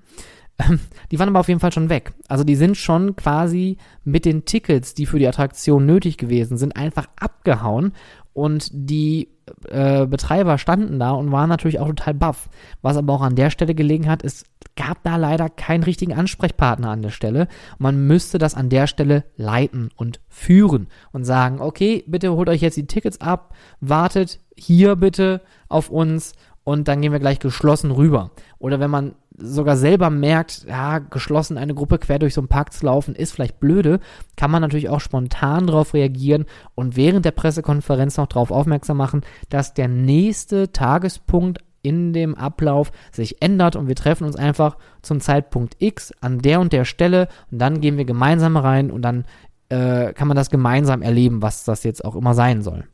die 1.11 1.19
waren 1.19 1.29
aber 1.29 1.41
auf 1.41 1.49
jeden 1.49 1.61
Fall 1.61 1.73
schon 1.73 1.91
weg. 1.91 2.15
Also 2.29 2.45
die 2.45 2.57
sind 2.57 2.77
schon 2.77 3.17
quasi 3.17 3.77
mit 4.05 4.25
den 4.25 4.45
Tickets, 4.45 4.95
die 4.95 5.07
für 5.07 5.19
die 5.19 5.29
Attraktion 5.29 5.85
nötig 5.85 6.17
gewesen 6.17 6.57
sind, 6.57 6.77
einfach 6.77 7.09
abgehauen 7.17 7.93
und 8.33 8.71
die 8.73 9.29
äh, 9.69 10.07
Betreiber 10.07 10.59
standen 10.59 10.99
da 10.99 11.11
und 11.13 11.33
waren 11.33 11.49
natürlich 11.49 11.81
auch 11.81 11.89
total 11.89 12.15
baff. 12.15 12.49
Was 12.83 12.97
aber 12.97 13.13
auch 13.15 13.23
an 13.23 13.37
der 13.37 13.51
Stelle 13.51 13.75
gelegen 13.75 14.09
hat, 14.09 14.25
es 14.25 14.45
gab 14.77 15.03
da 15.03 15.17
leider 15.17 15.49
keinen 15.49 15.85
richtigen 15.85 16.13
Ansprechpartner 16.13 16.91
an 16.91 17.03
der 17.03 17.11
Stelle. 17.11 17.49
Man 17.79 18.07
müsste 18.07 18.39
das 18.39 18.55
an 18.55 18.69
der 18.69 18.87
Stelle 18.87 19.25
leiten 19.37 19.91
und 19.97 20.21
führen 20.29 20.89
und 21.13 21.25
sagen, 21.25 21.61
okay, 21.61 22.05
bitte 22.07 22.33
holt 22.33 22.49
euch 22.49 22.61
jetzt 22.61 22.77
die 22.77 22.87
Tickets 22.87 23.21
ab, 23.21 23.55
wartet 23.81 24.41
hier 24.57 24.97
bitte 24.97 25.43
auf 25.69 25.91
uns 25.91 26.35
und 26.67 26.89
dann 26.89 27.01
gehen 27.01 27.13
wir 27.13 27.21
gleich 27.21 27.39
geschlossen 27.39 27.93
rüber. 27.93 28.33
Oder 28.59 28.81
wenn 28.81 28.91
man 28.91 29.15
sogar 29.39 29.77
selber 29.77 30.11
merkt, 30.11 30.67
ja, 30.69 30.99
geschlossen 30.99 31.59
eine 31.59 31.77
Gruppe 31.77 31.99
quer 31.99 32.19
durch 32.19 32.35
so 32.35 32.41
einen 32.41 32.49
Park 32.49 32.73
zu 32.73 32.87
laufen, 32.87 33.15
ist 33.15 33.31
vielleicht 33.31 33.61
blöde, 33.61 34.01
kann 34.35 34.51
man 34.51 34.63
natürlich 34.63 34.89
auch 34.89 34.99
spontan 34.99 35.69
darauf 35.69 35.95
reagieren 35.95 36.45
und 36.75 36.97
während 36.97 37.25
der 37.25 37.31
Pressekonferenz 37.31 38.17
noch 38.17 38.27
darauf 38.27 38.51
aufmerksam 38.51 38.97
machen, 38.97 39.21
dass 39.49 39.75
der 39.75 39.87
nächste 39.87 40.73
Tagespunkt 40.73 41.61
in 41.83 42.13
dem 42.13 42.35
Ablauf 42.35 42.91
sich 43.13 43.41
ändert 43.41 43.77
und 43.77 43.87
wir 43.87 43.95
treffen 43.95 44.25
uns 44.25 44.35
einfach 44.35 44.77
zum 45.03 45.21
Zeitpunkt 45.21 45.77
X 45.79 46.13
an 46.21 46.41
der 46.41 46.59
und 46.59 46.73
der 46.73 46.85
Stelle 46.85 47.29
und 47.53 47.61
dann 47.61 47.81
gehen 47.81 47.97
wir 47.97 48.07
gemeinsam 48.07 48.57
rein 48.57 48.91
und 48.91 49.03
dann 49.03 49.25
äh, 49.69 50.13
kann 50.15 50.27
man 50.27 50.37
das 50.37 50.51
gemeinsam 50.51 51.03
erleben, 51.03 51.43
was 51.43 51.63
das 51.63 51.85
jetzt 51.85 52.05
auch 52.05 52.17
immer 52.17 52.35
sein 52.35 52.63
soll. 52.63 52.89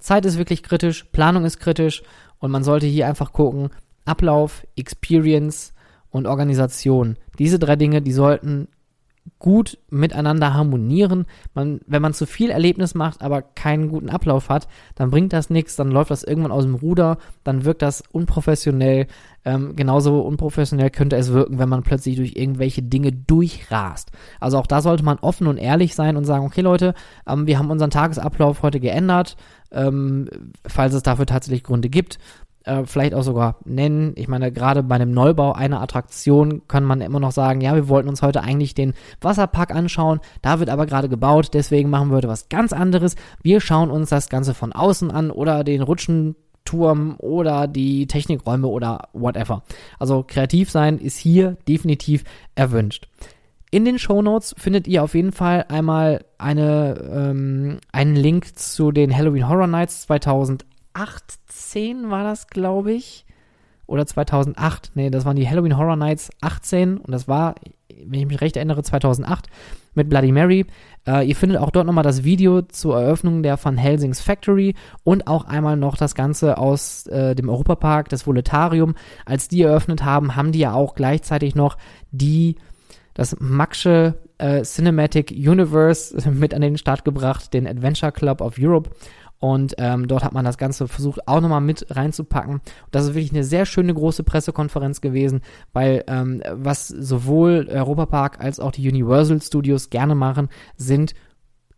Zeit 0.00 0.24
ist 0.24 0.38
wirklich 0.38 0.64
kritisch, 0.64 1.04
Planung 1.12 1.44
ist 1.44 1.60
kritisch 1.60 2.02
und 2.40 2.50
man 2.50 2.64
sollte 2.64 2.86
hier 2.86 3.06
einfach 3.06 3.32
gucken, 3.32 3.70
Ablauf, 4.04 4.66
Experience 4.76 5.72
und 6.10 6.26
Organisation. 6.26 7.16
Diese 7.38 7.58
drei 7.58 7.76
Dinge, 7.76 8.02
die 8.02 8.12
sollten 8.12 8.68
gut 9.38 9.78
miteinander 9.90 10.54
harmonieren. 10.54 11.26
Man, 11.54 11.80
wenn 11.86 12.02
man 12.02 12.14
zu 12.14 12.26
viel 12.26 12.50
Erlebnis 12.50 12.94
macht, 12.94 13.22
aber 13.22 13.42
keinen 13.42 13.88
guten 13.88 14.10
Ablauf 14.10 14.48
hat, 14.48 14.68
dann 14.94 15.10
bringt 15.10 15.32
das 15.32 15.50
nichts, 15.50 15.76
dann 15.76 15.90
läuft 15.90 16.10
das 16.10 16.24
irgendwann 16.24 16.52
aus 16.52 16.64
dem 16.64 16.74
Ruder, 16.74 17.18
dann 17.44 17.64
wirkt 17.64 17.82
das 17.82 18.02
unprofessionell. 18.12 19.06
Ähm, 19.44 19.74
genauso 19.76 20.20
unprofessionell 20.20 20.90
könnte 20.90 21.16
es 21.16 21.32
wirken, 21.32 21.58
wenn 21.58 21.68
man 21.68 21.82
plötzlich 21.82 22.16
durch 22.16 22.36
irgendwelche 22.36 22.82
Dinge 22.82 23.12
durchrast. 23.12 24.10
Also 24.38 24.58
auch 24.58 24.66
da 24.66 24.82
sollte 24.82 25.04
man 25.04 25.18
offen 25.18 25.46
und 25.46 25.56
ehrlich 25.56 25.94
sein 25.94 26.16
und 26.16 26.24
sagen, 26.24 26.44
okay 26.44 26.60
Leute, 26.60 26.94
ähm, 27.26 27.46
wir 27.46 27.58
haben 27.58 27.70
unseren 27.70 27.90
Tagesablauf 27.90 28.62
heute 28.62 28.80
geändert, 28.80 29.36
ähm, 29.72 30.28
falls 30.66 30.94
es 30.94 31.02
dafür 31.02 31.26
tatsächlich 31.26 31.64
Gründe 31.64 31.88
gibt 31.88 32.18
äh, 32.64 32.84
vielleicht 32.84 33.14
auch 33.14 33.22
sogar 33.22 33.56
nennen. 33.64 34.12
Ich 34.16 34.28
meine, 34.28 34.52
gerade 34.52 34.82
bei 34.82 34.94
einem 34.94 35.12
Neubau 35.12 35.52
einer 35.52 35.80
Attraktion 35.80 36.66
kann 36.68 36.84
man 36.84 37.00
immer 37.00 37.20
noch 37.20 37.32
sagen, 37.32 37.60
ja, 37.60 37.74
wir 37.74 37.88
wollten 37.88 38.08
uns 38.08 38.22
heute 38.22 38.42
eigentlich 38.42 38.74
den 38.74 38.94
Wasserpark 39.20 39.74
anschauen, 39.74 40.20
da 40.42 40.58
wird 40.58 40.70
aber 40.70 40.86
gerade 40.86 41.08
gebaut, 41.08 41.50
deswegen 41.54 41.90
machen 41.90 42.10
wir 42.10 42.16
heute 42.16 42.28
was 42.28 42.48
ganz 42.48 42.72
anderes. 42.72 43.16
Wir 43.42 43.60
schauen 43.60 43.90
uns 43.90 44.10
das 44.10 44.28
Ganze 44.28 44.54
von 44.54 44.72
außen 44.72 45.10
an 45.10 45.30
oder 45.30 45.64
den 45.64 45.82
Rutschenturm 45.82 47.16
oder 47.18 47.66
die 47.66 48.06
Technikräume 48.06 48.68
oder 48.68 49.08
whatever. 49.12 49.62
Also 49.98 50.24
kreativ 50.26 50.70
sein 50.70 50.98
ist 50.98 51.18
hier 51.18 51.56
definitiv 51.66 52.24
erwünscht. 52.54 53.08
In 53.70 53.84
den 53.84 53.98
Show 53.98 54.20
Notes 54.20 54.54
findet 54.58 54.88
ihr 54.88 55.04
auf 55.04 55.14
jeden 55.14 55.32
Fall 55.32 55.66
einmal 55.68 56.24
eine, 56.38 56.96
ähm, 57.12 57.78
einen 57.92 58.16
Link 58.16 58.58
zu 58.58 58.90
den 58.90 59.16
Halloween 59.16 59.48
Horror 59.48 59.68
Nights 59.68 60.02
2018 60.02 60.70
2018 60.94 62.10
war 62.10 62.24
das, 62.24 62.48
glaube 62.48 62.92
ich. 62.92 63.24
Oder 63.86 64.06
2008. 64.06 64.92
Nee, 64.94 65.10
das 65.10 65.24
waren 65.24 65.36
die 65.36 65.48
Halloween 65.48 65.76
Horror 65.76 65.96
Nights 65.96 66.30
18. 66.40 66.98
Und 66.98 67.10
das 67.10 67.26
war, 67.26 67.56
wenn 67.88 68.20
ich 68.20 68.26
mich 68.26 68.40
recht 68.40 68.56
erinnere, 68.56 68.82
2008 68.82 69.48
mit 69.94 70.08
Bloody 70.08 70.30
Mary. 70.30 70.66
Äh, 71.08 71.26
ihr 71.26 71.34
findet 71.34 71.58
auch 71.58 71.70
dort 71.70 71.86
nochmal 71.86 72.04
das 72.04 72.22
Video 72.22 72.62
zur 72.62 73.00
Eröffnung 73.00 73.42
der 73.42 73.62
Van 73.62 73.76
Helsings 73.76 74.20
Factory 74.20 74.74
und 75.02 75.26
auch 75.26 75.44
einmal 75.44 75.76
noch 75.76 75.96
das 75.96 76.14
Ganze 76.14 76.58
aus 76.58 77.08
äh, 77.08 77.34
dem 77.34 77.48
Europapark, 77.48 78.08
das 78.08 78.28
Voletarium. 78.28 78.94
Als 79.26 79.48
die 79.48 79.62
eröffnet 79.62 80.04
haben, 80.04 80.36
haben 80.36 80.52
die 80.52 80.60
ja 80.60 80.72
auch 80.72 80.94
gleichzeitig 80.94 81.56
noch 81.56 81.76
die, 82.12 82.56
das 83.20 83.36
Maxsche 83.38 84.14
äh, 84.38 84.62
Cinematic 84.62 85.30
Universe 85.30 86.30
mit 86.30 86.54
an 86.54 86.62
den 86.62 86.78
Start 86.78 87.04
gebracht, 87.04 87.52
den 87.52 87.66
Adventure 87.66 88.12
Club 88.12 88.40
of 88.40 88.54
Europe. 88.58 88.88
Und 89.38 89.74
ähm, 89.76 90.08
dort 90.08 90.24
hat 90.24 90.32
man 90.32 90.46
das 90.46 90.56
Ganze 90.56 90.88
versucht 90.88 91.28
auch 91.28 91.42
nochmal 91.42 91.60
mit 91.60 91.84
reinzupacken. 91.94 92.54
Und 92.54 92.62
das 92.92 93.04
ist 93.04 93.14
wirklich 93.14 93.32
eine 93.32 93.44
sehr 93.44 93.66
schöne 93.66 93.92
große 93.92 94.22
Pressekonferenz 94.22 95.02
gewesen, 95.02 95.42
weil 95.74 96.02
ähm, 96.06 96.42
was 96.50 96.88
sowohl 96.88 97.68
Europapark 97.70 98.40
als 98.42 98.58
auch 98.58 98.72
die 98.72 98.88
Universal 98.88 99.42
Studios 99.42 99.90
gerne 99.90 100.14
machen, 100.14 100.48
sind 100.76 101.12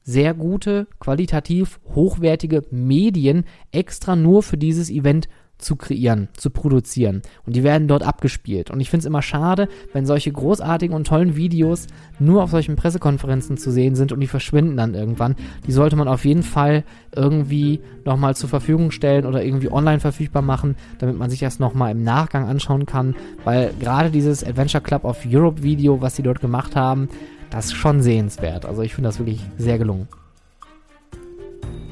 sehr 0.05 0.35
gute, 0.35 0.87
qualitativ 1.01 1.81
hochwertige 1.93 2.63
Medien 2.71 3.47
extra 3.73 4.15
nur 4.15 4.45
für 4.45 4.59
dieses 4.59 4.91
Event 4.91 5.29
zu 5.63 5.77
kreieren, 5.77 6.29
zu 6.37 6.51
produzieren. 6.51 7.23
Und 7.47 7.57
die 7.57 7.63
werden 7.63 7.89
dort 7.89 8.03
abgespielt. 8.03 8.71
Und 8.71 8.81
ich 8.81 8.91
finde 8.91 9.03
es 9.03 9.07
immer 9.07 9.23
schade, 9.23 9.69
wenn 9.93 10.07
solche 10.07 10.33
großartigen 10.33 10.95
und 10.95 11.07
tollen 11.07 11.37
Videos 11.37 11.87
nur 12.19 12.43
auf 12.43 12.51
solchen 12.51 12.77
Pressekonferenzen 12.77 13.57
zu 13.57 13.71
sehen 13.71 13.95
sind 13.95 14.13
und 14.13 14.21
die 14.21 14.27
verschwinden 14.27 14.77
dann 14.77 14.95
irgendwann. 14.95 15.37
Die 15.67 15.73
sollte 15.73 15.97
man 15.97 16.09
auf 16.09 16.25
jeden 16.25 16.43
Fall 16.43 16.85
irgendwie 17.15 17.81
nochmal 18.05 18.37
zur 18.37 18.49
Verfügung 18.49 18.91
stellen 18.91 19.27
oder 19.27 19.45
irgendwie 19.45 19.71
online 19.71 20.01
verfügbar 20.01 20.43
machen, 20.43 20.77
damit 20.99 21.17
man 21.17 21.31
sich 21.31 21.41
das 21.41 21.59
nochmal 21.59 21.93
im 21.93 22.03
Nachgang 22.03 22.47
anschauen 22.47 22.87
kann. 22.87 23.15
Weil 23.45 23.73
gerade 23.79 24.11
dieses 24.11 24.45
Adventure 24.45 24.83
Club 24.83 25.05
of 25.05 25.21
Europe 25.27 25.63
Video, 25.63 26.01
was 26.01 26.17
sie 26.17 26.23
dort 26.23 26.41
gemacht 26.41 26.77
haben, 26.77 27.09
das 27.51 27.67
ist 27.67 27.73
schon 27.75 28.03
sehenswert. 28.03 28.65
Also 28.65 28.83
ich 28.83 28.95
finde 28.95 29.09
das 29.09 29.19
wirklich 29.19 29.41
sehr 29.59 29.79
gelungen. 29.79 30.09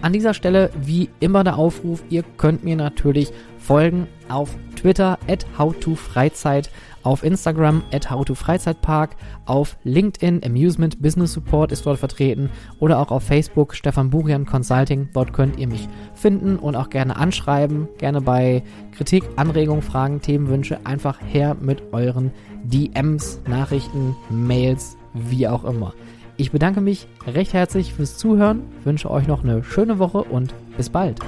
An 0.02 0.14
dieser 0.14 0.32
Stelle 0.32 0.70
wie 0.80 1.10
immer 1.20 1.44
der 1.44 1.58
Aufruf, 1.58 2.02
ihr 2.08 2.24
könnt 2.38 2.64
mir 2.64 2.76
natürlich 2.76 3.32
folgen 3.60 4.08
auf 4.28 4.56
Twitter 4.76 5.18
at 5.28 5.46
howtofreizeit, 5.58 6.70
auf 7.02 7.22
Instagram 7.22 7.82
at 7.92 8.10
howtofreizeitpark, 8.10 9.16
auf 9.46 9.76
LinkedIn 9.84 10.42
Amusement 10.44 11.00
Business 11.00 11.32
Support 11.32 11.72
ist 11.72 11.86
dort 11.86 11.98
vertreten 11.98 12.50
oder 12.78 12.98
auch 12.98 13.10
auf 13.10 13.22
Facebook 13.22 13.74
Stefan 13.74 14.10
Burian 14.10 14.46
Consulting. 14.46 15.08
Dort 15.12 15.32
könnt 15.32 15.58
ihr 15.58 15.68
mich 15.68 15.88
finden 16.14 16.56
und 16.56 16.76
auch 16.76 16.90
gerne 16.90 17.16
anschreiben, 17.16 17.88
gerne 17.98 18.20
bei 18.20 18.62
Kritik, 18.92 19.24
Anregungen, 19.36 19.82
Fragen, 19.82 20.20
Themenwünsche 20.20 20.78
einfach 20.84 21.18
her 21.26 21.56
mit 21.60 21.82
euren 21.92 22.32
DMs, 22.64 23.40
Nachrichten, 23.46 24.16
Mails, 24.30 24.96
wie 25.14 25.48
auch 25.48 25.64
immer. 25.64 25.94
Ich 26.36 26.52
bedanke 26.52 26.80
mich 26.80 27.06
recht 27.26 27.52
herzlich 27.52 27.92
fürs 27.92 28.16
Zuhören, 28.16 28.62
wünsche 28.84 29.10
euch 29.10 29.26
noch 29.26 29.44
eine 29.44 29.62
schöne 29.62 29.98
Woche 29.98 30.22
und 30.22 30.54
bis 30.76 30.88
bald. 30.88 31.20